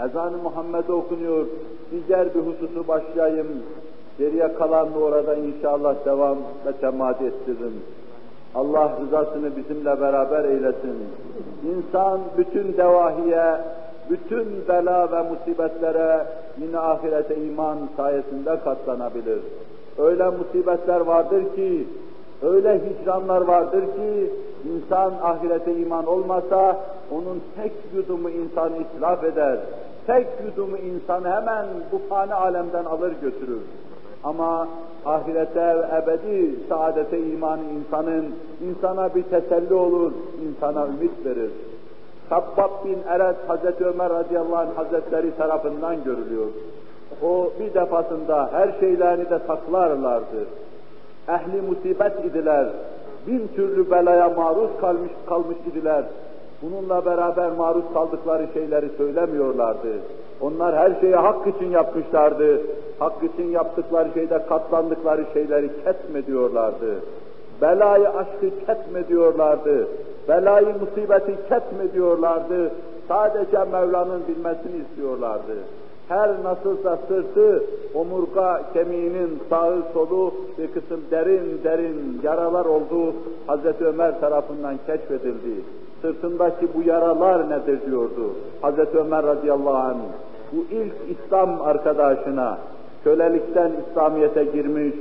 Ezan-ı 0.05 0.37
Muhammed'e 0.37 0.93
okunuyor. 0.93 1.47
Diğer 2.09 2.35
bir 2.35 2.41
hususu 2.41 2.89
başlayayım. 2.89 3.49
Geriye 4.19 4.55
kalanını 4.55 4.99
orada 4.99 5.35
inşallah 5.35 6.05
devam 6.05 6.39
ve 6.67 6.73
temadi 6.81 7.25
ettiririm. 7.25 7.83
Allah 8.55 8.93
rızasını 9.01 9.57
bizimle 9.57 10.01
beraber 10.01 10.45
eylesin. 10.45 10.97
İnsan 11.65 12.21
bütün 12.39 12.77
devahiye, 12.77 13.57
bütün 14.11 14.69
bela 14.69 15.13
ve 15.13 15.23
musibetlere 15.23 16.27
yine 16.59 16.79
ahirete 16.79 17.37
iman 17.37 17.79
sayesinde 17.97 18.61
katlanabilir. 18.65 19.39
Öyle 19.99 20.31
musibetler 20.31 21.01
vardır 21.01 21.43
ki, 21.57 21.89
öyle 22.43 22.81
hicranlar 22.81 23.41
vardır 23.41 23.81
ki, 23.83 24.31
insan 24.75 25.13
ahirete 25.23 25.75
iman 25.77 26.07
olmasa, 26.07 26.77
onun 27.11 27.43
tek 27.57 27.73
yudumu 27.95 28.31
insan 28.31 28.71
itlaf 28.75 29.25
eder. 29.25 29.59
Tek 30.07 30.27
yudumu 30.47 30.77
insan 30.77 31.25
hemen 31.25 31.67
bu 31.93 32.01
fani 32.09 32.35
alemden 32.35 32.85
alır 32.85 33.13
götürür. 33.23 33.61
Ama 34.25 34.69
ahirete 35.07 35.61
ve 35.61 35.87
ebedi 36.03 36.55
saadete 36.69 37.19
imanı 37.19 37.63
insanın 37.63 38.35
insana 38.69 39.15
bir 39.15 39.23
teselli 39.23 39.75
olur, 39.75 40.13
insana 40.47 40.87
ümit 40.87 41.27
verir. 41.27 41.51
Kabbab 42.29 42.85
bin 42.85 42.99
Eret 43.09 43.37
Hazreti 43.49 43.85
Ömer 43.85 44.11
radıyallahu 44.11 44.57
anh 44.57 44.77
hazretleri 44.77 45.37
tarafından 45.37 46.05
görülüyor. 46.05 46.47
O 47.23 47.51
bir 47.61 47.75
defasında 47.75 48.49
her 48.53 48.73
şeylerini 48.81 49.31
de 49.31 49.39
saklarlardı. 49.47 50.47
Ehli 51.29 51.63
musibet 51.63 52.25
idiler. 52.25 52.67
Bin 53.27 53.49
türlü 53.57 53.91
belaya 53.91 54.29
maruz 54.29 54.71
kalmış, 54.81 55.11
kalmış 55.27 55.57
idiler. 55.73 56.05
Bununla 56.63 57.05
beraber 57.05 57.53
maruz 57.53 57.85
kaldıkları 57.95 58.47
şeyleri 58.55 58.89
söylemiyorlardı. 58.97 59.89
Onlar 60.43 60.77
her 60.77 61.01
şeyi 61.01 61.15
hak 61.15 61.47
için 61.47 61.71
yapmışlardı. 61.71 62.61
Hak 62.99 63.23
için 63.23 63.51
yaptıkları 63.51 64.09
şeyde 64.15 64.47
katlandıkları 64.49 65.25
şeyleri 65.33 65.71
ketmediyorlardı. 65.85 66.95
Belayı 67.63 68.09
aşkı 68.09 68.67
ketmediyorlardı. 68.67 69.89
Belayı 70.29 70.67
musibeti 70.81 71.37
ketmediyorlardı. 71.49 72.71
Sadece 73.09 73.65
Mevla'nın 73.73 74.23
bilmesini 74.29 74.83
istiyorlardı. 74.83 75.55
Her 76.09 76.31
nasılsa 76.45 76.99
sırtı, 77.09 77.65
omurga 77.95 78.63
kemiğinin 78.73 79.39
sağı 79.51 79.83
solu 79.95 80.35
bir 80.59 80.67
kısım 80.67 81.01
derin 81.11 81.61
derin 81.65 82.21
yaralar 82.23 82.65
olduğu 82.65 83.15
Hazreti 83.47 83.85
Ömer 83.85 84.21
tarafından 84.21 84.77
keşfedildi. 84.87 85.63
Sırtındaki 86.03 86.69
bu 86.75 86.89
yaralar 86.89 87.51
nedir 87.51 87.87
diyordu 87.87 88.35
Hazreti 88.63 88.99
Ömer 88.99 89.27
radıyallahu 89.27 89.77
anh. 89.77 89.97
Bu 90.53 90.75
ilk 90.75 91.19
İslam 91.19 91.63
arkadaşına 91.63 92.59
kölelikten 93.05 93.71
İslamiyet'e 93.83 94.45
girmiş, 94.45 94.95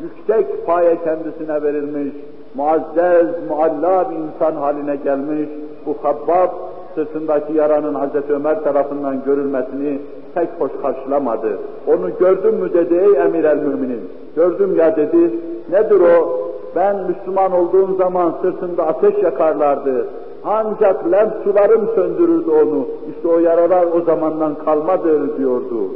yüksek 0.00 0.66
paye 0.66 0.96
kendisine 1.04 1.62
verilmiş, 1.62 2.14
muazzez, 2.54 3.26
mualla 3.48 4.10
bir 4.10 4.16
insan 4.16 4.56
haline 4.60 4.96
gelmiş 4.96 5.48
bu 5.86 5.96
Habbab 6.02 6.50
sırtındaki 6.94 7.52
yaranın 7.52 7.94
Hazreti 7.94 8.32
Ömer 8.32 8.64
tarafından 8.64 9.24
görülmesini 9.24 9.98
pek 10.34 10.48
hoş 10.58 10.70
karşılamadı. 10.82 11.58
Onu 11.86 12.18
gördün 12.18 12.54
mü 12.54 12.72
dedi 12.72 12.94
ey 12.94 13.22
emir 13.22 13.44
el 13.44 13.56
müminin. 13.56 14.00
Gördüm 14.36 14.76
ya 14.76 14.96
dedi. 14.96 15.34
Nedir 15.70 16.00
o? 16.00 16.38
Ben 16.76 16.96
Müslüman 16.96 17.52
olduğum 17.52 17.96
zaman 17.96 18.34
sırtında 18.42 18.86
ateş 18.86 19.22
yakarlardı. 19.22 20.06
Ancak 20.44 21.12
lem 21.12 21.34
sularım 21.44 21.88
söndürürdü 21.94 22.50
onu. 22.50 22.86
İşte 23.16 23.28
o 23.28 23.38
yaralar 23.38 23.86
o 23.86 24.00
zamandan 24.00 24.54
kalmadır 24.54 25.38
diyordu. 25.38 25.90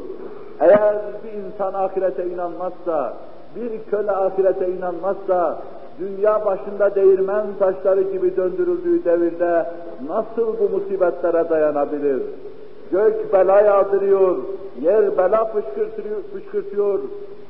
Eğer 0.60 0.94
bir 1.24 1.32
insan 1.32 1.74
ahirete 1.74 2.26
inanmazsa, 2.26 3.14
bir 3.56 3.90
köle 3.90 4.10
ahirete 4.10 4.68
inanmazsa, 4.68 5.58
dünya 5.98 6.46
başında 6.46 6.94
değirmen 6.94 7.46
taşları 7.58 8.02
gibi 8.02 8.36
döndürüldüğü 8.36 9.04
devirde 9.04 9.66
nasıl 10.08 10.54
bu 10.58 10.78
musibetlere 10.78 11.48
dayanabilir? 11.50 12.22
Gök 12.92 13.32
bela 13.32 13.60
yağdırıyor, 13.60 14.36
yer 14.80 15.18
bela 15.18 15.44
fışkırtıyor, 15.44 16.16
fışkırtıyor, 16.32 16.98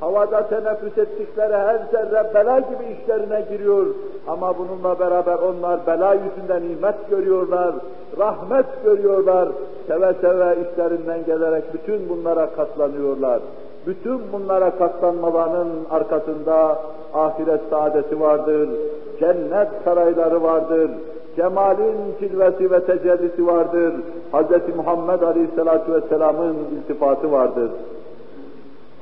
havada 0.02 0.48
teneffüs 0.48 0.98
ettikleri 0.98 1.56
her 1.56 1.78
zerre 1.92 2.34
bela 2.34 2.58
gibi 2.58 2.84
işlerine 2.92 3.44
giriyor. 3.50 3.86
Ama 4.28 4.58
bununla 4.58 4.98
beraber 4.98 5.38
onlar 5.38 5.86
bela 5.86 6.14
yüzünden 6.14 6.62
nimet 6.68 7.10
görüyorlar, 7.10 7.74
rahmet 8.18 8.66
görüyorlar, 8.84 9.48
seve 9.86 10.14
seve 10.20 10.56
işlerinden 10.62 11.24
gelerek 11.24 11.64
bütün 11.74 12.08
bunlara 12.08 12.50
katlanıyorlar. 12.50 13.40
Bütün 13.86 14.20
bunlara 14.32 14.70
katlanmalarının 14.70 15.86
arkasında 15.90 16.78
ahiret 17.14 17.60
saadeti 17.70 18.20
vardır, 18.20 18.68
cennet 19.20 19.68
sarayları 19.84 20.42
vardır, 20.42 20.90
cemalin 21.36 21.96
cilvesi 22.20 22.70
ve 22.70 22.84
tecellisi 22.84 23.46
vardır, 23.46 23.92
Hz. 24.32 24.76
Muhammed 24.76 25.22
Aleyhisselatü 25.22 25.92
Vesselam'ın 25.92 26.56
iltifatı 26.76 27.32
vardır. 27.32 27.70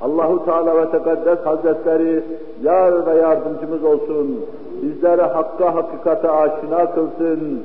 Allahu 0.03 0.45
Teala 0.45 0.77
ve 0.77 0.91
Tekaddes 0.91 1.39
Hazretleri 1.45 2.25
yar 2.63 3.07
ve 3.07 3.17
yardımcımız 3.17 3.85
olsun. 3.85 4.45
Bizlere 4.83 5.23
hakka 5.23 5.75
hakikate 5.75 6.31
aşina 6.31 6.95
kılsın. 6.95 7.63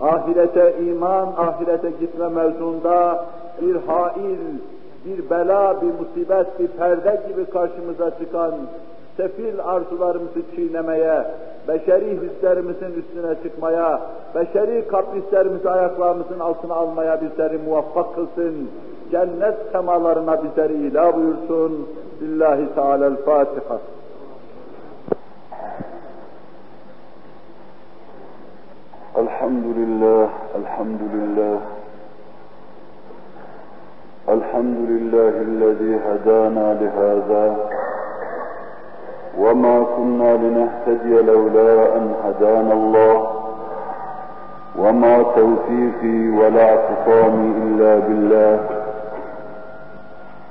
Ahirete 0.00 0.74
iman, 0.86 1.28
ahirete 1.36 1.90
gitme 2.00 2.28
mevzunda 2.28 3.24
bir 3.62 3.76
hail, 3.86 4.38
bir 5.04 5.30
bela, 5.30 5.82
bir 5.82 5.86
musibet, 5.86 6.60
bir 6.60 6.68
perde 6.68 7.20
gibi 7.28 7.44
karşımıza 7.44 8.10
çıkan 8.18 8.52
sefil 9.16 9.60
arzularımızı 9.64 10.42
çiğnemeye, 10.56 11.24
beşeri 11.68 12.20
hislerimizin 12.20 12.92
üstüne 13.00 13.34
çıkmaya, 13.42 14.00
beşeri 14.34 14.88
kaprislerimizi 14.88 15.70
ayaklarımızın 15.70 16.38
altına 16.40 16.74
almaya 16.74 17.20
bizleri 17.20 17.58
muvaffak 17.58 18.14
kılsın. 18.14 18.68
Cennet 19.10 19.54
semalarına 19.72 20.44
bizleri 20.44 20.74
ilah 20.74 21.16
buyursun. 21.16 21.88
Lillahi 22.22 22.74
Teala'l-Fatiha. 22.74 23.78
الحمد 29.24 29.66
لله 29.80 30.28
الحمد 30.60 31.02
لله 31.16 31.58
الحمد 34.36 34.78
لله 34.92 35.34
الذي 35.48 35.92
هدانا 36.08 36.66
لهذا 36.80 37.46
وما 39.38 39.76
كنا 39.96 40.30
لنهتدي 40.36 41.14
لولا 41.30 41.96
أن 41.96 42.14
هدانا 42.24 42.72
الله 42.72 43.16
وما 44.78 45.14
توفيقي 45.22 46.18
ولا 46.38 46.62
اعتصامي 46.70 47.48
إلا 47.64 47.92
بالله 48.06 48.54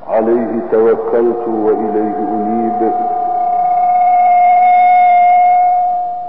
عليه 0.07 0.59
توكلت 0.71 1.47
وإليه 1.47 2.17
أنيب. 2.17 2.91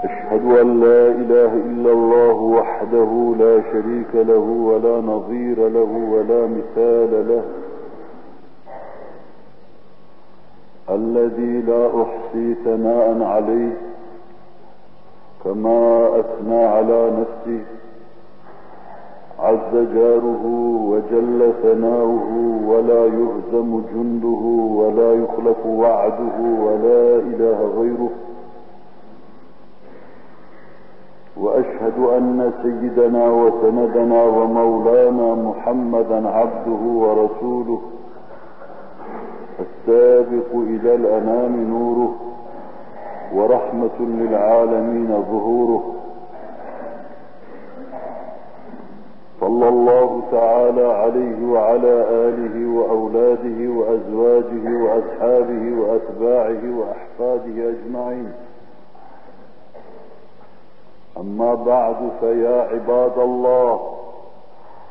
أشهد 0.03 0.45
أن 0.61 0.79
لا 0.79 1.07
إله 1.07 1.53
إلا 1.53 1.91
الله 1.91 2.33
وحده 2.33 3.35
لا 3.39 3.61
شريك 3.71 4.15
له 4.15 4.45
ولا 4.69 5.01
نظير 5.01 5.67
له 5.67 5.91
ولا 6.11 6.47
مثال 6.47 7.27
له. 7.29 7.43
الذي 10.89 11.61
لا 11.61 11.87
أحصي 12.03 12.53
ثناء 12.65 13.23
عليه 13.23 13.73
كما 15.43 16.09
أثنى 16.19 16.65
على 16.65 17.11
نفسه. 17.19 17.76
عز 19.39 19.73
جاره 19.93 20.45
وجل 20.91 21.53
ثناؤه 21.63 22.29
ولا 22.67 23.05
يهزم 23.05 23.81
جنده 23.93 24.43
ولا 24.79 25.13
يخلف 25.13 25.65
وعده 25.65 26.37
ولا 26.65 27.15
إله 27.15 27.59
غيره. 27.79 28.09
وأشهد 31.37 31.97
أن 32.17 32.53
سيدنا 32.63 33.29
وسندنا 33.29 34.23
ومولانا 34.23 35.35
محمدا 35.35 36.29
عبده 36.29 36.81
ورسوله 37.03 37.81
السابق 39.59 40.51
إلى 40.53 40.95
الأنام 40.95 41.53
نوره 41.69 42.15
ورحمة 43.35 43.99
للعالمين 43.99 45.23
ظهوره. 45.31 45.96
صلى 49.39 49.69
الله 49.69 50.23
تعالى 50.31 50.85
عليه 50.93 51.51
وعلى 51.51 51.93
آله 52.09 52.77
وأولاده 52.77 53.59
وأزواجه 53.71 54.65
وأصحابه 54.83 55.81
وأتباعه 55.81 56.79
وأحفاده 56.79 57.69
أجمعين. 57.69 58.31
أما 61.17 61.53
بعد 61.55 62.09
فيا 62.19 62.61
عباد 62.61 63.17
الله 63.19 63.97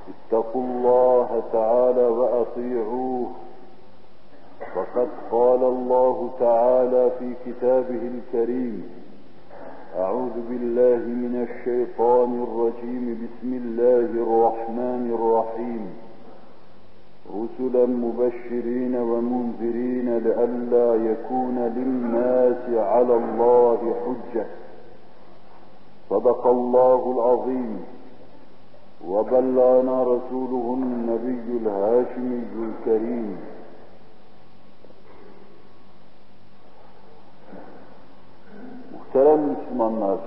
اتقوا 0.08 0.62
الله 0.62 1.42
تعالى 1.52 2.06
وأطيعوه. 2.06 3.26
فقد 4.74 5.08
قال 5.30 5.62
الله 5.64 6.30
تعالى 6.40 7.10
في 7.18 7.32
كتابه 7.46 8.10
الكريم 8.14 8.90
أعوذ 9.98 10.36
بالله 10.50 10.96
من 10.96 11.46
الشيطان 11.48 12.42
الرجيم. 12.42 13.18
بسم 13.22 13.52
الله 13.54 14.08
الرحمن 14.24 15.10
الرحيم. 15.14 15.86
رسلا 17.30 17.86
مبشرين 17.86 18.96
ومنذرين 18.96 20.18
لئلا 20.18 20.94
يكون 20.94 21.58
للناس 21.58 22.78
على 22.78 23.14
الله 23.16 23.94
حجة. 24.06 24.46
صدق 26.10 26.46
الله 26.46 27.12
العظيم. 27.16 27.84
وبلغنا 29.08 30.02
رسوله 30.02 30.74
النبي 30.78 31.58
الهاشمي 31.62 32.42
الكريم. 32.62 33.36
Muhterem 39.16 39.40
Müslümanlar, 39.40 40.18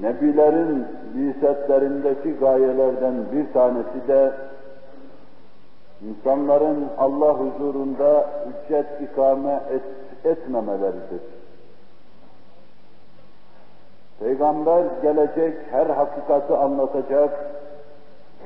Nebilerin 0.00 0.86
bisetlerindeki 1.14 2.32
gayelerden 2.40 3.14
bir 3.32 3.52
tanesi 3.52 4.08
de 4.08 4.32
insanların 6.08 6.88
Allah 6.98 7.32
huzurunda 7.32 8.26
hüccet 8.46 8.86
ikame 9.00 9.60
et, 9.70 9.82
etmemeleridir. 10.24 11.22
Peygamber 14.18 14.84
gelecek, 15.02 15.54
her 15.70 15.86
hakikati 15.86 16.54
anlatacak, 16.54 17.50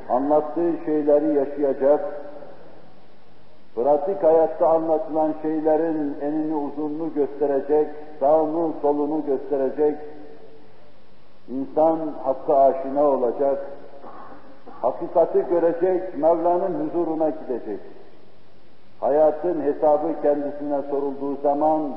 anlattığı 0.09 0.73
şeyleri 0.85 1.35
yaşayacak, 1.35 2.01
pratik 3.75 4.23
hayatta 4.23 4.69
anlatılan 4.69 5.35
şeylerin 5.43 6.17
enini 6.23 6.55
uzunluğu 6.55 7.15
gösterecek, 7.15 7.89
sağını 8.21 8.73
solunu 8.83 9.27
gösterecek, 9.27 9.99
insan 11.49 11.99
hakka 12.25 12.57
aşina 12.57 13.03
olacak, 13.05 13.67
hakikati 14.83 15.47
görecek, 15.51 16.19
Mevla'nın 16.19 16.89
huzuruna 16.89 17.31
gidecek. 17.31 17.81
Hayatın 19.01 19.61
hesabı 19.61 20.23
kendisine 20.23 20.83
sorulduğu 20.91 21.37
zaman 21.43 21.93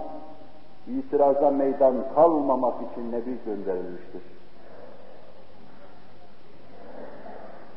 itiraza 0.88 1.52
meydan 1.52 1.96
kalmamak 2.16 2.76
için 2.92 3.12
Nebi 3.12 3.38
gönderilmiştir. 3.46 4.22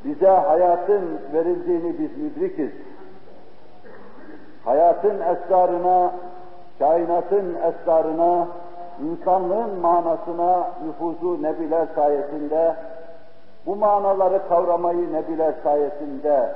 Bize 0.04 0.28
hayatın 0.28 1.20
verildiğini 1.32 1.98
biz 1.98 2.16
müdrikiz. 2.16 2.70
Hayatın 4.64 5.20
esrarına, 5.20 6.12
kainatın 6.78 7.54
esrarına, 7.54 8.48
insanlığın 9.02 9.78
manasına 9.78 10.70
nüfuzu 10.86 11.42
nebiler 11.42 11.86
sayesinde, 11.94 12.74
bu 13.66 13.76
manaları 13.76 14.48
kavramayı 14.48 15.12
nebiler 15.12 15.54
sayesinde 15.62 16.52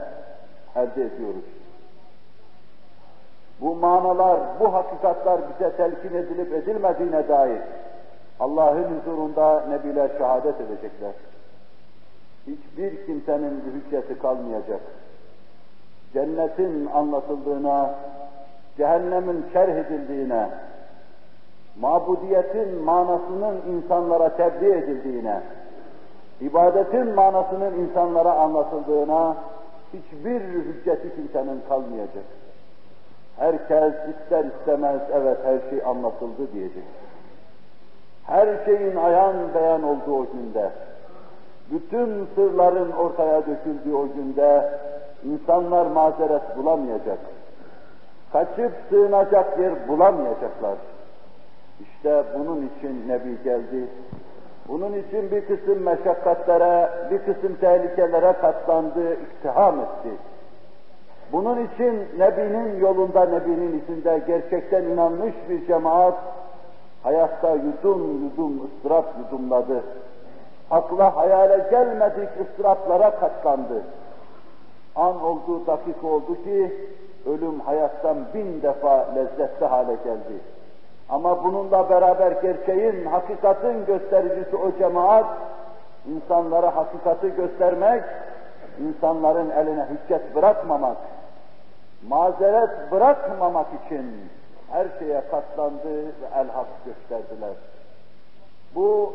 elde 0.76 1.04
ediyoruz. 1.04 1.44
Bu 3.60 3.74
manalar, 3.74 4.40
bu 4.60 4.74
hakikatler 4.74 5.40
bize 5.48 5.76
telkin 5.76 6.14
edilip 6.14 6.52
edilmediğine 6.52 7.28
dair 7.28 7.60
Allah'ın 8.40 9.00
huzurunda 9.00 9.64
nebiler 9.68 10.10
şehadet 10.18 10.60
edecekler. 10.60 11.12
Hiçbir 12.46 13.06
kimsenin 13.06 13.62
hücceti 13.74 14.18
kalmayacak. 14.18 14.80
Cennetin 16.14 16.86
anlatıldığına, 16.86 17.90
cehennemin 18.76 19.46
şerh 19.52 19.76
edildiğine, 19.76 20.48
mabudiyetin 21.80 22.82
manasının 22.84 23.56
insanlara 23.68 24.36
tebliğ 24.36 24.72
edildiğine, 24.72 25.40
ibadetin 26.40 27.14
manasının 27.14 27.74
insanlara 27.74 28.32
anlatıldığına 28.32 29.36
hiçbir 29.92 30.40
hücceti 30.40 31.14
kimsenin 31.16 31.60
kalmayacak. 31.68 32.24
Herkes 33.36 33.94
ister 33.94 34.44
istemez 34.44 35.00
evet 35.14 35.38
her 35.44 35.70
şey 35.70 35.84
anlatıldı 35.86 36.52
diyecek. 36.52 36.84
Her 38.26 38.64
şeyin 38.64 38.96
ayan 38.96 39.36
beyan 39.54 39.82
olduğu 39.82 40.14
o 40.14 40.26
günde, 40.32 40.70
bütün 41.70 42.28
sırların 42.34 42.92
ortaya 42.92 43.40
döküldüğü 43.46 43.94
o 43.94 44.08
günde 44.16 44.70
insanlar 45.24 45.86
mazeret 45.86 46.56
bulamayacak. 46.56 47.18
Kaçıp 48.32 48.72
sığınacak 48.88 49.58
yer 49.58 49.88
bulamayacaklar. 49.88 50.76
İşte 51.80 52.24
bunun 52.38 52.70
için 52.78 53.08
Nebi 53.08 53.42
geldi. 53.44 53.88
Bunun 54.68 54.92
için 54.92 55.30
bir 55.30 55.46
kısım 55.46 55.82
meşakkatlere, 55.82 56.90
bir 57.10 57.18
kısım 57.18 57.56
tehlikelere 57.60 58.32
katlandı, 58.32 59.14
iktiham 59.14 59.80
etti. 59.80 60.10
Bunun 61.32 61.66
için 61.66 62.08
Nebi'nin 62.18 62.80
yolunda, 62.80 63.24
Nebi'nin 63.24 63.80
içinde 63.80 64.22
gerçekten 64.26 64.82
inanmış 64.82 65.34
bir 65.48 65.66
cemaat 65.66 66.14
hayatta 67.02 67.50
yudum 67.50 68.24
yudum 68.24 68.64
ıstırap 68.64 69.14
yudumladı. 69.18 69.82
Akla 70.70 71.16
hayale 71.16 71.66
gelmedik 71.70 72.28
ıstıraplara 72.40 73.10
katlandı. 73.10 73.82
An 74.96 75.22
oldu, 75.22 75.66
dakika 75.66 76.06
oldu 76.06 76.44
ki 76.44 76.88
ölüm 77.26 77.60
hayattan 77.60 78.16
bin 78.34 78.62
defa 78.62 79.06
lezzetli 79.14 79.66
hale 79.66 79.94
geldi. 79.94 80.40
Ama 81.08 81.44
bununla 81.44 81.90
beraber 81.90 82.32
gerçeğin, 82.32 83.06
hakikatin 83.06 83.86
göstericisi 83.86 84.56
o 84.56 84.78
cemaat, 84.78 85.26
insanlara 86.06 86.76
hakikati 86.76 87.34
göstermek, 87.36 88.02
insanların 88.80 89.50
eline 89.50 89.86
hüccet 89.90 90.34
bırakmamak, 90.34 90.96
mazeret 92.08 92.92
bırakmamak 92.92 93.66
için 93.86 94.10
her 94.70 94.86
şeye 94.98 95.20
katlandı 95.30 96.04
ve 96.04 96.26
el 96.36 96.48
hak 96.48 96.66
gösterdiler. 96.84 97.54
Bu 98.74 99.14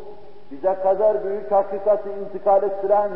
bize 0.51 0.75
kadar 0.75 1.23
büyük 1.23 1.51
hakikati 1.51 2.09
intikal 2.09 2.63
ettiren 2.63 3.11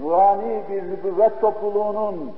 nurani 0.00 0.62
bir 0.70 0.82
nübüvvet 0.82 1.40
topluluğunun 1.40 2.32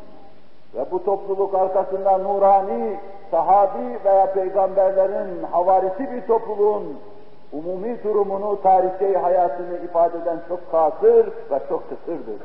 ve 0.75 0.91
bu 0.91 1.05
topluluk 1.05 1.55
arkasında 1.55 2.19
nurani 2.19 2.97
sahabi 3.31 3.99
veya 4.05 4.33
peygamberlerin 4.33 5.43
havarisi 5.43 6.11
bir 6.13 6.27
topluluğun 6.27 6.99
umumi 7.53 8.05
durumunu, 8.05 8.63
tarihi 8.63 9.17
hayatını 9.17 9.79
ifade 9.85 10.19
eden 10.19 10.39
çok 10.49 10.71
kasır 10.71 11.27
ve 11.27 11.61
çok 11.69 11.83
kısırdır. 11.89 12.41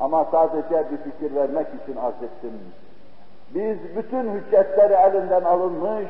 Ama 0.00 0.26
sadece 0.30 0.84
bir 0.90 0.96
fikir 0.96 1.34
vermek 1.34 1.66
için 1.82 1.96
arz 1.96 2.22
ettim. 2.22 2.52
Biz 3.54 3.96
bütün 3.96 4.32
hüccetleri 4.32 4.92
elinden 4.92 5.44
alınmış, 5.44 6.08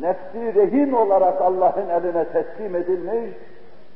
nefsi 0.00 0.54
rehin 0.54 0.92
olarak 0.92 1.40
Allah'ın 1.42 1.88
eline 1.88 2.24
teslim 2.24 2.76
edilmiş, 2.76 3.36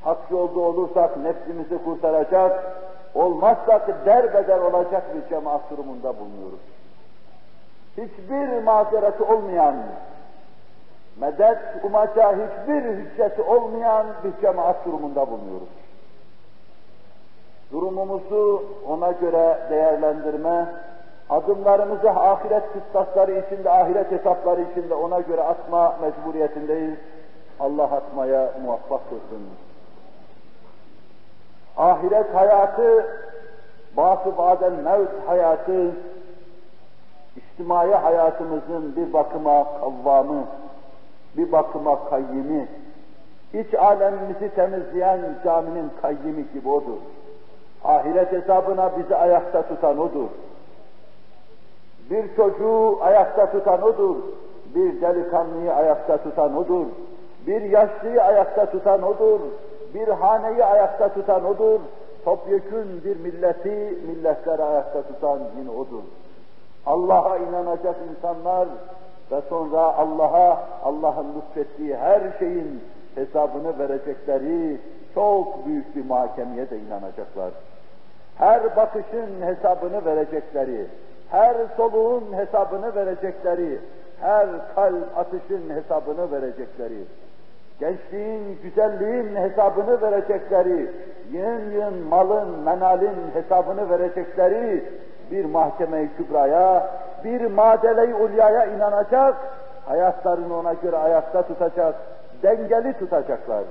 hak 0.05 0.19
yolda 0.31 0.61
olursak 0.61 1.17
nefsimizi 1.17 1.85
kurtaracak, 1.85 2.77
olmazsak 3.17 4.07
derbeder 4.07 4.59
olacak 4.59 5.03
bir 5.15 5.29
cemaat 5.29 5.71
durumunda 5.71 6.15
bulunuyoruz. 6.19 6.61
Hiçbir 7.97 8.63
mazereti 8.63 9.23
olmayan, 9.23 9.77
medet 11.21 11.59
umaca 11.85 12.33
hiçbir 12.33 12.83
hücceti 12.83 13.43
olmayan 13.43 14.07
bir 14.25 14.43
cemaat 14.43 14.87
durumunda 14.87 15.31
bulunuyoruz. 15.31 15.69
Durumumuzu 17.73 18.65
ona 18.89 19.13
göre 19.13 19.59
değerlendirme, 19.71 20.67
adımlarımızı 21.31 22.11
ahiret 22.11 22.63
kıstasları 22.73 23.33
içinde, 23.33 23.71
ahiret 23.71 24.11
hesapları 24.11 24.63
içinde 24.63 24.95
ona 24.95 25.21
göre 25.21 25.43
atma 25.43 25.97
mecburiyetindeyiz. 26.01 26.99
Allah 27.61 27.85
atmaya 27.85 28.53
muvaffak 28.63 29.01
kılsın. 29.11 29.47
Ahiret 31.77 32.35
hayatı, 32.35 33.07
batı 33.97 34.39
baden 34.39 34.73
mevt 34.73 35.11
hayatı, 35.27 35.91
içtimai 37.37 37.91
hayatımızın 37.91 38.97
bir 38.97 39.13
bakıma 39.13 39.67
kavvamı, 39.81 40.45
bir 41.37 41.53
bakıma 41.53 42.09
kayyimi, 42.11 42.69
iç 43.55 43.75
alemimizi 43.75 44.55
temizleyen 44.55 45.21
caminin 45.45 45.91
kayyimi 46.03 46.45
gibi 46.55 46.69
odur. 46.69 46.99
Ahiret 47.85 48.33
hesabına 48.33 48.99
bizi 48.99 49.17
ayakta 49.17 49.63
tutan 49.63 49.99
odur. 49.99 50.29
Bir 52.11 52.37
çocuğu 52.37 52.99
ayakta 53.01 53.51
tutan 53.51 53.83
odur. 53.83 54.17
Bir 54.75 55.01
delikanlıyı 55.01 55.75
ayakta 55.75 56.17
tutan 56.17 56.57
odur. 56.57 56.87
Bir 57.47 57.63
yaşlıyı 57.63 58.23
ayakta 58.23 58.71
tutan 58.71 59.03
odur. 59.03 59.41
Bir 59.97 60.09
haneyi 60.09 60.65
ayakta 60.65 61.15
tutan 61.15 61.45
odur. 61.45 61.81
Topyekün 62.25 63.05
bir 63.05 63.17
milleti, 63.17 63.99
milletleri 64.07 64.63
ayakta 64.63 65.03
tutan 65.03 65.39
yine 65.59 65.71
odur. 65.71 66.03
Allah'a 66.87 67.37
inanacak 67.37 67.97
insanlar 68.11 68.69
ve 69.33 69.41
sonra 69.49 69.81
Allah'a, 69.81 70.69
Allah'ın 70.85 71.27
lütfettiği 71.37 71.97
her 71.97 72.21
şeyin 72.39 72.81
hesabını 73.15 73.79
verecekleri 73.79 74.81
çok 75.15 75.67
büyük 75.67 75.97
bir 75.97 76.05
mahkemeye 76.05 76.71
de 76.71 76.79
inanacaklar. 76.79 77.51
Her 78.39 78.77
bakışın 78.77 79.43
hesabını 79.43 80.05
verecekleri, 80.05 80.87
her 81.31 81.57
soluğun 81.77 82.33
hesabını 82.33 82.95
verecekleri, 82.95 83.81
her 84.21 84.47
kalp 84.75 85.19
atışın 85.19 85.71
hesabını 85.71 86.33
verecekleri, 86.33 87.05
gençliğin, 87.81 88.59
güzelliğin 88.63 89.37
hesabını 89.37 90.03
verecekleri, 90.03 90.91
yığın 91.33 91.71
yığın 91.71 92.07
malın, 92.07 92.59
menalin 92.59 93.17
hesabını 93.35 93.91
verecekleri 93.91 94.85
bir 95.31 95.45
mahkeme-i 95.45 96.11
kübraya, 96.17 96.91
bir 97.25 97.41
madele-i 97.41 98.15
ulyaya 98.15 98.65
inanacak, 98.65 99.35
hayatlarını 99.87 100.59
ona 100.59 100.73
göre 100.73 100.97
ayakta 100.97 101.43
tutacak, 101.43 101.95
dengeli 102.43 102.93
tutacaklar. 102.93 103.65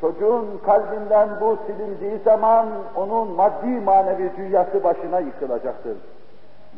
Çocuğun 0.00 0.60
kalbinden 0.66 1.28
bu 1.40 1.58
silindiği 1.66 2.18
zaman 2.24 2.68
onun 2.96 3.28
maddi 3.28 3.66
manevi 3.66 4.30
dünyası 4.36 4.84
başına 4.84 5.20
yıkılacaktır. 5.20 5.96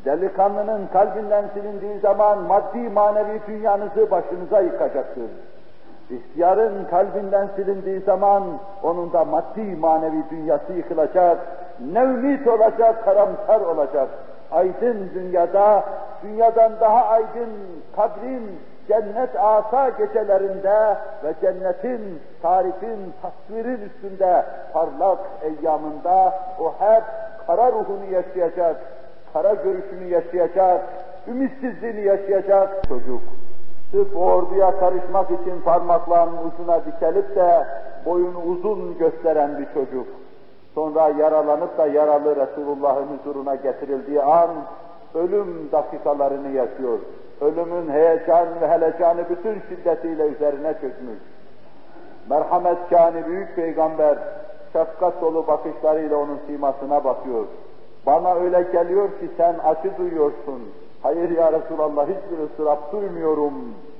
Delikanlının 0.06 0.86
kalbinden 0.86 1.44
silindiği 1.54 1.98
zaman 1.98 2.38
maddi 2.38 2.78
manevi 2.78 3.40
dünyanızı 3.46 4.10
başınıza 4.10 4.60
yıkacaktır. 4.60 5.30
İhtiyarın 6.10 6.84
kalbinden 6.84 7.48
silindiği 7.56 8.00
zaman 8.00 8.42
onun 8.82 9.12
da 9.12 9.24
maddi 9.24 9.76
manevi 9.76 10.22
dünyası 10.30 10.72
yıkılacak, 10.72 11.38
ne 11.92 12.00
ümit 12.00 12.48
olacak, 12.48 13.04
karamsar 13.04 13.60
olacak. 13.60 14.08
Aydın 14.52 15.10
dünyada, 15.14 15.84
dünyadan 16.22 16.72
daha 16.80 17.04
aydın 17.04 17.50
kabrin, 17.96 18.60
cennet 18.88 19.36
asa 19.36 19.88
gecelerinde 19.88 20.96
ve 21.24 21.34
cennetin, 21.40 22.22
tarifin, 22.42 23.14
tasvirin 23.22 23.80
üstünde 23.80 24.44
parlak 24.72 25.18
eyyamında 25.42 26.34
o 26.60 26.72
hep 26.78 27.02
kara 27.46 27.72
ruhunu 27.72 28.04
yaşayacak, 28.12 28.76
kara 29.32 29.54
görüşünü 29.54 30.04
yaşayacak, 30.08 30.84
ümitsizliğini 31.28 32.00
yaşayacak 32.00 32.88
çocuk. 32.88 33.20
Sırf 33.90 34.16
orduya 34.16 34.78
karışmak 34.78 35.30
için 35.30 35.60
parmaklarının 35.64 36.36
ucuna 36.36 36.84
dikelip 36.84 37.36
de 37.36 37.66
boyunu 38.06 38.42
uzun 38.42 38.98
gösteren 38.98 39.58
bir 39.58 39.66
çocuk. 39.74 40.06
Sonra 40.74 41.08
yaralanıp 41.08 41.78
da 41.78 41.86
yaralı 41.86 42.36
Resulullah'ın 42.36 43.06
huzuruna 43.18 43.54
getirildiği 43.54 44.22
an 44.22 44.50
ölüm 45.14 45.72
dakikalarını 45.72 46.48
yaşıyor. 46.48 46.98
Ölümün 47.40 47.92
heyecan 47.92 48.46
ve 48.60 48.68
helecanı 48.68 49.24
bütün 49.30 49.62
şiddetiyle 49.68 50.26
üzerine 50.26 50.72
çökmüş. 50.72 51.18
Merhamet 52.30 52.78
kâni 52.90 53.26
büyük 53.26 53.56
peygamber 53.56 54.18
şefkat 54.72 55.20
dolu 55.20 55.46
bakışlarıyla 55.46 56.16
onun 56.16 56.40
simasına 56.46 57.04
bakıyor. 57.04 57.44
Bana 58.06 58.34
öyle 58.34 58.62
geliyor 58.62 59.08
ki 59.08 59.30
sen 59.36 59.56
acı 59.64 59.98
duyuyorsun. 59.98 60.62
Hayır 61.02 61.30
ya 61.30 61.52
Resulallah 61.52 62.06
hiçbir 62.06 62.44
ıstırap 62.44 62.92
duymuyorum 62.92 63.54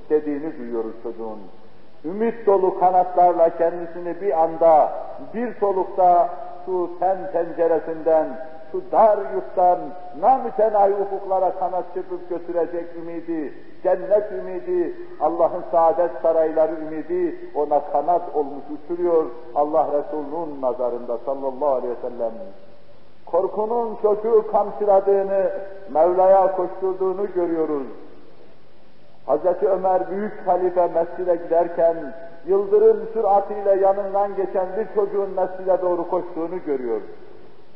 dediğini 0.09 0.57
duyuyoruz 0.57 0.93
çocuğun. 1.03 1.39
Ümit 2.05 2.47
dolu 2.47 2.79
kanatlarla 2.79 3.57
kendisini 3.57 4.21
bir 4.21 4.43
anda, 4.43 4.91
bir 5.33 5.53
solukta 5.59 6.29
şu 6.65 6.89
ten 6.99 7.17
penceresinden, 7.31 8.27
şu 8.71 8.81
dar 8.91 9.17
yurttan 9.33 9.79
namütenahi 10.19 10.93
ufuklara 10.93 11.51
kanat 11.51 11.93
çırpıp 11.93 12.29
götürecek 12.29 12.85
ümidi, 12.95 13.53
cennet 13.83 14.31
ümidi, 14.31 14.93
Allah'ın 15.21 15.63
saadet 15.71 16.11
sarayları 16.21 16.71
ümidi 16.75 17.35
ona 17.55 17.79
kanat 17.91 18.35
olmuş 18.35 18.63
uçuruyor 18.71 19.25
Allah 19.55 19.87
Resulü'nün 19.87 20.61
nazarında 20.61 21.17
sallallahu 21.25 21.69
aleyhi 21.69 21.93
ve 21.93 22.09
sellem. 22.09 22.31
Korkunun 23.31 23.97
çocuğu 24.01 24.45
kamçıladığını, 24.51 25.51
Mevla'ya 25.93 26.55
koşturduğunu 26.55 27.27
görüyoruz. 27.35 27.87
Hazreti 29.25 29.67
Ömer 29.69 30.11
büyük 30.11 30.47
halife 30.47 30.87
mescide 30.87 31.35
giderken 31.35 31.95
yıldırım 32.47 32.97
süratiyle 33.13 33.75
yanından 33.81 34.35
geçen 34.35 34.67
bir 34.77 34.95
çocuğun 34.95 35.29
mescide 35.29 35.81
doğru 35.81 36.09
koştuğunu 36.09 36.63
görüyor. 36.65 37.01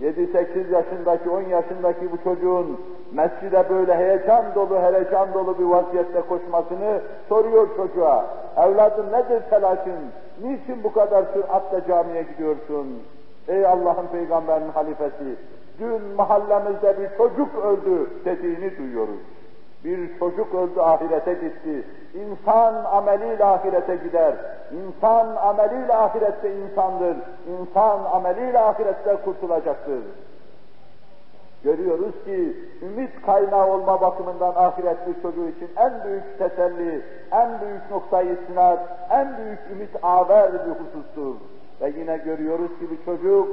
7-8 0.02 0.74
yaşındaki, 0.74 1.30
10 1.30 1.42
yaşındaki 1.42 2.12
bu 2.12 2.24
çocuğun 2.24 2.80
mescide 3.12 3.70
böyle 3.70 3.96
heyecan 3.98 4.46
dolu, 4.56 4.80
heyecan 4.80 5.34
dolu 5.34 5.60
bir 5.60 5.64
vaziyette 5.64 6.22
koşmasını 6.22 7.02
soruyor 7.30 7.68
çocuğa. 7.78 8.26
Evladım 8.58 9.06
nedir 9.12 9.42
telaşın? 9.50 10.00
Niçin 10.44 10.84
bu 10.84 10.94
kadar 10.94 11.24
süratle 11.34 11.88
camiye 11.88 12.24
gidiyorsun? 12.24 12.88
Ey 13.48 13.66
Allah'ın 13.66 14.08
peygamberinin 14.08 14.72
halifesi, 14.72 15.36
dün 15.80 16.02
mahallemizde 16.02 17.00
bir 17.00 17.18
çocuk 17.18 17.56
öldü 17.56 18.10
dediğini 18.26 18.78
duyuyoruz. 18.78 19.20
Bir 19.84 20.20
çocuk 20.20 20.56
öldü 20.56 20.80
ahirete 20.80 21.34
gitti. 21.34 21.84
İnsan 22.14 22.86
ameliyle 22.86 23.46
ahirete 23.46 23.96
gider. 23.96 24.34
İnsan 24.72 25.36
ameliyle 25.36 25.96
ahirette 25.96 26.56
insandır. 26.56 27.18
İnsan 27.48 28.04
ameliyle 28.04 28.60
ahirette 28.60 29.16
kurtulacaktır. 29.26 30.02
Görüyoruz 31.64 32.24
ki 32.26 32.58
ümit 32.82 33.26
kaynağı 33.26 33.68
olma 33.68 34.02
bakımından 34.02 34.54
ahiret 34.56 35.08
bir 35.08 35.22
çocuğu 35.22 35.48
için 35.48 35.70
en 35.78 36.04
büyük 36.04 36.38
teselli, 36.38 37.02
en 37.32 37.62
büyük 37.62 37.92
noktayı 37.92 38.34
istinad, 38.34 38.78
en 39.10 39.38
büyük 39.38 39.60
ümit 39.72 40.04
aver 40.04 40.54
bir 40.54 40.72
husustur. 40.72 41.36
Ve 41.82 41.90
yine 42.00 42.18
görüyoruz 42.18 42.80
ki 42.80 42.92
bir 42.92 43.06
çocuk 43.06 43.48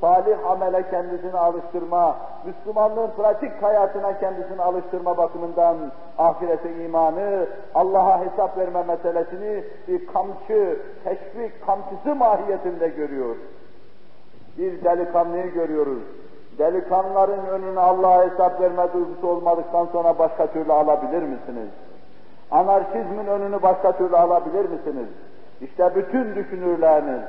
salih 0.00 0.50
amele 0.50 0.90
kendisini 0.90 1.38
alıştırma, 1.38 2.16
Müslümanlığın 2.46 3.10
pratik 3.16 3.62
hayatına 3.62 4.18
kendisini 4.18 4.62
alıştırma 4.62 5.16
bakımından 5.16 5.76
ahirete 6.18 6.84
imanı, 6.84 7.46
Allah'a 7.74 8.20
hesap 8.20 8.58
verme 8.58 8.82
meselesini 8.82 9.64
bir 9.88 10.06
kamçı, 10.06 10.78
teşvik 11.04 11.66
kamçısı 11.66 12.14
mahiyetinde 12.14 12.88
görüyor. 12.88 13.36
Bir 14.58 14.84
delikanlıyı 14.84 15.52
görüyoruz. 15.52 16.02
Delikanlıların 16.58 17.46
önüne 17.46 17.80
Allah'a 17.80 18.24
hesap 18.24 18.60
verme 18.60 18.92
duygusu 18.92 19.28
olmadıktan 19.28 19.86
sonra 19.92 20.18
başka 20.18 20.46
türlü 20.46 20.72
alabilir 20.72 21.22
misiniz? 21.22 21.68
Anarşizmin 22.50 23.26
önünü 23.26 23.62
başka 23.62 23.92
türlü 23.92 24.16
alabilir 24.16 24.68
misiniz? 24.68 25.08
İşte 25.60 25.90
bütün 25.94 26.34
düşünürleriniz, 26.34 27.22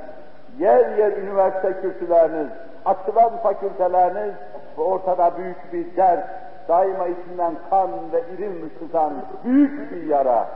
yer 0.60 0.98
yer 0.98 1.12
üniversite 1.12 1.74
kürsüleriniz, 1.82 2.48
açılan 2.86 3.38
fakülteleriniz 3.44 4.34
ve 4.78 4.82
ortada 4.82 5.38
büyük 5.38 5.74
bir 5.74 5.98
dert, 5.98 6.30
daima 6.68 7.08
içinden 7.08 7.54
kan 7.70 7.90
ve 8.14 8.24
irin 8.38 8.72
sızan 8.80 9.14
büyük 9.44 9.92
bir 9.92 10.04
yara. 10.04 10.48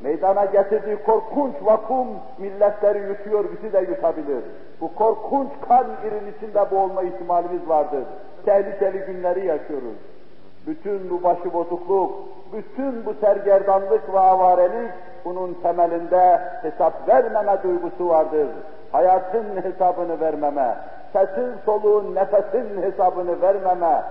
Meydana 0.00 0.44
getirdiği 0.44 0.96
korkunç 0.96 1.54
vakum 1.62 2.08
milletleri 2.38 2.98
yutuyor, 2.98 3.44
bizi 3.52 3.72
de 3.72 3.78
yutabilir. 3.78 4.44
Bu 4.80 4.94
korkunç 4.94 5.48
kan 5.68 5.86
irin 6.04 6.32
içinde 6.36 6.70
boğulma 6.70 7.02
ihtimalimiz 7.02 7.68
vardır. 7.68 8.04
Tehlikeli 8.44 8.98
günleri 8.98 9.46
yaşıyoruz. 9.46 9.96
Bütün 10.66 11.10
bu 11.10 11.22
başıbozukluk, 11.22 12.12
bütün 12.52 13.06
bu 13.06 13.14
sergerdanlık 13.14 14.14
ve 14.14 14.18
avarelik 14.18 14.90
bunun 15.24 15.54
temelinde 15.54 16.40
hesap 16.62 17.08
vermeme 17.08 17.62
duygusu 17.62 18.08
vardır 18.08 18.48
hayatın 18.94 19.62
hesabını 19.62 20.20
vermeme, 20.20 20.76
sesin 21.12 21.54
soluğun 21.64 22.14
nefesin 22.14 22.82
hesabını 22.82 23.42
vermeme, 23.42 24.02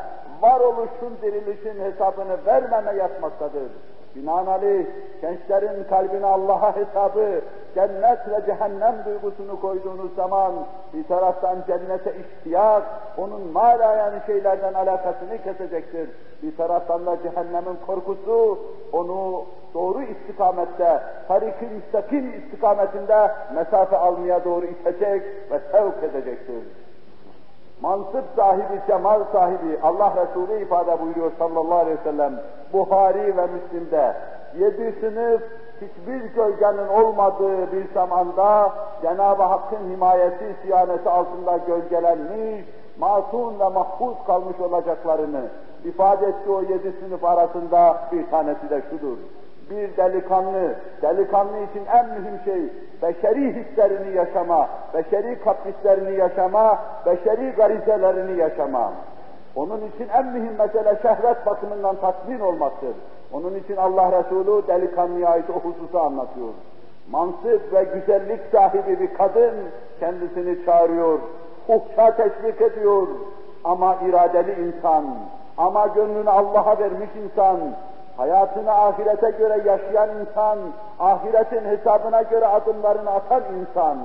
varoluşun 0.41 1.17
dirilişin 1.21 1.83
hesabını 1.83 2.45
vermeme 2.45 2.93
yatmaktadır. 2.95 3.71
Binaenaleyh 4.15 4.85
gençlerin 5.21 5.83
kalbine 5.83 6.25
Allah'a 6.25 6.75
hesabı, 6.75 7.41
cennet 7.75 8.19
ve 8.29 8.45
cehennem 8.45 8.95
duygusunu 9.05 9.61
koyduğunuz 9.61 10.15
zaman 10.15 10.53
bir 10.93 11.03
taraftan 11.03 11.57
cennete 11.67 12.13
iştiyak, 12.15 12.83
onun 13.17 13.51
mala 13.51 13.95
yani 13.95 14.19
şeylerden 14.25 14.73
alakasını 14.73 15.43
kesecektir. 15.43 16.09
Bir 16.43 16.57
taraftan 16.57 17.05
da 17.05 17.17
cehennemin 17.23 17.77
korkusu 17.87 18.59
onu 18.91 19.45
doğru 19.73 20.01
istikamette, 20.01 20.99
tarik-i 21.27 21.65
müstakim 21.65 22.33
istikametinde 22.33 23.31
mesafe 23.55 23.97
almaya 23.97 24.45
doğru 24.45 24.65
itecek 24.65 25.23
ve 25.51 25.59
sevk 25.71 26.03
edecektir. 26.03 26.63
Mansıp 27.83 28.23
sahibi, 28.35 28.81
cemal 28.87 29.23
sahibi 29.31 29.79
Allah 29.83 30.13
Resulü 30.15 30.61
ifade 30.61 31.01
buyuruyor 31.01 31.31
sallallahu 31.39 31.79
aleyhi 31.79 31.99
ve 31.99 32.03
sellem 32.03 32.33
Buhari 32.73 33.37
ve 33.37 33.47
Müslim'de. 33.47 34.15
Yedi 34.59 34.95
sınıf 34.99 35.41
hiçbir 35.81 36.33
gölgenin 36.35 36.87
olmadığı 36.87 37.71
bir 37.71 37.93
zamanda 37.93 38.71
Cenab-ı 39.01 39.43
Hakk'ın 39.43 39.89
himayesi, 39.89 40.55
siyaneti 40.61 41.09
altında 41.09 41.57
gölgelenmiş, 41.57 42.65
masum 42.99 43.59
ve 43.59 43.69
mahfuz 43.69 44.15
kalmış 44.27 44.59
olacaklarını 44.59 45.41
ifade 45.85 46.25
etti 46.25 46.51
o 46.51 46.61
yedi 46.61 46.93
sınıf 46.99 47.23
arasında 47.23 47.97
bir 48.11 48.29
tanesi 48.29 48.69
de 48.69 48.81
şudur 48.89 49.17
bir 49.77 49.97
delikanlı, 49.97 50.75
delikanlı 51.01 51.57
için 51.57 51.85
en 51.93 52.09
mühim 52.09 52.39
şey 52.45 52.61
beşeri 53.01 53.55
hislerini 53.55 54.15
yaşama, 54.15 54.69
beşeri 54.93 55.39
kaprislerini 55.39 56.17
yaşama, 56.17 56.79
beşeri 57.05 57.51
garizelerini 57.51 58.39
yaşama. 58.39 58.91
Onun 59.55 59.77
için 59.77 60.09
en 60.13 60.25
mühim 60.25 60.53
mesele 60.59 60.99
şehvet 61.01 61.45
bakımından 61.45 61.95
tatmin 61.95 62.39
olmaktır. 62.39 62.95
Onun 63.33 63.55
için 63.55 63.77
Allah 63.77 64.11
Resulü 64.11 64.67
delikanlıya 64.67 65.29
ait 65.29 65.49
o 65.49 65.53
hususu 65.53 65.99
anlatıyor. 65.99 66.53
Mansıp 67.11 67.73
ve 67.73 67.83
güzellik 67.83 68.39
sahibi 68.51 68.99
bir 68.99 69.13
kadın 69.13 69.53
kendisini 69.99 70.65
çağırıyor, 70.65 71.19
fuhşa 71.67 72.15
teşvik 72.15 72.61
ediyor. 72.61 73.07
Ama 73.63 73.97
iradeli 74.07 74.67
insan, 74.67 75.05
ama 75.57 75.87
gönlünü 75.87 76.29
Allah'a 76.29 76.79
vermiş 76.79 77.09
insan, 77.23 77.59
hayatını 78.17 78.71
ahirete 78.71 79.29
göre 79.31 79.57
yaşayan 79.65 80.09
insan, 80.21 80.59
ahiretin 80.99 81.65
hesabına 81.65 82.21
göre 82.21 82.47
adımlarını 82.47 83.11
atan 83.11 83.43
insan, 83.59 83.97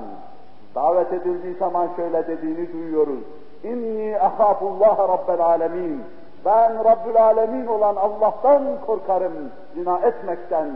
Davet 0.75 1.13
edildiği 1.13 1.55
zaman 1.55 1.89
şöyle 1.95 2.27
dediğini 2.27 2.73
duyuyoruz. 2.73 3.19
İnni 3.63 4.19
ahafullah 4.19 4.99
rabbel 4.99 5.45
alemin. 5.45 6.03
Ben 6.45 6.85
Rabbül 6.85 7.23
Alemin 7.23 7.67
olan 7.67 7.95
Allah'tan 7.95 8.63
korkarım 8.85 9.51
zina 9.73 9.99
etmekten. 9.99 10.67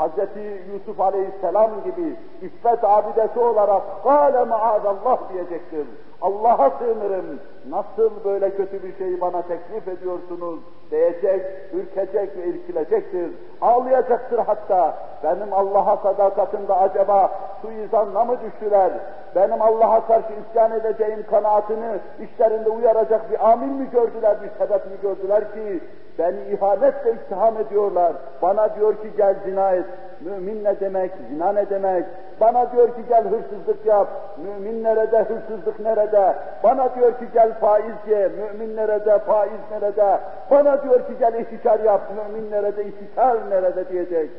Hazreti 0.00 0.62
Yusuf 0.72 1.00
Aleyhisselam 1.00 1.70
gibi 1.84 2.16
iffet 2.42 2.84
abidesi 2.84 3.38
olarak 3.38 3.82
"Kâle 4.02 4.44
maazallah" 4.44 5.32
diyecektir. 5.32 5.86
Allah'a 6.22 6.70
sığınırım, 6.70 7.40
nasıl 7.68 8.24
böyle 8.24 8.50
kötü 8.50 8.82
bir 8.82 8.98
şeyi 8.98 9.20
bana 9.20 9.42
teklif 9.42 9.88
ediyorsunuz 9.88 10.60
diyecek, 10.90 11.46
ürkecek 11.72 12.36
ve 12.36 12.46
irkilecektir. 12.46 13.30
Ağlayacaktır 13.60 14.38
hatta, 14.38 14.94
benim 15.24 15.52
Allah'a 15.52 15.96
sadakatimde 15.96 16.74
acaba 16.74 17.30
suizanla 17.62 18.24
mı 18.24 18.36
düştüler, 18.40 18.92
benim 19.34 19.62
Allah'a 19.62 20.06
karşı 20.06 20.32
isyan 20.32 20.72
edeceğim 20.72 21.24
kanaatini 21.30 21.98
işlerinde 22.20 22.70
uyaracak 22.70 23.30
bir 23.30 23.50
amil 23.50 23.72
mi 23.72 23.90
gördüler, 23.90 24.36
bir 24.42 24.50
sebep 24.58 24.86
mi 24.86 24.96
gördüler 25.02 25.52
ki 25.52 25.80
beni 26.20 26.54
ihanetle 26.54 27.12
ittiham 27.12 27.56
ediyorlar. 27.56 28.12
Bana 28.42 28.74
diyor 28.76 28.94
ki 28.94 29.08
gel 29.16 29.34
zina 29.44 29.70
et. 29.70 29.84
Mümin 30.20 30.64
ne 30.64 30.80
demek, 30.80 31.10
zina 31.30 31.52
ne 31.52 31.70
demek? 31.70 32.04
Bana 32.40 32.72
diyor 32.72 32.88
ki 32.88 33.00
gel 33.08 33.24
hırsızlık 33.24 33.86
yap. 33.86 34.08
Mümin 34.44 34.84
nerede, 34.84 35.18
hırsızlık 35.18 35.80
nerede? 35.80 36.34
Bana 36.64 36.94
diyor 36.94 37.12
ki 37.12 37.24
gel 37.34 37.52
faiz 37.60 38.08
ye. 38.08 38.28
Mümin 38.28 38.76
nerede, 38.76 39.18
faiz 39.18 39.60
nerede? 39.70 40.18
Bana 40.50 40.82
diyor 40.82 41.00
ki 41.00 41.12
gel 41.20 41.34
ihtikar 41.34 41.80
yap. 41.80 42.00
Mümin 42.16 42.50
nerede, 42.50 42.84
ihtikar 42.84 43.50
nerede 43.50 43.88
diyecek. 43.88 44.30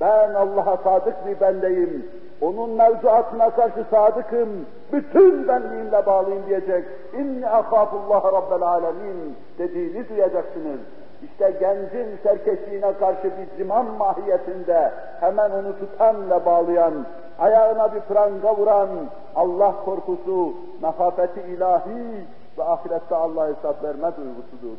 Ben 0.00 0.34
Allah'a 0.34 0.76
sadık 0.76 1.26
bir 1.26 1.40
bendeyim. 1.40 2.10
Onun 2.40 2.70
mevzuatına 2.70 3.50
karşı 3.50 3.84
sadıkım. 3.90 4.48
Bütün 4.92 5.48
benliğimle 5.48 6.06
bağlıyım 6.06 6.46
diyecek. 6.46 6.84
İnni 7.18 7.48
ahafullah 7.48 8.24
rabbel 8.24 8.62
alemin 8.62 9.36
dediğini 9.58 10.08
duyacaksınız. 10.08 10.80
İşte 11.22 11.54
gencin 11.60 12.18
serkeşliğine 12.22 12.92
karşı 12.92 13.24
bir 13.24 13.56
ziman 13.56 13.86
mahiyetinde 13.86 14.92
hemen 15.20 15.50
onu 15.50 15.78
tutan 15.78 16.30
ve 16.30 16.46
bağlayan, 16.46 17.06
ayağına 17.38 17.94
bir 17.94 18.00
pranga 18.00 18.56
vuran 18.56 18.88
Allah 19.36 19.74
korkusu, 19.84 20.54
nafafeti 20.82 21.40
ilahi 21.40 22.26
ve 22.58 22.64
ahirette 22.64 23.14
Allah'a 23.14 23.48
hesap 23.48 23.84
verme 23.84 24.10
duygusudur. 24.16 24.78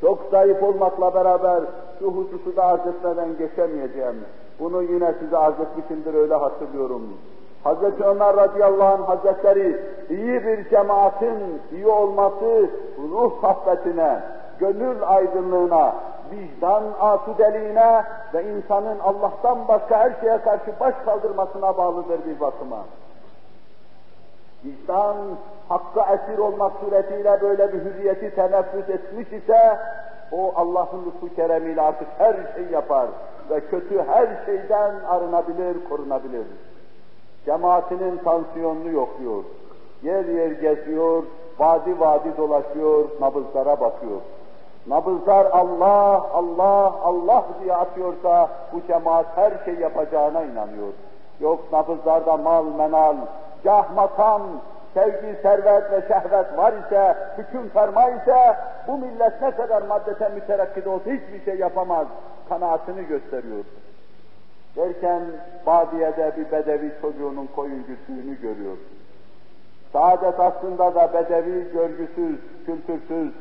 Çok 0.00 0.18
zayıf 0.30 0.62
olmakla 0.62 1.14
beraber 1.14 1.60
şu 1.98 2.06
hususu 2.06 2.56
da 2.56 2.64
arz 2.64 2.86
etmeden 2.86 3.38
geçemeyeceğim. 3.38 4.24
Bunu 4.60 4.82
yine 4.82 5.14
size 5.20 5.36
arz 5.36 5.60
etmişimdir 5.60 6.14
öyle 6.14 6.34
hatırlıyorum. 6.34 7.02
Hz. 7.64 8.00
Ömer 8.00 8.36
radıyallahu 8.36 9.02
anh 9.02 9.08
hazretleri 9.08 9.80
iyi 10.10 10.44
bir 10.44 10.68
cemaatin 10.70 11.38
iyi 11.72 11.86
olması 11.86 12.70
ruh 12.98 13.32
sohbetine, 13.40 14.20
gönül 14.60 15.08
aydınlığına, 15.08 15.94
vicdan 16.30 16.84
asudeliğine 17.00 18.04
ve 18.34 18.44
insanın 18.44 18.98
Allah'tan 18.98 19.68
başka 19.68 19.98
her 19.98 20.12
şeye 20.20 20.38
karşı 20.38 20.80
baş 20.80 20.94
kaldırmasına 21.04 21.76
bağlıdır 21.76 22.20
bir 22.26 22.40
bakıma. 22.40 22.84
Vicdan 24.64 25.16
hakka 25.68 26.06
esir 26.14 26.38
olmak 26.38 26.72
suretiyle 26.80 27.40
böyle 27.40 27.72
bir 27.72 27.84
hürriyeti 27.84 28.34
teneffüs 28.34 28.88
etmiş 28.88 29.32
ise 29.32 29.78
o 30.32 30.52
Allah'ın 30.56 31.06
lütfu 31.06 31.34
keremiyle 31.36 31.82
artık 31.82 32.08
her 32.18 32.34
şey 32.54 32.64
yapar 32.72 33.06
ve 33.50 33.60
kötü 33.60 34.02
her 34.06 34.28
şeyden 34.46 34.94
arınabilir, 35.08 35.88
korunabilir. 35.88 36.46
Cemaatinin 37.44 38.16
tansiyonunu 38.16 38.90
yokluyor. 38.90 39.44
Yer 40.02 40.24
yer 40.24 40.50
geziyor, 40.50 41.22
vadi 41.58 42.00
vadi 42.00 42.36
dolaşıyor, 42.36 43.08
nabızlara 43.20 43.80
bakıyor. 43.80 44.20
Nabızlar 44.88 45.46
Allah, 45.46 46.30
Allah, 46.32 46.94
Allah 47.02 47.44
diye 47.62 47.74
atıyorsa 47.74 48.48
bu 48.72 48.82
cemaat 48.86 49.26
her 49.36 49.52
şey 49.64 49.74
yapacağına 49.74 50.42
inanıyor. 50.42 50.92
Yok 51.40 51.72
nabızlarda 51.72 52.36
mal, 52.36 52.64
menal, 52.64 53.16
cah, 53.64 53.94
makam, 53.94 54.42
sevgi, 54.94 55.42
servet 55.42 55.92
ve 55.92 56.00
şehvet 56.08 56.58
var 56.58 56.72
ise, 56.72 57.16
hüküm 57.38 57.68
ferma 57.68 58.10
ise 58.10 58.56
bu 58.88 58.98
millet 58.98 59.42
ne 59.42 59.50
kadar 59.50 59.82
maddete 59.82 60.28
müterekkit 60.28 60.86
olsa 60.86 61.10
hiçbir 61.10 61.44
şey 61.44 61.58
yapamaz. 61.58 62.06
Kanaatini 62.48 63.06
gösteriyor. 63.06 63.64
Derken 64.76 65.22
Badiye'de 65.66 66.32
bir 66.36 66.52
bedevi 66.52 66.92
çocuğunun 67.00 67.48
koyun 67.56 67.86
güttüğünü 67.86 68.40
görüyor. 68.40 68.76
Saadet 69.92 70.40
aslında 70.40 70.94
da 70.94 71.12
bedevi, 71.14 71.72
görgüsüz, 71.72 72.38
kültürsüz, 72.66 73.32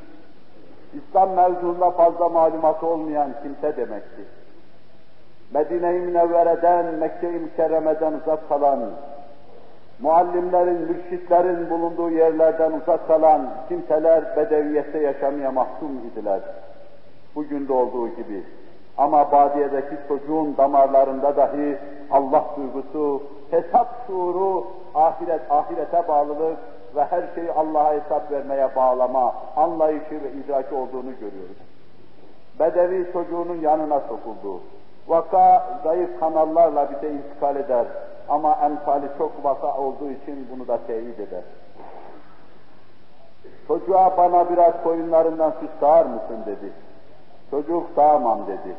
İslam 0.94 1.30
mevzuunda 1.30 1.92
fazla 1.92 2.30
malumatı 2.30 2.86
olmayan 2.86 3.30
kimse 3.44 3.78
demektir. 3.78 4.26
Medine-i 5.54 6.00
Münevvere'den, 6.00 6.86
Mekke-i 6.86 7.40
Mükerreme'den 7.40 8.14
uzak 8.14 8.50
kalan, 8.50 8.80
muallimlerin, 10.00 10.82
mürşitlerin 10.82 11.70
bulunduğu 11.70 12.10
yerlerden 12.10 12.72
uzak 12.72 13.08
kalan 13.08 13.50
kimseler 13.70 14.38
bedeviyette 14.38 15.00
yaşamaya 15.00 15.52
mahkum 15.52 16.02
idiler. 16.12 16.40
Bugün 17.36 17.68
de 17.68 17.74
olduğu 17.74 18.08
gibi. 18.08 18.44
Ama 18.98 19.32
badiyedeki 19.32 19.96
çocuğun 20.08 20.58
damarlarında 20.58 21.36
dahi 21.36 21.78
Allah 22.12 22.46
duygusu, 22.58 23.24
hesap 23.52 24.08
şuuru, 24.08 24.68
ahiret, 24.96 25.42
ahirete 25.52 26.08
bağlılık 26.08 26.58
ve 26.96 27.04
her 27.04 27.24
şeyi 27.36 27.52
Allah'a 27.52 27.94
hesap 27.94 28.32
vermeye 28.32 28.76
bağlama 28.76 29.36
anlayışı 29.56 30.24
ve 30.24 30.32
idraki 30.32 30.76
olduğunu 30.76 31.12
görüyoruz. 31.20 31.58
Bedevi 32.60 33.12
çocuğunun 33.14 33.62
yanına 33.62 34.00
sokuldu. 34.00 34.62
Vaka 35.08 35.68
zayıf 35.84 36.20
kanallarla 36.20 36.92
bize 36.92 37.14
intikal 37.14 37.56
eder. 37.56 37.86
Ama 38.30 38.58
emsali 38.64 39.06
çok 39.18 39.44
vaka 39.44 39.78
olduğu 39.78 40.12
için 40.12 40.48
bunu 40.52 40.68
da 40.68 40.78
teyit 40.88 41.20
eder. 41.20 41.44
Çocuğa 43.68 44.18
bana 44.18 44.50
biraz 44.50 44.74
koyunlarından 44.84 45.54
süt 45.60 45.70
sağar 45.80 46.06
mısın 46.06 46.44
dedi. 46.46 46.72
Çocuk 47.52 47.84
sağamam 47.96 48.40
dedi. 48.48 48.76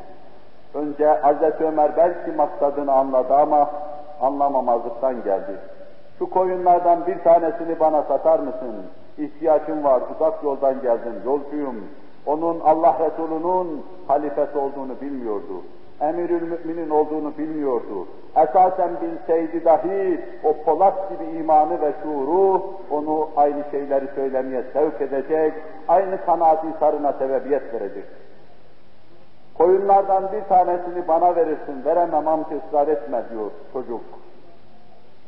Önce 0.74 1.20
Hz. 1.22 1.60
Ömer 1.60 1.96
belki 1.96 2.32
maksadını 2.32 2.92
anladı 2.92 3.34
ama 3.34 3.70
anlamamazlıktan 4.20 5.24
geldi. 5.24 5.58
Şu 6.18 6.30
koyunlardan 6.30 7.06
bir 7.06 7.18
tanesini 7.18 7.80
bana 7.80 8.02
satar 8.02 8.38
mısın? 8.38 8.74
İhtiyacım 9.18 9.84
var, 9.84 10.02
uzak 10.14 10.44
yoldan 10.44 10.82
geldim, 10.82 11.14
yolcuyum. 11.24 11.84
Onun 12.26 12.60
Allah 12.60 12.96
Resulü'nün 13.00 13.84
halifesi 14.08 14.58
olduğunu 14.58 15.00
bilmiyordu. 15.00 15.62
Emirül 16.00 16.42
müminin 16.42 16.90
olduğunu 16.90 17.38
bilmiyordu. 17.38 18.06
Esasen 18.36 18.90
bilseydi 19.02 19.64
dahi 19.64 20.20
o 20.44 20.64
Polat 20.64 21.10
gibi 21.10 21.38
imanı 21.38 21.80
ve 21.80 21.92
şuuru 22.02 22.62
onu 22.90 23.28
aynı 23.36 23.64
şeyleri 23.70 24.08
söylemeye 24.14 24.64
sevk 24.72 25.00
edecek, 25.00 25.52
aynı 25.88 26.24
kanaat 26.26 26.64
sarına 26.80 27.12
sebebiyet 27.12 27.74
verecek. 27.74 28.04
Koyunlardan 29.58 30.32
bir 30.32 30.42
tanesini 30.48 31.08
bana 31.08 31.36
verirsin, 31.36 31.84
veremem 31.84 32.28
amca 32.28 32.56
ısrar 32.66 32.88
etme 32.88 33.22
diyor 33.30 33.50
çocuk. 33.72 34.17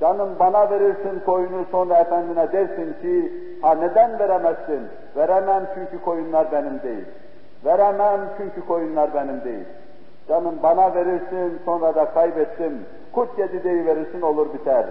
Canım 0.00 0.28
bana 0.40 0.70
verirsin 0.70 1.20
koyunu 1.26 1.64
sonra 1.70 1.96
efendine 1.96 2.52
dersin 2.52 2.96
ki, 3.02 3.32
ha 3.62 3.74
neden 3.74 4.18
veremezsin? 4.18 4.80
Veremem 5.16 5.66
çünkü 5.74 6.04
koyunlar 6.04 6.52
benim 6.52 6.82
değil. 6.82 7.04
Veremem 7.64 8.20
çünkü 8.36 8.66
koyunlar 8.66 9.14
benim 9.14 9.44
değil. 9.44 9.64
Canım 10.28 10.54
bana 10.62 10.94
verirsin 10.94 11.58
sonra 11.64 11.94
da 11.94 12.04
kaybettim. 12.04 12.86
Kurt 13.12 13.38
yedi 13.38 13.86
verirsin 13.86 14.20
olur 14.20 14.54
biter. 14.54 14.86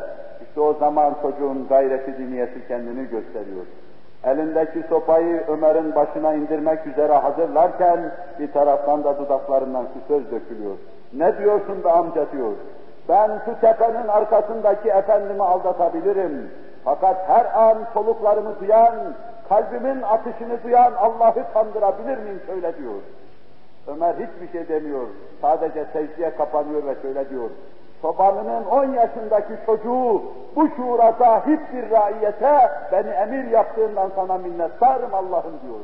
İşte 0.48 0.61
o 0.61 0.73
zaman 0.73 1.15
çocuğun 1.22 1.68
gayreti 1.69 2.18
diniyeti 2.18 2.68
kendini 2.68 3.10
gösteriyor. 3.10 3.65
Elindeki 4.23 4.84
sopayı 4.90 5.44
Ömer'in 5.48 5.95
başına 5.95 6.34
indirmek 6.34 6.88
üzere 6.88 7.14
hazırlarken 7.14 8.11
bir 8.40 8.52
taraftan 8.52 9.03
da 9.03 9.18
dudaklarından 9.19 9.88
şu 9.94 10.14
söz 10.14 10.31
dökülüyor. 10.31 10.76
Ne 11.14 11.38
diyorsun 11.38 11.84
be 11.84 11.91
amca 11.91 12.31
diyor. 12.31 12.52
Ben 13.10 13.41
şu 13.45 13.60
tepenin 13.61 14.07
arkasındaki 14.07 14.90
efendimi 14.90 15.44
aldatabilirim. 15.44 16.52
Fakat 16.84 17.30
her 17.30 17.45
an 17.45 17.77
soluklarımı 17.94 18.60
duyan, 18.60 18.95
kalbimin 19.49 20.02
atışını 20.02 20.64
duyan 20.64 20.94
Allah'ı 20.94 21.53
kandırabilir 21.53 22.18
miyim 22.18 22.41
şöyle 22.45 22.77
diyor. 22.77 23.02
Ömer 23.88 24.14
hiçbir 24.14 24.52
şey 24.52 24.68
demiyor. 24.68 25.07
Sadece 25.41 25.86
secdeye 25.94 26.36
kapanıyor 26.36 26.86
ve 26.86 26.95
şöyle 27.02 27.30
diyor. 27.30 27.49
Çobanının 28.02 28.65
on 28.65 28.94
yaşındaki 28.94 29.53
çocuğu 29.65 30.23
bu 30.56 30.69
şuura 30.76 31.14
sahip 31.14 31.73
bir 31.73 31.91
raiyete 31.91 32.72
beni 32.91 33.10
emir 33.10 33.52
yaptığından 33.52 34.11
sana 34.15 34.38
minnettarım 34.38 35.14
Allah'ım 35.14 35.53
diyor. 35.64 35.80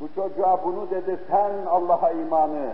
Bu 0.00 0.08
çocuğa 0.14 0.64
bunu 0.64 0.90
dedi, 0.90 1.18
sen 1.30 1.66
Allah'a 1.70 2.10
imanı, 2.10 2.66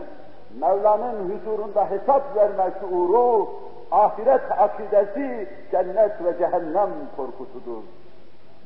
Mevla'nın 0.61 1.31
huzurunda 1.31 1.91
hesap 1.91 2.37
verme 2.37 2.70
şuuru, 2.81 3.49
ahiret 3.91 4.43
akidesi 4.59 5.49
cennet 5.70 6.24
ve 6.24 6.39
cehennem 6.39 6.91
korkusudur. 7.16 7.83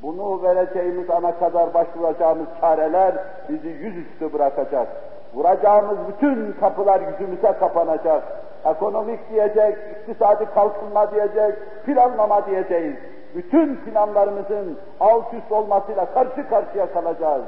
Bunu 0.01 0.43
vereceğimiz 0.43 1.09
ana 1.09 1.39
kadar 1.39 1.73
başvuracağımız 1.73 2.47
çareler 2.61 3.13
bizi 3.49 3.67
yüzüstü 3.67 4.33
bırakacak. 4.33 4.87
Vuracağımız 5.33 5.97
bütün 6.07 6.51
kapılar 6.59 7.01
yüzümüze 7.01 7.53
kapanacak. 7.59 8.23
Ekonomik 8.65 9.29
diyecek, 9.29 9.77
iktisadi 9.91 10.45
kalkınma 10.45 11.11
diyecek, 11.11 11.55
planlama 11.85 12.45
diyeceğiz. 12.45 12.95
Bütün 13.35 13.75
planlarımızın 13.75 14.77
alt 14.99 15.33
üst 15.33 15.51
olmasıyla 15.51 16.13
karşı 16.13 16.49
karşıya 16.49 16.93
kalacağız. 16.93 17.43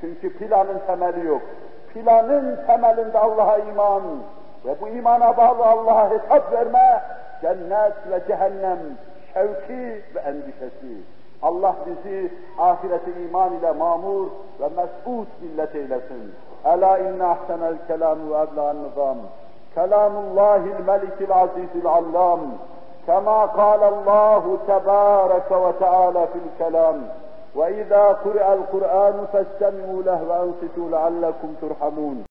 Çünkü 0.00 0.38
planın 0.38 0.78
temeli 0.86 1.26
yok 1.26 1.42
filanın 1.94 2.58
temelinde 2.66 3.18
Allah'a 3.18 3.58
iman 3.58 4.02
ve 4.64 4.80
bu 4.80 4.88
imana 4.88 5.36
bağlı 5.36 5.66
Allah'a 5.66 6.10
hesap 6.10 6.52
verme, 6.52 7.02
cennet 7.42 8.10
ve 8.10 8.20
cehennem 8.28 8.78
şevki 9.34 10.02
ve 10.14 10.20
endişesi. 10.20 11.02
Allah 11.42 11.74
bizi 11.86 12.32
ahirete 12.58 13.10
iman 13.28 13.52
ile 13.52 13.72
mamur 13.72 14.26
ve 14.60 14.68
mes'ud 14.68 15.26
millet 15.42 15.74
eylesin. 15.74 16.34
Ela 16.64 16.98
inne 16.98 17.24
ahsenel 17.24 17.76
kelamu 17.88 18.34
ve 18.34 18.42
ebla'n 18.42 18.76
nizam. 18.84 19.16
Kelamullahil 19.74 20.84
melikil 20.86 21.32
azizil 21.32 21.86
allam. 21.86 22.40
Kema 23.06 23.52
kâle 23.52 23.84
Allahu 23.84 24.66
tebâreke 24.66 25.54
ve 25.54 25.78
teâlâ 25.78 26.26
fil 26.26 26.58
kelam. 26.58 26.96
وإذا 27.54 28.04
قرأ 28.24 28.48
القرآن 28.54 29.16
فاستمعوا 29.32 30.02
له 30.02 30.20
وأنصتوا 30.28 30.86
لعلكم 30.90 31.48
ترحمون. 31.62 32.18